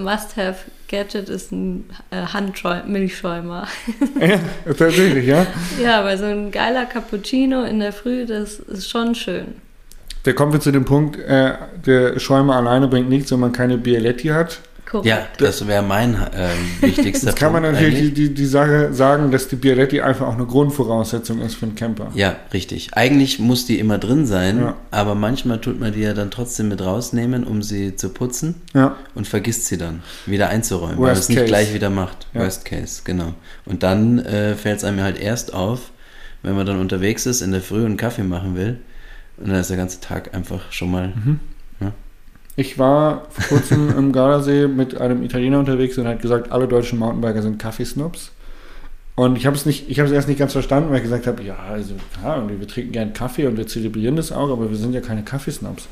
Must-Have-Gadget 0.88 1.28
ist 1.28 1.52
ein 1.52 1.84
äh, 2.10 2.22
Handmilchschäumer. 2.22 3.66
ja, 4.20 4.40
tatsächlich, 4.66 5.26
ja. 5.26 5.46
ja, 5.82 6.04
weil 6.04 6.18
so 6.18 6.24
ein 6.24 6.50
geiler 6.50 6.86
Cappuccino 6.86 7.62
in 7.64 7.80
der 7.80 7.92
Früh, 7.92 8.26
das 8.26 8.58
ist 8.58 8.88
schon 8.88 9.14
schön. 9.14 9.54
Da 10.24 10.32
kommen 10.32 10.52
wir 10.52 10.60
zu 10.60 10.72
dem 10.72 10.84
Punkt, 10.84 11.16
äh, 11.18 11.54
der 11.86 12.18
Schäumer 12.18 12.56
alleine 12.56 12.88
bringt 12.88 13.08
nichts, 13.08 13.30
wenn 13.30 13.40
man 13.40 13.52
keine 13.52 13.78
Bialetti 13.78 14.28
hat. 14.28 14.60
Korrekt. 14.88 15.06
Ja, 15.06 15.26
das 15.36 15.66
wäre 15.66 15.82
mein 15.82 16.14
ähm, 16.34 16.50
wichtigster 16.80 17.26
Jetzt 17.28 17.38
kann 17.38 17.52
man 17.52 17.62
natürlich 17.62 17.94
die, 17.94 17.98
eigentlich. 18.06 18.14
die, 18.14 18.34
die 18.34 18.46
Sache 18.46 18.94
sagen, 18.94 19.30
dass 19.30 19.48
die 19.48 19.56
Bialetti 19.56 20.00
einfach 20.00 20.26
auch 20.26 20.34
eine 20.34 20.46
Grundvoraussetzung 20.46 21.40
ist 21.40 21.56
für 21.56 21.66
einen 21.66 21.74
Camper. 21.74 22.10
Ja, 22.14 22.36
richtig. 22.52 22.90
Eigentlich 22.94 23.38
muss 23.38 23.66
die 23.66 23.78
immer 23.78 23.98
drin 23.98 24.24
sein, 24.26 24.60
Ja. 24.60 24.76
aber 24.90 25.14
manchmal 25.14 25.60
tut 25.60 25.78
man 25.78 25.92
die 25.92 26.00
ja 26.00 26.14
dann 26.14 26.30
trotzdem 26.30 26.68
mit 26.68 26.80
rausnehmen, 26.82 27.44
um 27.44 27.62
sie 27.62 27.96
zu 27.96 28.08
putzen 28.08 28.54
Ja, 28.74 28.96
und 29.14 29.26
vergisst 29.28 29.66
sie 29.66 29.76
dann 29.76 30.02
wieder 30.26 30.48
einzuräumen, 30.48 30.98
weil 30.98 31.10
Worst 31.10 31.22
es 31.24 31.28
nicht 31.28 31.38
case. 31.38 31.48
gleich 31.48 31.74
wieder 31.74 31.90
macht. 31.90 32.26
Ja. 32.32 32.40
Worst 32.40 32.64
case, 32.64 33.02
genau. 33.04 33.34
Und 33.66 33.82
dann 33.82 34.18
äh, 34.20 34.54
fällt 34.54 34.78
es 34.78 34.84
einem 34.84 35.02
halt 35.02 35.20
erst 35.20 35.52
auf, 35.52 35.90
wenn 36.42 36.54
man 36.56 36.64
dann 36.64 36.80
unterwegs 36.80 37.26
ist, 37.26 37.42
in 37.42 37.52
der 37.52 37.60
Früh 37.60 37.84
einen 37.84 37.96
Kaffee 37.98 38.22
machen 38.22 38.56
will. 38.56 38.78
Und 39.36 39.48
dann 39.50 39.60
ist 39.60 39.68
der 39.70 39.76
ganze 39.76 40.00
Tag 40.00 40.34
einfach 40.34 40.72
schon 40.72 40.90
mal. 40.90 41.08
Mhm. 41.08 41.40
Ich 42.58 42.76
war 42.76 43.28
vor 43.30 43.58
kurzem 43.58 43.96
im 43.96 44.10
Gardasee 44.10 44.66
mit 44.66 45.00
einem 45.00 45.22
Italiener 45.22 45.60
unterwegs 45.60 45.96
und 45.96 46.08
hat 46.08 46.20
gesagt, 46.20 46.50
alle 46.50 46.66
deutschen 46.66 46.98
Mountainbiker 46.98 47.40
sind 47.40 47.60
Kaffeesnobs. 47.60 48.32
Und 49.14 49.38
ich 49.38 49.46
habe 49.46 49.54
es 49.54 49.64
nicht, 49.64 49.88
ich 49.88 50.00
habe 50.00 50.08
es 50.08 50.12
erst 50.12 50.26
nicht 50.26 50.40
ganz 50.40 50.54
verstanden, 50.54 50.90
weil 50.90 50.96
ich 50.96 51.04
gesagt 51.04 51.28
habe, 51.28 51.40
ja, 51.44 51.54
also 51.70 51.94
klar, 52.20 52.42
wir 52.48 52.66
trinken 52.66 52.90
gern 52.90 53.12
Kaffee 53.12 53.46
und 53.46 53.56
wir 53.56 53.68
zelebrieren 53.68 54.16
das 54.16 54.32
auch, 54.32 54.50
aber 54.50 54.68
wir 54.70 54.76
sind 54.76 54.92
ja 54.92 55.00
keine 55.00 55.22
Kaffeesnobs. 55.22 55.86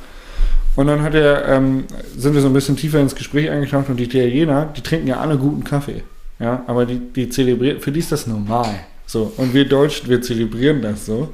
Und 0.75 0.89
dann 0.89 1.15
er, 1.15 1.47
ähm, 1.47 1.85
sind 2.17 2.35
wir 2.35 2.41
so 2.41 2.49
ein 2.49 2.53
bisschen 2.53 2.77
tiefer 2.77 2.99
ins 2.99 3.15
Gespräch 3.15 3.49
eingetaucht 3.49 3.89
und 3.89 3.99
die 3.99 4.05
Italiener, 4.05 4.69
die 4.77 4.81
trinken 4.81 5.07
ja 5.07 5.21
alle 5.21 5.39
guten 5.39 5.63
Kaffee. 5.63 6.03
Ja, 6.41 6.65
aber 6.67 6.85
die, 6.85 6.99
die 6.99 7.29
zelebrieren, 7.29 7.79
für 7.79 7.93
die 7.93 8.01
ist 8.01 8.11
das 8.11 8.27
normal. 8.27 8.75
So. 9.07 9.33
Und 9.37 9.55
wir 9.55 9.69
Deutschen, 9.69 10.09
wir 10.09 10.21
zelebrieren 10.21 10.83
das 10.83 11.07
so. 11.07 11.33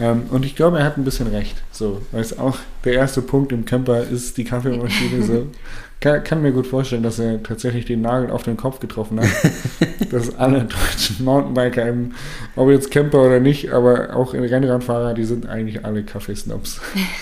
Ähm, 0.00 0.24
und 0.30 0.44
ich 0.44 0.54
glaube, 0.54 0.78
er 0.78 0.84
hat 0.84 0.96
ein 0.96 1.04
bisschen 1.04 1.26
recht. 1.28 1.62
So, 1.72 2.02
weil 2.12 2.20
es 2.20 2.38
auch 2.38 2.56
der 2.84 2.94
erste 2.94 3.22
Punkt 3.22 3.52
im 3.52 3.64
Camper 3.64 4.02
ist 4.02 4.36
die 4.36 4.44
Kaffeemaschine. 4.44 5.22
so. 5.22 5.46
Kann, 6.00 6.22
kann 6.22 6.42
mir 6.42 6.52
gut 6.52 6.68
vorstellen, 6.68 7.02
dass 7.02 7.18
er 7.18 7.42
tatsächlich 7.42 7.84
den 7.84 8.02
Nagel 8.02 8.30
auf 8.30 8.44
den 8.44 8.56
Kopf 8.56 8.78
getroffen 8.78 9.18
hat. 9.18 9.28
dass 10.12 10.36
alle 10.36 10.60
deutschen 10.60 11.24
Mountainbiker, 11.24 11.88
im, 11.88 12.12
ob 12.54 12.70
jetzt 12.70 12.92
Camper 12.92 13.22
oder 13.22 13.40
nicht, 13.40 13.72
aber 13.72 14.14
auch 14.14 14.32
Rennradfahrer, 14.32 15.14
die 15.14 15.24
sind 15.24 15.46
eigentlich 15.48 15.84
alle 15.84 16.04
Kaffeesnobs. 16.04 16.80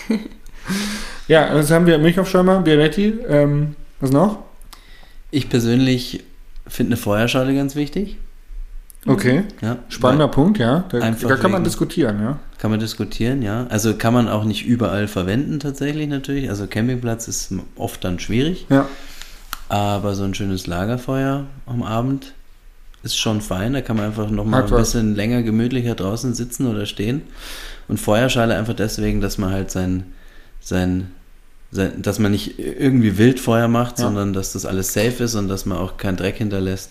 ja, 1.28 1.46
also 1.46 1.74
haben 1.74 1.86
wir 1.86 1.96
Milchaufschäumer, 1.96 2.60
Bialetti. 2.60 3.14
Ähm, 3.26 3.76
was 3.98 4.10
noch? 4.10 4.40
Ich 5.30 5.48
persönlich 5.48 6.24
finde 6.66 6.90
eine 6.90 6.96
Feuerschale 6.98 7.54
ganz 7.54 7.76
wichtig. 7.76 8.18
Okay, 9.06 9.44
Ja, 9.62 9.76
spannender 9.88 10.28
Punkt, 10.28 10.58
ja. 10.58 10.84
Da, 10.88 10.98
da 11.10 11.36
kann 11.36 11.50
man 11.52 11.62
diskutieren, 11.64 12.20
ja. 12.20 12.38
Kann 12.58 12.70
man 12.70 12.80
diskutieren, 12.80 13.42
ja. 13.42 13.66
Also 13.68 13.94
kann 13.94 14.12
man 14.14 14.28
auch 14.28 14.44
nicht 14.44 14.66
überall 14.66 15.06
verwenden 15.08 15.60
tatsächlich 15.60 16.08
natürlich. 16.08 16.48
Also 16.50 16.66
Campingplatz 16.66 17.28
ist 17.28 17.52
oft 17.76 18.02
dann 18.04 18.18
schwierig. 18.18 18.66
Ja, 18.70 18.88
Aber 19.68 20.14
so 20.14 20.24
ein 20.24 20.34
schönes 20.34 20.66
Lagerfeuer 20.66 21.44
am 21.66 21.82
Abend 21.82 22.32
ist 23.02 23.16
schon 23.16 23.40
fein. 23.40 23.72
Da 23.74 23.80
kann 23.82 23.96
man 23.96 24.06
einfach 24.06 24.30
nochmal 24.30 24.62
Hat 24.62 24.68
ein 24.70 24.72
was. 24.78 24.92
bisschen 24.92 25.14
länger 25.14 25.42
gemütlicher 25.42 25.94
draußen 25.94 26.34
sitzen 26.34 26.66
oder 26.66 26.86
stehen. 26.86 27.22
Und 27.88 27.98
Feuerschale 28.00 28.56
einfach 28.56 28.74
deswegen, 28.74 29.20
dass 29.20 29.38
man 29.38 29.50
halt 29.52 29.70
sein, 29.70 30.04
sein, 30.60 31.12
sein 31.70 32.02
dass 32.02 32.18
man 32.18 32.32
nicht 32.32 32.58
irgendwie 32.58 33.18
Wildfeuer 33.18 33.68
macht, 33.68 33.98
Ja. 34.00 34.06
sondern 34.06 34.32
dass 34.32 34.54
das 34.54 34.66
alles 34.66 34.92
safe 34.92 35.22
ist 35.24 35.34
und 35.36 35.46
dass 35.48 35.66
man 35.66 35.78
auch 35.78 35.96
keinen 35.98 36.16
Dreck 36.16 36.36
hinterlässt. 36.38 36.90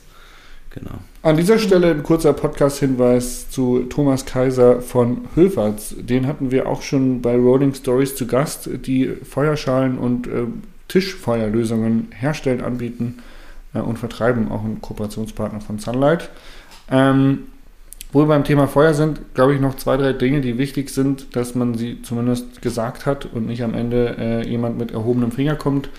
Genau. 0.71 0.95
An 1.21 1.37
dieser 1.37 1.57
Stelle 1.57 1.91
ein 1.91 2.03
kurzer 2.03 2.33
Podcast-Hinweis 2.33 3.49
zu 3.49 3.83
Thomas 3.83 4.25
Kaiser 4.25 4.81
von 4.81 5.21
Höferts. 5.33 5.95
Den 5.97 6.27
hatten 6.27 6.51
wir 6.51 6.67
auch 6.67 6.81
schon 6.81 7.21
bei 7.21 7.35
Rolling 7.35 7.73
Stories 7.73 8.15
zu 8.15 8.27
Gast, 8.27 8.69
die 8.85 9.07
Feuerschalen 9.23 9.97
und 9.97 10.27
äh, 10.27 10.47
Tischfeuerlösungen 10.87 12.09
herstellen, 12.11 12.61
anbieten 12.61 13.19
äh, 13.73 13.79
und 13.79 13.97
vertreiben, 13.97 14.51
auch 14.51 14.63
ein 14.63 14.81
Kooperationspartner 14.81 15.61
von 15.61 15.79
Sunlight. 15.79 16.29
Ähm, 16.91 17.45
wo 18.11 18.21
wir 18.21 18.27
beim 18.27 18.43
Thema 18.43 18.67
Feuer 18.67 18.93
sind, 18.93 19.33
glaube 19.33 19.55
ich, 19.55 19.59
noch 19.59 19.75
zwei, 19.75 19.97
drei 19.97 20.13
Dinge, 20.13 20.39
die 20.39 20.57
wichtig 20.57 20.89
sind, 20.89 21.35
dass 21.35 21.53
man 21.53 21.75
sie 21.75 22.01
zumindest 22.01 22.61
gesagt 22.61 23.05
hat 23.05 23.25
und 23.25 23.45
nicht 23.45 23.61
am 23.61 23.73
Ende 23.73 24.15
äh, 24.17 24.47
jemand 24.47 24.77
mit 24.77 24.91
erhobenem 24.91 25.31
Finger 25.31 25.55
kommt. 25.55 25.89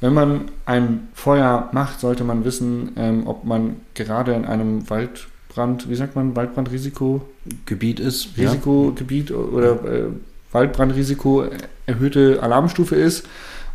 Wenn 0.00 0.14
man 0.14 0.42
ein 0.64 1.08
Feuer 1.12 1.68
macht, 1.72 2.00
sollte 2.00 2.24
man 2.24 2.44
wissen, 2.44 2.92
ähm, 2.96 3.26
ob 3.26 3.44
man 3.44 3.76
gerade 3.94 4.32
in 4.32 4.44
einem 4.44 4.88
Waldbrand, 4.88 5.88
wie 5.90 5.96
sagt 5.96 6.14
man, 6.14 6.36
Waldbrandrisiko, 6.36 7.22
Gebiet 7.66 7.98
ist. 7.98 8.36
ja. 8.36 8.44
Risikogebiet 8.44 9.32
oder 9.32 9.72
äh, 9.84 10.04
Waldbrandrisiko 10.52 11.44
erhöhte 11.86 12.42
Alarmstufe 12.42 12.94
ist. 12.94 13.26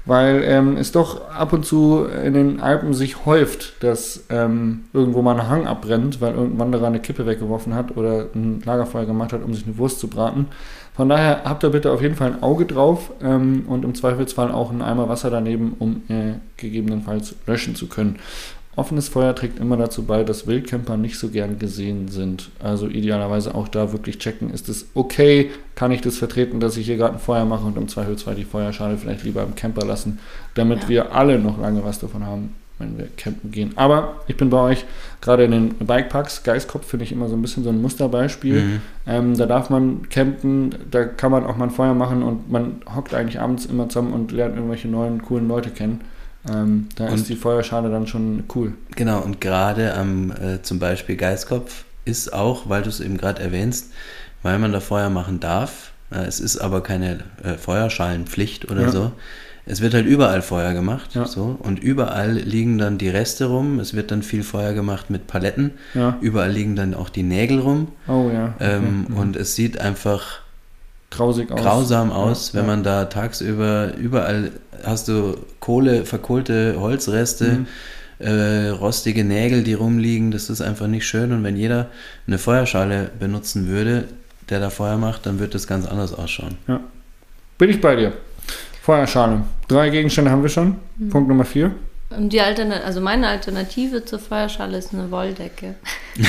weil 0.05 0.43
ähm, 0.43 0.76
es 0.78 0.91
doch 0.91 1.30
ab 1.30 1.53
und 1.53 1.65
zu 1.65 2.05
in 2.05 2.34
den 2.34 2.59
Alpen 2.59 2.93
sich 2.93 3.26
häuft, 3.26 3.82
dass 3.82 4.26
ähm, 4.30 4.84
irgendwo 4.91 5.21
mal 5.21 5.39
ein 5.39 5.47
Hang 5.47 5.65
abbrennt, 5.65 6.19
weil 6.19 6.34
irgendein 6.34 6.59
Wanderer 6.59 6.88
eine 6.88 6.99
Kippe 6.99 7.26
weggeworfen 7.26 7.74
hat 7.74 7.95
oder 7.95 8.28
ein 8.36 8.61
Lagerfeuer 8.65 9.05
gemacht 9.05 9.32
hat, 9.32 9.43
um 9.43 9.53
sich 9.53 9.65
eine 9.65 9.78
Wurst 9.78 9.99
zu 9.99 10.09
braten. 10.09 10.47
Von 10.96 11.10
daher 11.10 11.44
habt 11.44 11.64
ihr 11.64 11.70
bitte 11.72 11.91
auf 11.91 12.02
jeden 12.02 12.16
Fall 12.16 12.34
ein 12.34 12.44
Auge 12.44 12.66
drauf 12.66 13.12
ähm, 13.22 13.66
und 13.68 13.84
im 13.84 13.96
Zweifelsfall 13.96 14.52
auch 14.52 14.70
einen 14.72 14.82
Eimer 14.84 15.10
Wasser 15.10 15.32
daneben, 15.32 15.76
um 15.80 16.04
äh, 16.08 16.34
gegebenenfalls 16.58 17.36
löschen 17.48 17.76
zu 17.76 17.88
können. 17.88 18.20
Offenes 18.76 19.08
Feuer 19.08 19.36
trägt 19.36 19.60
immer 19.60 19.78
dazu 19.78 20.04
bei, 20.04 20.24
dass 20.24 20.48
Wildcamper 20.48 20.98
nicht 20.98 21.20
so 21.20 21.30
gern 21.30 21.60
gesehen 21.60 22.08
sind. 22.08 22.50
Also 22.60 22.88
idealerweise 22.88 23.54
auch 23.54 23.68
da 23.68 23.91
wirklich 23.91 24.18
checken, 24.18 24.50
ist 24.52 24.68
es 24.68 24.88
okay, 24.96 25.52
kann 25.76 25.91
ich 25.91 26.02
das 26.02 26.18
vertreten, 26.18 26.60
dass 26.60 26.76
ich 26.78 26.88
hier 26.88 26.98
gerade 26.98 27.14
ein 27.16 27.20
Feuer 27.20 27.46
mache 27.46 27.66
und 27.66 27.78
im 27.78 27.88
Zweifelsfall 27.88 28.34
die 28.34 28.46
Feuerschale 28.46 28.98
vielleicht 28.98 29.24
lieber 29.24 29.44
im 29.44 29.54
Camper 29.54 29.86
lassen, 29.86 30.18
damit 30.56 30.84
Ja. 30.84 30.89
wir 30.89 31.12
alle 31.16 31.38
noch 31.38 31.60
lange 31.60 31.84
was 31.84 32.00
davon 32.00 32.26
haben, 32.26 32.56
wenn 32.84 32.97
wir 32.97 33.07
campen 33.17 33.51
gehen. 33.51 33.71
Aber 33.75 34.15
ich 34.27 34.38
bin 34.38 34.49
bei 34.49 34.59
euch, 34.59 34.86
gerade 35.21 35.43
in 35.45 35.51
den 35.51 35.69
Bikeparks, 35.75 36.43
Geistkopf 36.43 36.86
finde 36.86 37.05
ich 37.05 37.11
immer 37.11 37.27
so 37.29 37.36
ein 37.36 37.41
bisschen 37.41 37.63
so 37.63 37.69
ein 37.69 37.81
Musterbeispiel. 37.81 38.61
Mhm. 38.61 38.81
Ähm, 39.07 39.38
da 39.38 39.45
darf 39.45 39.69
man 39.69 40.07
campen, 40.09 40.75
da 40.91 41.05
kann 41.05 41.31
man 41.31 41.45
auch 41.45 41.57
mal 41.57 41.65
ein 41.65 41.71
Feuer 41.71 41.93
machen 41.93 42.23
und 42.23 42.51
man 42.51 42.81
hockt 42.95 43.13
eigentlich 43.13 43.39
abends 43.39 43.65
immer 43.65 43.89
zusammen 43.89 44.13
und 44.13 44.31
lernt 44.31 44.55
irgendwelche 44.55 44.88
neuen, 44.88 45.21
coolen 45.23 45.47
Leute 45.47 45.69
kennen. 45.69 46.01
Ähm, 46.51 46.89
da 46.95 47.05
Und- 47.07 47.13
ist 47.15 47.29
die 47.29 47.36
Feuerschale 47.36 47.89
dann 47.89 48.05
schon 48.07 48.43
cool. 48.55 48.73
Genau, 48.95 49.21
und 49.21 49.39
gerade 49.39 49.93
am 49.95 50.31
äh, 50.31 50.61
zum 50.61 50.77
Beispiel 50.79 51.15
Geiskopf 51.15 51.86
ist 52.05 52.34
auch, 52.34 52.67
weil 52.69 52.81
du 52.84 52.89
es 52.89 52.99
eben 52.99 53.17
gerade 53.17 53.41
erwähnst, 53.41 53.91
weil 54.41 54.59
man 54.59 54.73
da 54.73 54.81
Feuer 54.81 55.09
machen 55.09 55.39
darf. 55.39 55.91
Äh, 56.11 56.25
es 56.25 56.41
ist 56.41 56.57
aber 56.57 56.81
keine 56.84 57.19
äh, 57.43 57.53
Feuerschalenpflicht 57.53 58.69
oder 58.69 58.81
Ja. 58.84 58.91
so. 58.91 59.11
Es 59.66 59.80
wird 59.82 59.93
halt 59.93 60.05
überall 60.05 60.41
Feuer 60.41 60.74
gemacht. 60.74 61.16
Ja. 61.16 61.26
So, 61.26 61.57
und 61.61 61.80
überall 61.80 62.34
liegen 62.34 62.78
dann 62.78 62.97
die 62.97 63.07
Reste 63.09 63.45
rum. 63.45 63.80
Es 63.80 63.93
wird 63.93 64.11
dann 64.11 64.22
viel 64.22 64.43
Feuer 64.43 64.74
gemacht 64.74 65.09
mit 65.09 65.28
Paletten. 65.28 65.72
Ja. 65.93 66.18
Überall 66.20 66.51
liegen 66.51 66.76
dann 66.76 66.93
auch 66.93 67.07
die 67.09 67.24
Nägel 67.24 67.59
rum. 67.59 67.88
Oh 68.07 68.30
ja. 68.34 68.53
Ähm, 68.59 69.05
Okay. 69.05 69.11
Mhm. 69.14 69.18
Und 69.18 69.36
es 69.38 69.55
sieht 69.55 69.80
einfach 69.80 70.39
grausig 71.11 71.49
aus. 71.51 71.61
grausam 71.61 72.11
aus, 72.11 72.51
Ja, 72.51 72.59
wenn 72.59 72.66
ja. 72.68 72.76
man 72.76 72.84
da 72.84 73.05
tagsüber 73.05 73.93
überall 73.95 74.51
hast 74.84 75.07
du 75.07 75.38
Kohle, 75.61 76.05
verkohlte 76.05 76.76
Holzreste, 76.80 77.59
Mhm. 77.59 77.68
äh, 78.20 78.68
rostige 78.70 79.24
Nägel, 79.24 79.64
die 79.64 79.76
rumliegen. 79.76 80.32
Das 80.32 80.49
ist 80.49 80.59
einfach 80.59 80.88
nicht 80.88 81.07
schön. 81.07 81.32
Und 81.32 81.43
wenn 81.45 81.55
jeder 81.55 81.88
eine 82.28 82.38
Feuerschale 82.38 83.11
benutzen 83.18 83.68
würde, 83.68 84.05
der 84.49 84.59
da 84.59 84.70
Feuer 84.70 84.97
macht, 84.97 85.26
dann 85.26 85.39
wird 85.39 85.55
das 85.55 85.68
ganz 85.68 85.86
anders 85.86 86.14
ausschauen. 86.14 86.57
Bin 87.57 87.70
ich 87.70 87.80
bei 87.80 87.95
dir. 87.95 88.11
Feuerschale. 88.84 89.43
Drei 89.69 89.89
Gegenstände 89.89 90.29
haben 90.29 90.43
wir 90.43 90.49
schon. 90.49 90.75
Mhm. 90.97 91.09
Punkt 91.09 91.29
Nummer 91.29 91.45
vier. 91.45 91.71
Und 92.09 92.34
die 92.34 92.41
Altern 92.41 92.73
also 92.73 92.99
meine 92.99 93.29
Alternative 93.29 94.03
zur 94.03 94.19
Feuerschale 94.19 94.77
ist 94.77 94.93
eine 94.93 95.09
Wolldecke. 95.09 95.75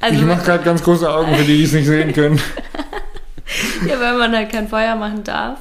also 0.00 0.18
ich 0.18 0.26
mache 0.26 0.42
gerade 0.42 0.64
ganz 0.64 0.82
große 0.82 1.08
Augen 1.08 1.34
für 1.34 1.44
die, 1.44 1.58
die 1.58 1.64
es 1.64 1.72
nicht 1.72 1.86
sehen 1.86 2.14
können. 2.14 2.40
ja, 3.86 4.00
wenn 4.00 4.16
man 4.16 4.34
halt 4.34 4.50
kein 4.50 4.68
Feuer 4.68 4.96
machen 4.96 5.22
darf. 5.22 5.58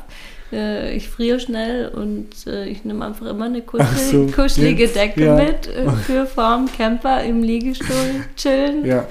Äh, 0.54 0.96
ich 0.96 1.10
friere 1.10 1.42
schnell 1.42 1.90
und 1.90 2.48
äh, 2.48 2.64
ich 2.64 2.86
nehme 2.86 3.06
einfach 3.06 3.26
immer 3.26 3.46
eine 3.46 3.62
kuschel, 3.62 3.86
Ach 3.92 3.98
so, 3.98 4.26
kuschelige 4.28 4.84
jetzt, 4.84 4.96
Decke 4.96 5.26
ja. 5.26 5.36
mit 5.36 5.68
äh, 5.68 5.92
für 6.06 6.26
vorm 6.26 6.70
Camper 6.78 7.26
im 7.26 7.44
Liegestuhl 7.44 8.24
chillen. 8.38 8.86
Ja, 8.86 9.06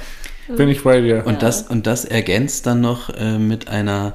bin 0.49 0.71
ich 0.71 0.83
bei 0.83 1.03
dir. 1.03 1.27
Und, 1.27 1.35
Ja. 1.35 1.39
das, 1.41 1.63
und 1.65 1.87
das 1.87 2.07
ergänzt 2.07 2.67
dann 2.67 2.81
noch 2.81 3.11
mit 3.39 3.69
einer 3.69 4.15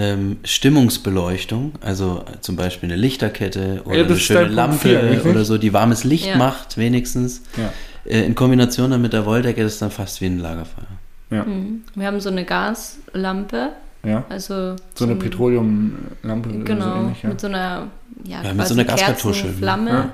ähm, 0.00 0.38
Stimmungsbeleuchtung, 0.44 1.72
also 1.82 2.24
zum 2.40 2.56
Beispiel 2.56 2.88
eine 2.90 2.96
Lichterkette 3.00 3.82
oder 3.84 3.98
Ja, 3.98 4.04
eine 4.04 4.16
schöne 4.16 4.48
Lampe 4.48 5.22
oder 5.28 5.44
so, 5.44 5.58
die 5.58 5.72
warmes 5.74 6.04
Licht 6.04 6.26
Ja. 6.26 6.36
macht 6.36 6.78
wenigstens. 6.78 7.42
Ja. 7.56 7.72
Äh, 8.10 8.24
in 8.24 8.34
Kombination 8.34 8.90
dann 8.90 9.02
mit 9.02 9.12
der 9.12 9.26
Wolldecke, 9.26 9.62
das 9.62 9.74
ist 9.74 9.82
dann 9.82 9.90
fast 9.90 10.20
wie 10.22 10.26
ein 10.26 10.38
Lagerfeuer. 10.38 11.44
Mhm. 11.44 11.82
Wir 11.94 12.06
haben 12.06 12.18
so 12.20 12.30
eine 12.30 12.44
Gaslampe, 12.44 13.70
Ja. 14.04 14.24
also 14.30 14.74
So 14.94 15.04
eine 15.04 15.16
Petroleumlampe 15.16 16.48
oder 16.48 16.58
so 16.58 16.64
Genau, 16.64 17.00
ähnlich. 17.02 17.22
Ja. 17.22 17.28
mit 17.28 17.40
so 17.40 17.46
einer 17.48 17.86
ja, 18.24 18.42
Ja, 18.42 18.54
mit 18.54 18.66
so 18.66 18.74
einer 18.74 18.84
Gaskartusche. 18.84 19.42
Kerzenflamme. 19.42 20.12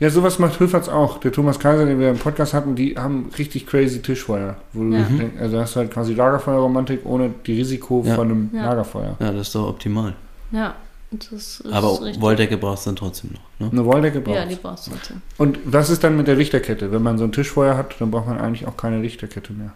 Ja. 0.00 0.06
ja, 0.08 0.10
sowas 0.10 0.38
macht 0.38 0.58
Höferts 0.58 0.88
auch. 0.88 1.18
Der 1.18 1.30
Thomas 1.30 1.58
Kaiser, 1.60 1.86
den 1.86 2.00
wir 2.00 2.10
im 2.10 2.18
Podcast 2.18 2.52
hatten, 2.54 2.74
die 2.74 2.96
haben 2.96 3.30
richtig 3.38 3.66
crazy 3.66 4.02
Tischfeuer. 4.02 4.56
Wo 4.72 4.82
du 4.82 4.96
Ja. 4.96 5.02
denk, 5.04 5.40
also 5.40 5.60
hast 5.60 5.76
du 5.76 5.80
halt 5.80 5.92
quasi 5.92 6.14
Lagerfeuerromantik 6.14 7.00
ohne 7.04 7.30
die 7.46 7.54
Risiko 7.58 8.02
Ja. 8.06 8.14
von 8.16 8.28
einem 8.30 8.50
Ja. 8.52 8.64
Lagerfeuer. 8.66 9.16
Ja, 9.20 9.30
das 9.32 9.48
ist 9.48 9.54
doch 9.54 9.68
optimal. 9.68 10.14
Ja, 10.50 10.74
das 11.12 11.30
ist 11.32 11.64
Aber 11.72 12.00
richtig. 12.02 12.20
Wolldecke 12.20 12.56
brauchst 12.56 12.86
du 12.86 12.90
dann 12.90 12.96
trotzdem 12.96 13.30
noch. 13.34 13.66
Ne? 13.66 13.70
Eine 13.72 13.84
Wolldecke 13.84 14.20
braucht 14.20 14.36
Ja, 14.36 14.46
die 14.46 14.56
brauchst 14.56 14.86
du 14.86 14.90
trotzdem. 14.92 15.22
Und 15.38 15.58
was 15.64 15.90
ist 15.90 16.02
dann 16.02 16.16
mit 16.16 16.26
der 16.26 16.34
Lichterkette? 16.36 16.90
Wenn 16.92 17.02
man 17.02 17.18
so 17.18 17.24
ein 17.24 17.32
Tischfeuer 17.32 17.76
hat, 17.76 17.94
dann 18.00 18.10
braucht 18.10 18.26
man 18.26 18.38
eigentlich 18.38 18.66
auch 18.66 18.76
keine 18.76 18.98
Lichterkette 19.00 19.52
mehr. 19.52 19.72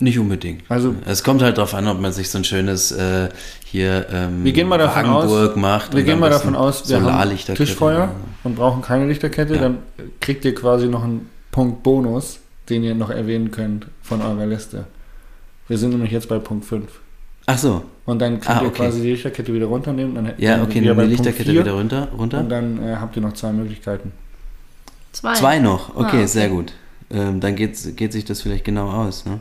Nicht 0.00 0.18
unbedingt. 0.18 0.62
Also 0.68 0.94
Es 1.06 1.24
kommt 1.24 1.42
halt 1.42 1.58
darauf 1.58 1.74
an, 1.74 1.88
ob 1.88 2.00
man 2.00 2.12
sich 2.12 2.30
so 2.30 2.38
ein 2.38 2.44
schönes 2.44 2.92
äh, 2.92 3.30
hier 3.64 4.06
ähm, 4.12 4.44
Wir 4.44 4.52
gehen 4.52 4.68
mal 4.68 4.78
davon 4.78 5.04
Wagenburg 5.12 5.56
macht. 5.56 5.92
wir 5.92 5.98
und 6.00 6.04
gehen 6.06 6.20
mal 6.20 6.30
davon 6.30 6.54
aus, 6.54 6.88
wir 6.88 7.02
haben. 7.02 7.36
Tischfeuer 7.36 8.10
und 8.44 8.54
brauchen 8.54 8.80
keine 8.80 9.06
Lichterkette, 9.08 9.54
Ja. 9.56 9.60
dann 9.60 9.78
kriegt 10.20 10.44
ihr 10.44 10.54
quasi 10.54 10.86
noch 10.86 11.02
einen 11.02 11.28
Punkt 11.50 11.82
Bonus, 11.82 12.38
den 12.68 12.84
ihr 12.84 12.94
noch 12.94 13.10
erwähnen 13.10 13.50
könnt 13.50 13.86
von 14.02 14.22
eurer 14.22 14.46
Liste. 14.46 14.84
Wir 15.66 15.78
sind 15.78 15.90
nämlich 15.90 16.12
jetzt 16.12 16.28
bei 16.28 16.38
Punkt 16.38 16.64
5. 16.64 16.84
Ach 17.46 17.58
so. 17.58 17.82
Und 18.04 18.20
dann 18.20 18.40
könnt 18.40 18.48
Ah, 18.56 18.60
ihr 18.62 18.68
okay. 18.68 18.84
quasi 18.84 19.00
die 19.00 19.10
Lichterkette 19.10 19.52
wieder 19.52 19.66
runternehmen. 19.66 20.14
Dann 20.14 20.32
Ja, 20.38 20.62
okay, 20.62 20.74
bei 20.74 20.80
die 20.80 20.86
Punkt 20.94 21.08
Lichterkette 21.10 21.50
vier 21.50 21.60
wieder 21.62 21.72
runter. 21.72 22.08
runter. 22.16 22.38
Und 22.40 22.48
dann 22.50 22.82
äh, 22.86 22.96
habt 22.96 23.16
ihr 23.16 23.22
noch 23.22 23.32
zwei 23.32 23.52
Möglichkeiten. 23.52 24.12
Zwei. 25.12 25.34
Zwei 25.34 25.58
noch. 25.58 25.96
Okay, 25.96 26.04
Ah, 26.04 26.08
okay. 26.08 26.26
sehr 26.26 26.48
gut. 26.50 26.72
Ähm, 27.10 27.40
dann 27.40 27.56
geht's, 27.56 27.88
geht 27.96 28.12
sich 28.12 28.24
das 28.26 28.42
vielleicht 28.42 28.64
genau 28.64 28.90
aus. 28.90 29.24
Ne? 29.26 29.40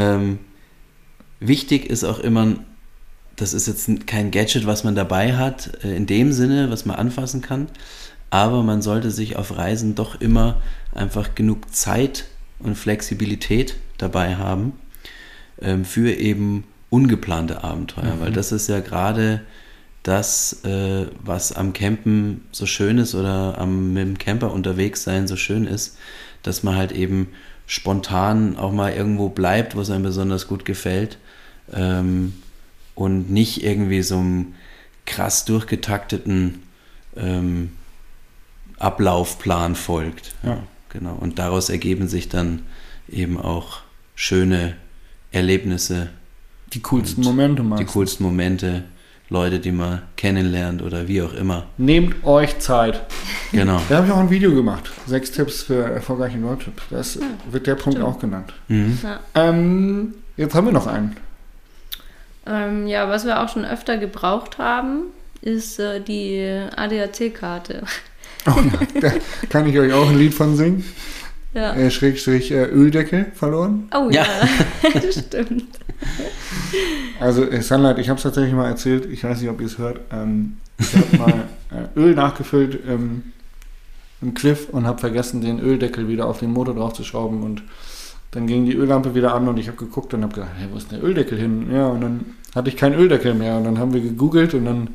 Ähm, 0.00 0.38
wichtig 1.40 1.88
ist 1.88 2.04
auch 2.04 2.18
immer, 2.18 2.56
das 3.36 3.52
ist 3.52 3.66
jetzt 3.68 4.06
kein 4.06 4.30
Gadget, 4.30 4.66
was 4.66 4.82
man 4.84 4.94
dabei 4.94 5.36
hat, 5.36 5.84
äh, 5.84 5.94
in 5.94 6.06
dem 6.06 6.32
Sinne, 6.32 6.70
was 6.70 6.84
man 6.86 6.96
anfassen 6.96 7.42
kann, 7.42 7.68
aber 8.30 8.62
man 8.62 8.80
sollte 8.82 9.10
sich 9.10 9.36
auf 9.36 9.56
Reisen 9.56 9.94
doch 9.94 10.20
immer 10.20 10.56
einfach 10.94 11.34
genug 11.34 11.72
Zeit 11.74 12.24
und 12.60 12.76
Flexibilität 12.76 13.76
dabei 13.98 14.36
haben 14.36 14.72
ähm, 15.60 15.84
für 15.84 16.12
eben 16.12 16.64
ungeplante 16.90 17.62
Abenteuer, 17.62 18.16
Mhm. 18.16 18.20
weil 18.20 18.32
das 18.32 18.52
ist 18.52 18.68
ja 18.68 18.80
gerade 18.80 19.42
das, 20.02 20.64
äh, 20.64 21.06
was 21.22 21.52
am 21.52 21.72
Campen 21.72 22.46
so 22.52 22.64
schön 22.66 22.98
ist 22.98 23.14
oder 23.14 23.58
am 23.58 23.92
mit 23.92 24.02
dem 24.02 24.18
Camper 24.18 24.50
unterwegs 24.52 25.02
sein 25.04 25.28
so 25.28 25.36
schön 25.36 25.66
ist, 25.66 25.98
dass 26.42 26.62
man 26.62 26.74
halt 26.76 26.92
eben 26.92 27.28
spontan 27.70 28.56
auch 28.56 28.72
mal 28.72 28.92
irgendwo 28.92 29.28
bleibt, 29.28 29.76
wo 29.76 29.80
es 29.80 29.90
einem 29.90 30.02
besonders 30.02 30.48
gut 30.48 30.64
gefällt 30.64 31.18
ähm, 31.72 32.34
und 32.96 33.30
nicht 33.30 33.62
irgendwie 33.62 34.02
so 34.02 34.18
einem 34.18 34.54
krass 35.06 35.44
durchgetakteten 35.44 36.64
ähm, 37.16 37.70
Ablaufplan 38.76 39.76
folgt. 39.76 40.34
Ja. 40.42 40.64
Genau. 40.88 41.14
Und 41.14 41.38
daraus 41.38 41.70
ergeben 41.70 42.08
sich 42.08 42.28
dann 42.28 42.62
eben 43.08 43.40
auch 43.40 43.82
schöne 44.16 44.74
Erlebnisse, 45.30 46.10
Die 46.72 46.80
coolsten 46.80 47.22
Momente 47.22 47.62
die 47.62 47.68
mal. 47.68 47.84
coolsten 47.84 48.24
Momente, 48.24 48.82
Leute, 49.30 49.60
die 49.60 49.70
man 49.70 50.02
kennenlernt 50.16 50.82
oder 50.82 51.06
wie 51.06 51.22
auch 51.22 51.32
immer. 51.34 51.66
Nehmt 51.78 52.24
euch 52.24 52.58
Zeit. 52.58 53.00
Genau. 53.52 53.80
Da 53.88 53.98
habe 53.98 54.06
ich 54.08 54.12
auch 54.12 54.18
ein 54.18 54.30
Video 54.30 54.52
gemacht. 54.52 54.90
Sechs 55.06 55.30
Tipps 55.30 55.62
für 55.62 55.84
erfolgreichen 55.84 56.44
Roadtrip. 56.44 56.80
Das 56.90 57.18
wird 57.50 57.66
der 57.68 57.76
Punkt 57.76 57.98
stimmt. 57.98 58.12
auch 58.12 58.18
genannt. 58.18 58.52
Mhm. 58.68 58.98
Ja. 59.02 59.20
Ähm, 59.36 60.14
jetzt 60.36 60.54
haben 60.54 60.66
wir 60.66 60.72
noch 60.72 60.88
einen. 60.88 61.16
Ähm, 62.46 62.86
ja, 62.88 63.08
was 63.08 63.24
wir 63.24 63.40
auch 63.40 63.48
schon 63.48 63.64
öfter 63.64 63.98
gebraucht 63.98 64.58
haben, 64.58 65.04
ist 65.42 65.78
äh, 65.78 66.00
die 66.00 66.60
ADAC-Karte. 66.76 67.82
Oh 68.46 68.54
ja, 68.56 69.00
da 69.00 69.12
kann 69.48 69.68
ich 69.68 69.78
euch 69.78 69.92
auch 69.92 70.08
ein 70.08 70.18
Lied 70.18 70.34
von 70.34 70.56
singen. 70.56 70.84
Ja. 71.52 71.74
Äh, 71.74 71.90
Schrägstrich 71.90 72.50
äh, 72.52 72.64
Öldecke 72.64 73.26
verloren. 73.34 73.88
Oh 73.94 74.08
Ja. 74.10 74.24
ja, 74.82 75.12
stimmt. 75.12 75.78
Also 77.20 77.44
äh, 77.44 77.62
Sunlight, 77.62 77.98
ich 77.98 78.08
habe 78.08 78.16
es 78.16 78.22
tatsächlich 78.22 78.54
mal 78.54 78.68
erzählt. 78.68 79.06
Ich 79.06 79.24
weiß 79.24 79.40
nicht, 79.40 79.50
ob 79.50 79.60
ihr 79.60 79.66
es 79.66 79.78
hört. 79.78 80.00
Ähm, 80.12 80.56
ich 80.78 80.94
habe 80.94 81.16
mal 81.18 81.48
äh, 81.70 81.98
Öl 81.98 82.14
nachgefüllt 82.14 82.80
ähm, 82.88 83.32
im 84.22 84.34
Cliff 84.34 84.68
und 84.70 84.86
habe 84.86 84.98
vergessen, 84.98 85.40
den 85.40 85.60
Öldeckel 85.60 86.08
wieder 86.08 86.26
auf 86.26 86.38
den 86.38 86.52
Motor 86.52 86.74
draufzuschrauben. 86.74 87.42
Und 87.42 87.62
dann 88.30 88.46
ging 88.46 88.64
die 88.64 88.74
Öllampe 88.74 89.14
wieder 89.14 89.34
an 89.34 89.48
und 89.48 89.58
ich 89.58 89.68
habe 89.68 89.76
geguckt 89.76 90.14
und 90.14 90.22
habe 90.22 90.34
gedacht, 90.34 90.52
hey, 90.56 90.68
wo 90.70 90.76
ist 90.76 90.90
denn 90.90 91.00
der 91.00 91.08
Öldeckel 91.08 91.38
hin? 91.38 91.68
Ja, 91.72 91.88
und 91.88 92.00
dann 92.00 92.24
hatte 92.54 92.68
ich 92.68 92.76
keinen 92.76 92.98
Öldeckel 92.98 93.34
mehr. 93.34 93.56
Und 93.56 93.64
dann 93.64 93.78
haben 93.78 93.92
wir 93.92 94.00
gegoogelt 94.00 94.54
und 94.54 94.64
dann 94.64 94.88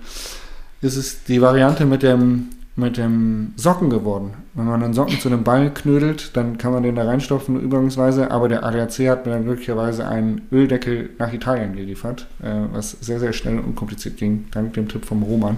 ist 0.81 0.95
es 0.95 1.23
die 1.23 1.41
Variante 1.41 1.85
mit 1.85 2.03
dem 2.03 2.49
mit 2.77 2.97
dem 2.97 3.53
Socken 3.55 3.89
geworden. 3.89 4.33
Wenn 4.53 4.65
man 4.65 4.83
einen 4.83 4.93
Socken 4.93 5.19
zu 5.19 5.29
einem 5.29 5.43
Ball 5.43 5.73
knödelt, 5.73 6.35
dann 6.35 6.57
kann 6.57 6.73
man 6.73 6.83
den 6.83 6.95
da 6.95 7.05
reinstopfen 7.05 7.59
übungsweise, 7.59 8.31
aber 8.31 8.49
der 8.49 8.65
ADAC 8.65 9.07
hat 9.07 9.25
mir 9.25 9.31
dann 9.31 9.45
glücklicherweise 9.45 10.05
einen 10.07 10.41
Öldeckel 10.51 11.11
nach 11.17 11.31
Italien 11.31 11.75
geliefert, 11.75 12.27
äh, 12.43 12.53
was 12.71 12.91
sehr, 12.91 13.19
sehr 13.19 13.31
schnell 13.31 13.59
und 13.59 13.65
unkompliziert 13.65 14.17
ging, 14.17 14.47
dank 14.51 14.73
dem 14.73 14.89
Tipp 14.89 15.05
vom 15.05 15.23
Roman. 15.23 15.57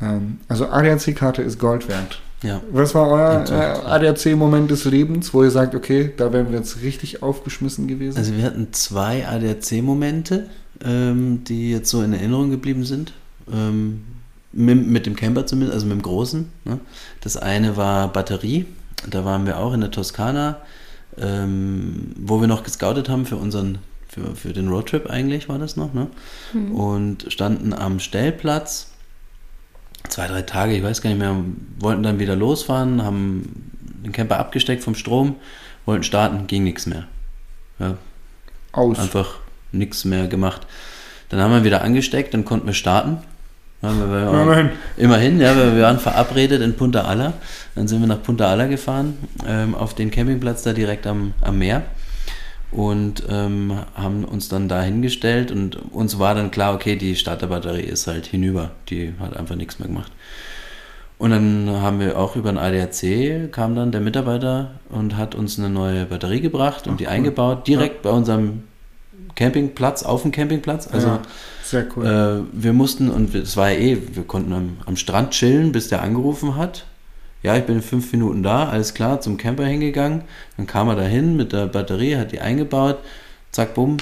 Ähm, 0.00 0.38
also 0.48 0.68
ADAC-Karte 0.68 1.42
ist 1.42 1.58
Gold 1.58 1.88
wert. 1.88 2.20
Ja. 2.42 2.62
Was 2.70 2.94
war 2.94 3.08
euer 3.08 3.44
äh, 3.50 3.86
ADAC-Moment 3.86 4.70
des 4.70 4.84
Lebens, 4.84 5.34
wo 5.34 5.42
ihr 5.42 5.50
sagt, 5.50 5.74
okay, 5.74 6.12
da 6.16 6.32
wären 6.32 6.50
wir 6.50 6.58
jetzt 6.58 6.82
richtig 6.82 7.22
aufgeschmissen 7.22 7.88
gewesen? 7.88 8.16
Also 8.16 8.34
wir 8.36 8.44
hatten 8.44 8.68
zwei 8.72 9.26
ADAC-Momente, 9.26 10.48
ähm, 10.82 11.44
die 11.44 11.72
jetzt 11.72 11.90
so 11.90 12.02
in 12.02 12.14
Erinnerung 12.14 12.50
geblieben 12.50 12.84
sind. 12.84 13.12
Ähm, 13.52 14.02
mit, 14.56 14.86
mit, 14.86 15.06
dem 15.06 15.16
Camper 15.16 15.46
zumindest, 15.46 15.74
also 15.74 15.86
mit 15.86 15.96
dem 15.96 16.02
großen. 16.02 16.50
Ne? 16.64 16.80
Das 17.20 17.36
eine 17.36 17.76
war 17.76 18.08
Batterie. 18.08 18.66
Da 19.08 19.24
waren 19.24 19.46
wir 19.46 19.58
auch 19.58 19.72
in 19.74 19.80
der 19.80 19.90
Toskana, 19.90 20.58
ähm, 21.18 22.12
wo 22.18 22.40
wir 22.40 22.48
noch 22.48 22.64
gescoutet 22.64 23.08
haben 23.08 23.26
für 23.26 23.36
unseren, 23.36 23.78
für, 24.08 24.34
für 24.34 24.52
den 24.52 24.68
Roadtrip 24.68 25.08
eigentlich 25.08 25.48
war 25.48 25.58
das 25.58 25.76
noch, 25.76 25.92
ne? 25.92 26.08
Mhm. 26.52 26.74
Und 26.74 27.26
standen 27.28 27.72
am 27.72 28.00
Stellplatz 28.00 28.92
zwei, 30.08 30.26
drei 30.26 30.42
Tage, 30.42 30.74
ich 30.74 30.82
weiß 30.82 31.02
gar 31.02 31.10
nicht 31.10 31.18
mehr, 31.18 31.36
wollten 31.78 32.02
dann 32.02 32.18
wieder 32.18 32.36
losfahren, 32.36 33.02
haben 33.02 33.70
den 34.04 34.12
Camper 34.12 34.38
abgesteckt 34.38 34.82
vom 34.82 34.94
Strom, 34.94 35.36
wollten 35.84 36.04
starten, 36.04 36.46
ging 36.46 36.64
nichts 36.64 36.86
mehr. 36.86 37.06
Ja. 37.78 37.96
Aus. 38.72 38.98
Einfach 38.98 39.36
nichts 39.72 40.04
mehr 40.04 40.28
gemacht. 40.28 40.66
Dann 41.28 41.40
haben 41.40 41.52
wir 41.52 41.64
wieder 41.64 41.82
angesteckt, 41.82 42.34
dann 42.34 42.44
konnten 42.44 42.66
wir 42.66 42.74
starten. 42.74 43.18
Ja, 43.82 43.90
wir 43.90 44.42
immerhin. 44.42 44.70
Immerhin, 44.96 45.40
ja, 45.40 45.54
wir 45.54 45.82
waren 45.82 45.98
verabredet 45.98 46.62
in 46.62 46.74
Punta 46.74 47.02
Alla. 47.02 47.34
Dann 47.74 47.88
sind 47.88 48.00
wir 48.00 48.06
nach 48.06 48.22
Punta 48.22 48.48
Alla 48.48 48.66
gefahren, 48.66 49.18
ähm, 49.46 49.74
auf 49.74 49.94
den 49.94 50.10
Campingplatz 50.10 50.62
da 50.62 50.72
direkt 50.72 51.06
am, 51.06 51.34
am 51.42 51.58
Meer 51.58 51.82
und 52.72 53.22
ähm, 53.28 53.78
haben 53.94 54.24
uns 54.24 54.48
dann 54.48 54.68
da 54.68 54.82
hingestellt 54.82 55.50
und 55.50 55.76
uns 55.92 56.18
war 56.18 56.34
dann 56.34 56.50
klar, 56.50 56.74
okay, 56.74 56.96
die 56.96 57.16
Starterbatterie 57.16 57.82
ist 57.82 58.06
halt 58.06 58.26
hinüber, 58.26 58.70
die 58.88 59.14
hat 59.20 59.36
einfach 59.36 59.54
nichts 59.54 59.78
mehr 59.78 59.88
gemacht. 59.88 60.12
Und 61.18 61.30
dann 61.30 61.70
haben 61.70 62.00
wir 62.00 62.18
auch 62.18 62.36
über 62.36 62.52
den 62.52 62.58
ADAC, 62.58 63.50
kam 63.50 63.74
dann 63.74 63.90
der 63.90 64.02
Mitarbeiter 64.02 64.72
und 64.90 65.16
hat 65.16 65.34
uns 65.34 65.58
eine 65.58 65.70
neue 65.70 66.04
Batterie 66.04 66.40
gebracht 66.40 66.86
und 66.86 66.94
Ach, 66.94 66.98
die 66.98 67.04
cool. 67.04 67.10
eingebaut, 67.10 67.66
direkt 67.66 68.04
ja. 68.04 68.10
bei 68.10 68.16
unserem 68.16 68.64
Campingplatz, 69.34 70.02
auf 70.02 70.22
dem 70.22 70.32
Campingplatz. 70.32 70.86
Also 70.92 71.08
ja, 71.08 71.22
sehr 71.70 71.86
cool. 71.96 72.06
Äh, 72.06 72.42
wir 72.52 72.72
mussten, 72.72 73.10
und 73.10 73.34
es 73.34 73.56
war 73.56 73.70
ja 73.70 73.78
eh, 73.78 73.98
wir 74.12 74.24
konnten 74.24 74.52
am, 74.52 74.78
am 74.86 74.96
Strand 74.96 75.30
chillen, 75.30 75.72
bis 75.72 75.88
der 75.88 76.02
angerufen 76.02 76.56
hat 76.56 76.86
ja, 77.46 77.56
ich 77.56 77.64
bin 77.64 77.76
in 77.76 77.82
fünf 77.82 78.10
Minuten 78.10 78.42
da, 78.42 78.68
alles 78.68 78.92
klar, 78.92 79.20
zum 79.20 79.36
Camper 79.36 79.64
hingegangen. 79.64 80.22
Dann 80.56 80.66
kam 80.66 80.88
er 80.88 80.96
dahin 80.96 81.36
mit 81.36 81.52
der 81.52 81.66
Batterie, 81.66 82.16
hat 82.16 82.32
die 82.32 82.40
eingebaut, 82.40 82.98
zack, 83.52 83.74
bumm. 83.74 83.98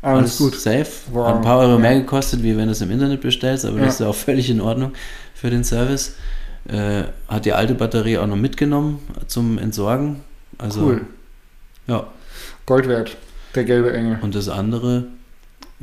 Alles, 0.00 0.18
alles 0.18 0.38
gut. 0.38 0.60
Safe. 0.60 0.90
Wow. 1.12 1.28
Hat 1.28 1.36
ein 1.36 1.42
paar 1.42 1.60
Euro 1.60 1.74
ja. 1.74 1.78
mehr 1.78 1.94
gekostet, 1.94 2.42
wie 2.42 2.56
wenn 2.56 2.66
du 2.66 2.72
es 2.72 2.80
im 2.80 2.90
Internet 2.90 3.20
bestellst, 3.20 3.64
aber 3.64 3.78
ja. 3.78 3.84
das 3.84 3.94
ist 3.94 4.00
ja 4.00 4.08
auch 4.08 4.16
völlig 4.16 4.50
in 4.50 4.60
Ordnung 4.60 4.94
für 5.32 5.48
den 5.48 5.62
Service. 5.62 6.16
Äh, 6.66 7.04
hat 7.28 7.44
die 7.44 7.52
alte 7.52 7.74
Batterie 7.74 8.18
auch 8.18 8.26
noch 8.26 8.36
mitgenommen 8.36 8.98
zum 9.28 9.58
Entsorgen. 9.58 10.22
Also, 10.58 10.82
cool. 10.82 11.00
Ja. 11.86 12.08
Gold 12.66 12.88
wert, 12.88 13.16
der 13.54 13.62
gelbe 13.62 13.92
Engel. 13.92 14.18
Und 14.22 14.34
das 14.34 14.48
andere 14.48 15.04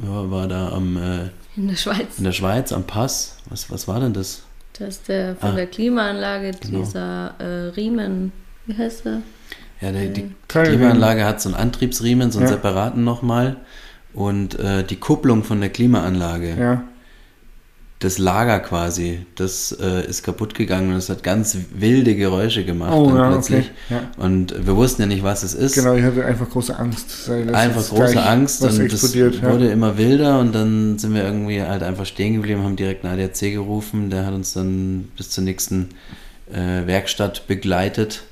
ja, 0.04 0.32
war 0.32 0.48
da 0.48 0.70
am. 0.70 0.98
Äh, 0.98 1.30
in 1.56 1.68
der 1.68 1.76
Schweiz. 1.76 2.18
In 2.18 2.24
der 2.24 2.32
Schweiz, 2.32 2.72
am 2.72 2.84
Pass. 2.84 3.38
Was, 3.50 3.70
was 3.72 3.88
war 3.88 4.00
denn 4.00 4.14
das? 4.14 4.44
Das 4.74 4.90
ist 4.90 5.10
der 5.10 5.36
von 5.36 5.52
ah, 5.52 5.56
der 5.56 5.68
Klimaanlage, 5.68 6.52
genau. 6.60 6.80
dieser 6.80 7.36
äh, 7.40 7.70
Riemen, 7.70 8.32
wie 8.66 8.78
heißt 8.78 9.06
der? 9.06 9.22
Ja, 9.82 9.92
der, 9.92 10.08
die 10.08 10.22
äh, 10.22 10.30
Klimaanlage 10.48 11.26
hat 11.26 11.42
so 11.42 11.50
einen 11.50 11.56
Antriebsriemen, 11.56 12.32
so 12.32 12.40
einen 12.40 12.48
ja. 12.48 12.54
separaten 12.54 13.04
nochmal. 13.04 13.58
Und 14.14 14.58
äh, 14.58 14.84
die 14.84 14.96
Kupplung 14.96 15.44
von 15.44 15.60
der 15.60 15.70
Klimaanlage, 15.70 16.56
ja. 16.58 16.84
Das 18.00 18.18
Lager 18.18 18.62
quasi, 18.62 19.26
das 19.36 19.74
äh, 19.74 20.08
ist 20.08 20.24
kaputt 20.24 20.56
gegangen 20.56 20.92
und 20.92 20.96
es 20.96 21.10
hat 21.10 21.22
ganz 21.22 21.58
wilde 21.74 22.16
Geräusche 22.16 22.64
gemacht 22.64 22.94
oh, 22.94 23.14
ja, 23.14 23.30
plötzlich. 23.30 23.72
Okay. 23.88 24.02
Ja. 24.18 24.24
Und 24.24 24.66
wir 24.66 24.78
wussten 24.78 25.02
ja 25.02 25.08
nicht, 25.08 25.22
was 25.22 25.44
es 25.44 25.54
ist. 25.54 25.76
Genau, 25.76 25.96
ich 25.96 26.04
hatte 26.04 26.24
einfach 26.24 26.50
große 26.50 26.80
Angst. 26.80 27.30
Einfach 27.30 27.86
große 27.90 28.24
Angst 28.24 28.64
und 28.64 28.80
es 28.80 29.14
wurde 29.14 29.70
immer 29.70 29.98
wilder 29.98 30.40
und 30.40 30.56
dann 30.56 30.98
sind 30.98 31.14
wir 31.14 31.24
irgendwie 31.24 31.62
halt 31.62 31.84
einfach 31.84 32.06
stehen 32.06 32.36
geblieben, 32.36 32.64
haben 32.64 32.78
direkt 32.78 33.04
einen 33.04 33.20
ADAC 33.20 33.52
gerufen, 33.52 34.10
der 34.10 34.26
hat 34.26 34.34
uns 34.34 34.54
dann 34.54 35.12
bis 35.18 35.30
zur 35.30 35.44
nächsten 35.44 35.90
äh, 36.50 36.88
Werkstatt 36.88 37.48
begleitet 37.48 38.24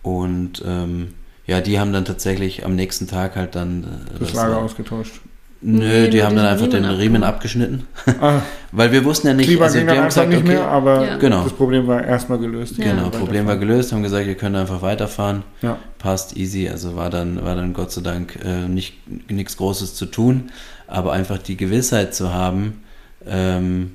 und 0.00 0.62
ähm, 0.66 1.08
ja, 1.46 1.60
die 1.60 1.78
haben 1.78 1.92
dann 1.92 2.06
tatsächlich 2.06 2.64
am 2.64 2.76
nächsten 2.76 3.08
Tag 3.08 3.36
halt 3.36 3.56
dann. 3.56 3.84
Äh, 3.84 4.18
das, 4.20 4.28
das 4.28 4.32
Lager 4.32 4.56
ausgetauscht. 4.58 5.20
Nö, 5.64 6.08
die 6.08 6.24
haben 6.24 6.34
dann 6.34 6.46
einfach 6.46 6.66
Riemen 6.66 6.82
den 6.82 6.84
Riemen 6.84 7.22
abgeschnitten. 7.22 7.86
Ah. 8.20 8.40
Weil 8.72 8.90
wir 8.90 9.04
wussten 9.04 9.28
ja 9.28 9.34
nicht, 9.34 9.46
Klima 9.46 9.66
also 9.66 9.78
die 9.78 9.88
haben 9.88 10.06
gesagt, 10.06 10.28
nicht 10.28 10.38
okay, 10.40 10.48
mehr, 10.48 10.66
aber 10.66 11.06
ja. 11.06 11.16
genau. 11.18 11.44
das 11.44 11.52
Problem 11.52 11.86
war 11.86 12.02
erstmal 12.02 12.38
gelöst. 12.38 12.76
Genau, 12.78 13.10
Problem 13.10 13.46
war 13.46 13.56
gelöst, 13.56 13.92
haben 13.92 14.02
gesagt, 14.02 14.26
ihr 14.26 14.34
könnt 14.34 14.56
einfach 14.56 14.82
weiterfahren. 14.82 15.44
Ja. 15.60 15.78
Passt 15.98 16.36
easy, 16.36 16.68
also 16.68 16.96
war 16.96 17.10
dann, 17.10 17.44
war 17.44 17.54
dann 17.54 17.74
Gott 17.74 17.92
sei 17.92 18.00
Dank 18.00 18.38
äh, 18.44 18.66
nicht 18.66 18.94
nichts 19.30 19.56
Großes 19.56 19.94
zu 19.94 20.06
tun, 20.06 20.50
aber 20.88 21.12
einfach 21.12 21.38
die 21.38 21.56
Gewissheit 21.56 22.12
zu 22.12 22.34
haben, 22.34 22.82
ähm, 23.24 23.92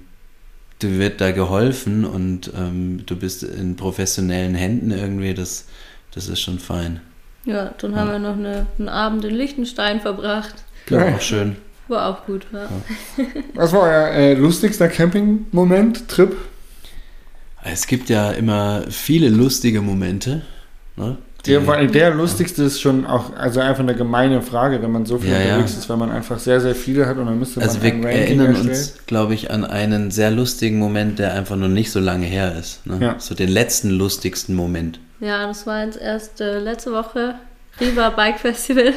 du 0.80 1.00
wird 1.00 1.20
da 1.20 1.32
geholfen 1.32 2.06
und 2.06 2.52
ähm, 2.56 3.02
du 3.06 3.18
bist 3.18 3.44
in 3.44 3.76
professionellen 3.76 4.56
Händen 4.56 4.92
irgendwie, 4.92 5.34
das, 5.34 5.66
das 6.14 6.30
ist 6.30 6.40
schon 6.40 6.60
fein. 6.60 7.02
Ja, 7.46 7.74
dann 7.80 7.96
haben 7.96 8.12
wir 8.12 8.20
noch 8.20 8.38
eine, 8.38 8.68
einen 8.78 8.90
Abend 8.90 9.24
in 9.24 9.34
Liechtenstein 9.34 10.02
verbracht. 10.02 10.56
War 10.92 11.16
auch 11.16 11.22
schön. 11.22 11.56
War 11.88 12.08
auch 12.08 12.26
gut, 12.26 12.46
ja. 12.52 12.64
ja. 12.64 13.26
Was 13.54 13.72
war 13.74 13.82
euer 13.82 14.08
äh, 14.10 14.34
lustigster 14.34 14.88
Camping-Moment, 14.88 16.08
Trip? 16.08 16.36
Es 17.64 17.88
gibt 17.88 18.10
ja 18.10 18.32
immer 18.32 18.84
viele 18.90 19.30
lustige 19.30 19.82
Momente. 19.82 20.42
Ne? 20.96 21.18
Der, 21.46 21.62
der 21.88 22.14
lustigste 22.14 22.64
ist 22.64 22.82
schon 22.82 23.06
auch, 23.06 23.36
also 23.36 23.62
einfach 23.62 23.84
eine 23.84 23.96
gemeine 23.96 24.42
Frage, 24.42 24.82
wenn 24.82 24.92
man 24.92 25.06
so 25.06 25.18
viel 25.18 25.32
ja, 25.32 25.38
unterwegs 25.38 25.74
ja. 25.74 25.80
ist, 25.80 25.90
weil 25.90 25.98
man 25.98 26.12
einfach 26.12 26.40
sehr, 26.40 26.60
sehr 26.60 26.76
viele 26.76 27.06
hat 27.06 27.18
und 27.18 27.26
dann 27.26 27.40
müsste 27.40 27.60
man 27.60 27.70
Also 27.70 27.82
wir 27.82 27.94
erinnern 27.94 28.48
erstellen. 28.48 28.70
uns, 28.70 28.96
glaube 29.06 29.34
ich, 29.34 29.50
an 29.50 29.64
einen 29.64 30.12
sehr 30.12 30.32
lustigen 30.32 30.78
Moment, 30.78 31.20
der 31.20 31.34
einfach 31.34 31.56
noch 31.56 31.70
nicht 31.70 31.92
so 31.92 32.00
lange 32.00 32.26
her 32.26 32.56
ist. 32.60 32.86
Ne? 32.86 32.98
Ja. 33.00 33.16
So 33.20 33.34
den 33.34 33.50
letzten 33.50 33.92
lustigsten 33.92 34.56
Moment. 34.56 35.00
Ja, 35.20 35.48
das 35.48 35.66
war 35.66 35.86
jetzt 35.86 36.00
erst 36.00 36.42
äh, 36.42 36.60
letzte 36.60 36.92
Woche 36.92 37.36
Riva 37.80 38.10
Bike 38.10 38.40
Festival. 38.40 38.94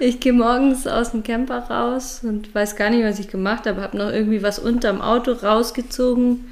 Ich 0.00 0.20
gehe 0.20 0.32
morgens 0.32 0.86
aus 0.86 1.10
dem 1.10 1.24
Camper 1.24 1.58
raus 1.68 2.20
und 2.22 2.54
weiß 2.54 2.76
gar 2.76 2.88
nicht, 2.90 3.02
was 3.02 3.18
ich 3.18 3.28
gemacht 3.28 3.66
habe. 3.66 3.82
Habe 3.82 3.98
noch 3.98 4.10
irgendwie 4.12 4.44
was 4.44 4.60
unterm 4.60 5.00
Auto 5.00 5.32
rausgezogen, 5.32 6.44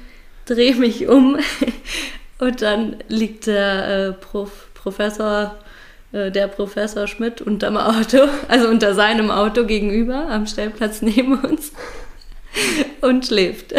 drehe 0.45 0.75
mich 0.75 1.07
um 1.07 1.37
und 2.39 2.61
dann 2.61 2.97
liegt 3.07 3.47
der 3.47 4.09
äh, 4.09 4.13
Prof, 4.13 4.67
Professor, 4.73 5.55
äh, 6.11 6.29
der 6.29 6.47
Professor 6.47 7.07
Schmidt 7.07 7.41
unterm 7.41 7.77
Auto, 7.77 8.17
also 8.49 8.67
unter 8.67 8.93
seinem 8.93 9.31
Auto 9.31 9.63
gegenüber 9.63 10.27
am 10.29 10.45
Stellplatz 10.45 11.01
neben 11.01 11.39
uns 11.39 11.71
und 13.01 13.27
schläft. 13.27 13.71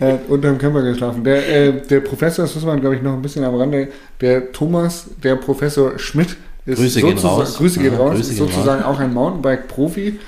er 0.00 0.12
hat 0.14 0.28
unter 0.28 0.48
dem 0.48 0.56
Camper 0.56 0.80
geschlafen. 0.80 1.24
Der, 1.24 1.46
äh, 1.46 1.72
der 1.82 2.00
Professor, 2.00 2.46
das 2.46 2.54
muss 2.54 2.64
man 2.64 2.80
glaube 2.80 2.96
ich 2.96 3.02
noch 3.02 3.12
ein 3.12 3.20
bisschen 3.20 3.44
am 3.44 3.54
Rande, 3.54 3.88
der 4.22 4.50
Thomas, 4.52 5.10
der 5.22 5.36
Professor 5.36 5.98
Schmidt, 5.98 6.38
Grüße 6.76 7.00
gehen 7.02 7.18
raus. 7.18 7.56
Grüße 7.56 7.80
gehen 7.80 7.94
raus. 7.94 8.16
Grüße 8.16 8.32
ist 8.32 8.38
sozusagen 8.38 8.82
raus. 8.82 8.96
auch 8.96 9.00
ein 9.00 9.14
Mountainbike-Profi. 9.14 10.18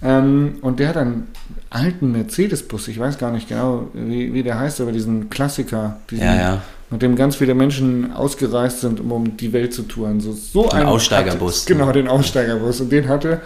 Ähm, 0.00 0.56
und 0.62 0.78
der 0.78 0.88
hat 0.88 0.96
einen 0.96 1.28
alten 1.70 2.12
Mercedes-Bus, 2.12 2.88
ich 2.88 2.98
weiß 2.98 3.18
gar 3.18 3.32
nicht 3.32 3.48
genau, 3.48 3.88
wie, 3.92 4.32
wie 4.32 4.42
der 4.42 4.58
heißt, 4.58 4.80
aber 4.80 4.92
diesen 4.92 5.28
Klassiker, 5.28 5.98
diesen, 6.10 6.24
ja, 6.24 6.34
ja. 6.34 6.62
mit 6.90 7.02
dem 7.02 7.16
ganz 7.16 7.36
viele 7.36 7.54
Menschen 7.54 8.12
ausgereist 8.12 8.80
sind, 8.80 9.00
um, 9.00 9.10
um 9.10 9.36
die 9.36 9.52
Welt 9.52 9.74
zu 9.74 9.82
touren. 9.82 10.20
So, 10.20 10.32
so 10.32 10.68
ein 10.70 10.86
Aussteigerbus. 10.86 11.62
Hatte, 11.62 11.74
genau, 11.74 11.92
den 11.92 12.08
Aussteigerbus. 12.08 12.80
Und 12.80 12.92
den 12.92 13.08
hatte. 13.08 13.40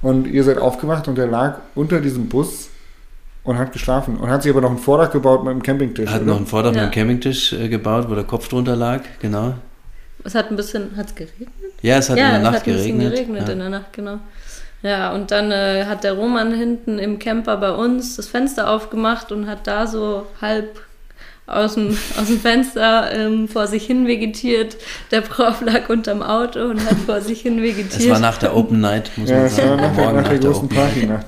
Und 0.00 0.26
ihr 0.26 0.44
seid 0.44 0.58
aufgewacht 0.58 1.08
und 1.08 1.18
der 1.18 1.26
lag 1.26 1.58
unter 1.74 2.00
diesem 2.00 2.28
Bus 2.28 2.68
und 3.44 3.58
hat 3.58 3.72
geschlafen. 3.72 4.16
Und 4.16 4.30
hat 4.30 4.42
sich 4.42 4.50
aber 4.50 4.62
noch 4.62 4.70
ein 4.70 4.78
Vordach 4.78 5.10
gebaut 5.10 5.44
mit 5.44 5.50
einem 5.50 5.62
Campingtisch. 5.62 6.08
Hat 6.08 6.22
oder? 6.22 6.32
noch 6.32 6.40
ein 6.40 6.46
Vordach 6.46 6.70
ja. 6.70 6.74
mit 6.74 6.82
einem 6.82 6.90
Campingtisch 6.92 7.52
äh, 7.52 7.68
gebaut, 7.68 8.06
wo 8.08 8.14
der 8.14 8.24
Kopf 8.24 8.48
drunter 8.48 8.76
lag, 8.76 9.02
genau. 9.20 9.54
Es 10.24 10.34
hat 10.34 10.50
ein 10.50 10.56
bisschen, 10.56 10.96
hat 10.96 11.08
es 11.08 11.14
geregnet? 11.14 11.67
Ja, 11.82 11.98
es 11.98 12.10
hat 12.10 12.18
ja, 12.18 12.36
in 12.36 12.42
der 12.42 12.50
Nacht 12.52 12.64
geregnet. 12.64 12.76
Ja, 12.76 12.80
es 12.80 12.88
hat 12.88 12.92
ein 12.92 13.10
bisschen 13.10 13.10
geregnet 13.10 13.46
ja. 13.46 13.52
in 13.52 13.58
der 13.58 13.68
Nacht, 13.70 13.92
genau. 13.92 14.18
Ja, 14.82 15.12
und 15.12 15.30
dann 15.30 15.50
äh, 15.50 15.86
hat 15.86 16.04
der 16.04 16.12
Roman 16.12 16.54
hinten 16.54 16.98
im 16.98 17.18
Camper 17.18 17.56
bei 17.56 17.72
uns 17.72 18.16
das 18.16 18.28
Fenster 18.28 18.70
aufgemacht 18.70 19.32
und 19.32 19.48
hat 19.48 19.66
da 19.66 19.86
so 19.86 20.26
halb 20.40 20.80
aus 21.48 21.74
dem, 21.74 21.96
aus 22.20 22.26
dem 22.28 22.40
Fenster 22.40 23.12
ähm, 23.12 23.48
vor 23.48 23.66
sich 23.66 23.86
hin 23.86 24.06
vegetiert. 24.06 24.76
Der 25.10 25.22
Prof 25.22 25.60
lag 25.64 25.88
unterm 25.88 26.22
Auto 26.22 26.60
und 26.60 26.84
hat 26.84 26.96
vor 27.06 27.20
sich 27.20 27.40
hin 27.42 27.62
vegetiert. 27.62 28.00
Es 28.00 28.08
war 28.08 28.20
nach 28.20 28.38
der 28.38 28.56
Open 28.56 28.80
Night, 28.80 29.10
muss 29.16 29.30
ja, 29.30 29.40
man 29.40 29.48
sagen. 29.48 29.68
Ja, 29.68 29.76
nach, 29.76 29.96
der, 29.96 30.12
nach 30.12 30.28
der 30.28 30.38
großen 30.38 30.68
Partynacht. 30.68 31.26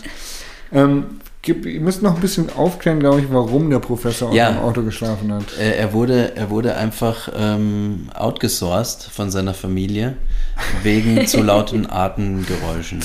Ähm, 0.72 1.19
gib, 1.42 1.64
ihr 1.66 1.80
müsst 1.80 2.02
noch 2.02 2.14
ein 2.14 2.20
bisschen 2.20 2.50
aufklären, 2.50 3.00
glaube 3.00 3.20
ich, 3.20 3.26
warum 3.30 3.70
der 3.70 3.78
Professor 3.78 4.32
Ja. 4.32 4.48
im 4.50 4.58
Auto 4.58 4.82
geschlafen 4.82 5.32
hat. 5.32 5.44
Er, 5.58 5.92
wurde, 5.92 6.36
er 6.36 6.50
wurde 6.50 6.76
einfach 6.76 7.28
ähm, 7.36 8.08
outgesourced 8.14 9.04
von 9.10 9.30
seiner 9.30 9.54
Familie 9.54 10.16
wegen 10.82 11.26
zu 11.26 11.42
lauten 11.42 11.88
Atemgeräuschen. 11.90 13.00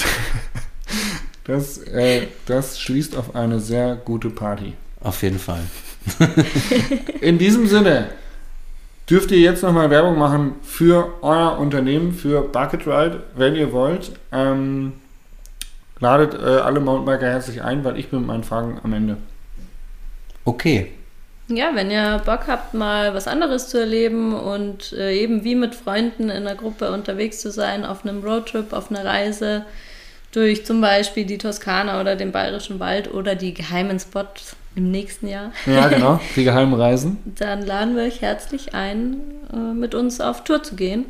Das, 1.45 1.77
äh, 1.77 2.27
das 2.45 2.79
schließt 2.79 3.15
auf 3.15 3.36
eine 3.36 3.59
sehr 3.59 3.95
gute 3.95 4.29
Party. 4.29 4.73
Auf 5.01 5.21
jeden 5.21 5.39
Fall. 5.39 5.61
In 7.21 7.38
diesem 7.38 7.67
Sinne 7.67 8.09
dürft 9.09 9.31
ihr 9.31 9.39
jetzt 9.39 9.61
nochmal 9.63 9.89
Werbung 9.91 10.17
machen 10.17 10.53
für 10.63 11.13
euer 11.21 11.57
Unternehmen, 11.59 12.13
für 12.13 12.41
Bucket 12.41 12.88
Ride, 12.88 13.23
wenn 13.36 13.55
ihr 13.55 13.71
wollt. 13.71 14.11
Ähm, 14.31 14.93
ladet 15.99 16.33
äh, 16.33 16.59
alle 16.59 16.79
Mountainbiker 16.79 17.27
herzlich 17.27 17.61
ein, 17.61 17.83
weil 17.83 17.97
ich 17.97 18.09
bin 18.09 18.19
mit 18.19 18.27
meinen 18.27 18.43
Fragen 18.43 18.79
am 18.83 18.93
Ende. 18.93 19.17
Okay. 20.43 20.91
Ja, 21.47 21.71
wenn 21.75 21.91
ihr 21.91 22.21
Bock 22.25 22.47
habt, 22.47 22.73
mal 22.73 23.13
was 23.13 23.27
anderes 23.27 23.67
zu 23.67 23.79
erleben 23.79 24.33
und 24.33 24.93
äh, 24.93 25.15
eben 25.15 25.43
wie 25.43 25.53
mit 25.55 25.75
Freunden 25.75 26.23
in 26.23 26.31
einer 26.47 26.55
Gruppe 26.55 26.91
unterwegs 26.91 27.39
zu 27.39 27.51
sein, 27.51 27.85
auf 27.85 28.03
einem 28.03 28.23
Roadtrip, 28.23 28.73
auf 28.73 28.89
einer 28.89 29.05
Reise 29.05 29.63
durch 30.31 30.65
zum 30.65 30.81
Beispiel 30.81 31.25
die 31.25 31.37
Toskana 31.37 32.01
oder 32.01 32.15
den 32.15 32.31
Bayerischen 32.31 32.79
Wald 32.79 33.13
oder 33.13 33.35
die 33.35 33.53
geheimen 33.53 33.99
Spots 33.99 34.55
im 34.75 34.91
nächsten 34.91 35.27
Jahr, 35.27 35.51
Ja, 35.65 35.87
genau. 35.87 36.19
Die 36.35 36.43
geheimen 36.43 36.73
Reisen. 36.73 37.17
dann 37.23 37.61
laden 37.65 37.95
wir 37.95 38.03
euch 38.03 38.21
herzlich 38.21 38.73
ein, 38.73 39.21
äh, 39.53 39.55
mit 39.73 39.95
uns 39.95 40.19
auf 40.19 40.43
Tour 40.43 40.63
zu 40.63 40.75
gehen. 40.75 41.05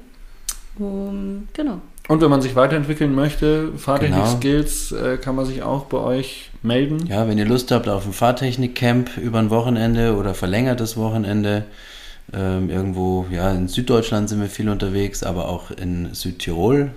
Um, 0.77 1.47
genau. 1.53 1.81
Und 2.07 2.21
wenn 2.21 2.29
man 2.29 2.41
sich 2.41 2.55
weiterentwickeln 2.55 3.15
möchte, 3.15 3.65
Genau. 3.65 3.77
Fahrtechnik-Skills, 3.77 4.91
äh, 4.91 5.17
kann 5.17 5.35
man 5.35 5.45
sich 5.45 5.63
auch 5.63 5.85
bei 5.85 5.97
euch 5.97 6.51
melden. 6.61 7.07
Ja, 7.07 7.27
wenn 7.27 7.37
ihr 7.37 7.45
Lust 7.45 7.71
habt 7.71 7.87
auf 7.87 8.05
ein 8.05 8.13
Fahrtechnik-Camp 8.13 9.17
über 9.17 9.39
ein 9.39 9.49
Wochenende 9.49 10.15
oder 10.15 10.33
verlängertes 10.35 10.97
Wochenende, 10.97 11.65
ähm, 12.33 12.69
irgendwo, 12.69 13.25
ja, 13.31 13.51
in 13.51 13.67
Süddeutschland 13.67 14.29
sind 14.29 14.41
wir 14.41 14.49
viel 14.49 14.69
unterwegs, 14.69 15.23
aber 15.23 15.47
auch 15.47 15.71
in 15.71 16.13
Südtirol, 16.13 16.91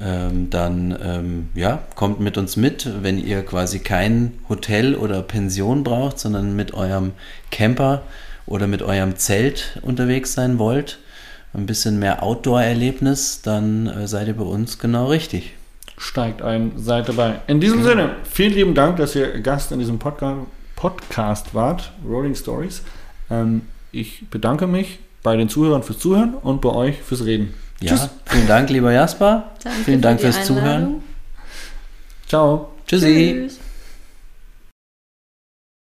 ähm, 0.00 0.48
dann, 0.50 0.96
ähm, 1.02 1.48
ja, 1.54 1.82
kommt 1.96 2.20
mit 2.20 2.38
uns 2.38 2.56
mit, 2.56 2.88
wenn 3.02 3.18
ihr 3.18 3.42
quasi 3.42 3.80
kein 3.80 4.34
Hotel 4.48 4.94
oder 4.94 5.22
Pension 5.22 5.82
braucht, 5.82 6.18
sondern 6.20 6.54
mit 6.54 6.72
eurem 6.74 7.12
Camper 7.50 8.02
oder 8.46 8.66
mit 8.68 8.82
eurem 8.82 9.16
Zelt 9.16 9.78
unterwegs 9.82 10.34
sein 10.34 10.58
wollt, 10.58 10.98
ein 11.54 11.66
bisschen 11.66 11.98
mehr 11.98 12.22
Outdoor-Erlebnis, 12.22 13.42
dann 13.42 13.86
äh, 13.86 14.06
seid 14.06 14.28
ihr 14.28 14.36
bei 14.36 14.44
uns 14.44 14.78
genau 14.78 15.06
richtig. 15.06 15.54
Steigt 15.96 16.42
ein, 16.42 16.72
seid 16.76 17.08
dabei. 17.08 17.40
In 17.46 17.60
diesem 17.60 17.82
Sinne, 17.82 18.16
vielen 18.30 18.52
lieben 18.52 18.74
Dank, 18.74 18.96
dass 18.98 19.14
ihr 19.16 19.40
Gast 19.40 19.72
in 19.72 19.78
diesem 19.78 19.98
Podca 19.98 20.36
Podcast 20.76 21.54
wart, 21.54 21.90
Rolling 22.06 22.36
Stories. 22.36 22.82
Ähm, 23.30 23.62
ich 23.90 24.28
bedanke 24.30 24.66
mich 24.68 25.00
bei 25.24 25.36
den 25.36 25.48
Zuhörern 25.48 25.82
fürs 25.82 25.98
Zuhören 25.98 26.34
und 26.34 26.60
bei 26.60 26.68
euch 26.68 26.96
fürs 27.02 27.24
Reden. 27.24 27.52
Ja, 27.80 27.90
Tschüss. 27.90 28.08
vielen 28.26 28.46
Dank, 28.46 28.70
lieber 28.70 28.92
Jasper. 28.92 29.50
Danke 29.62 29.78
vielen 29.84 30.00
Dank 30.00 30.20
für 30.20 30.32
fürs 30.32 30.46
Zuhören. 30.46 30.66
Einladung. 30.66 31.02
Ciao. 32.28 32.68
Tschüssi. 32.86 33.34
Tschüss. 33.48 33.67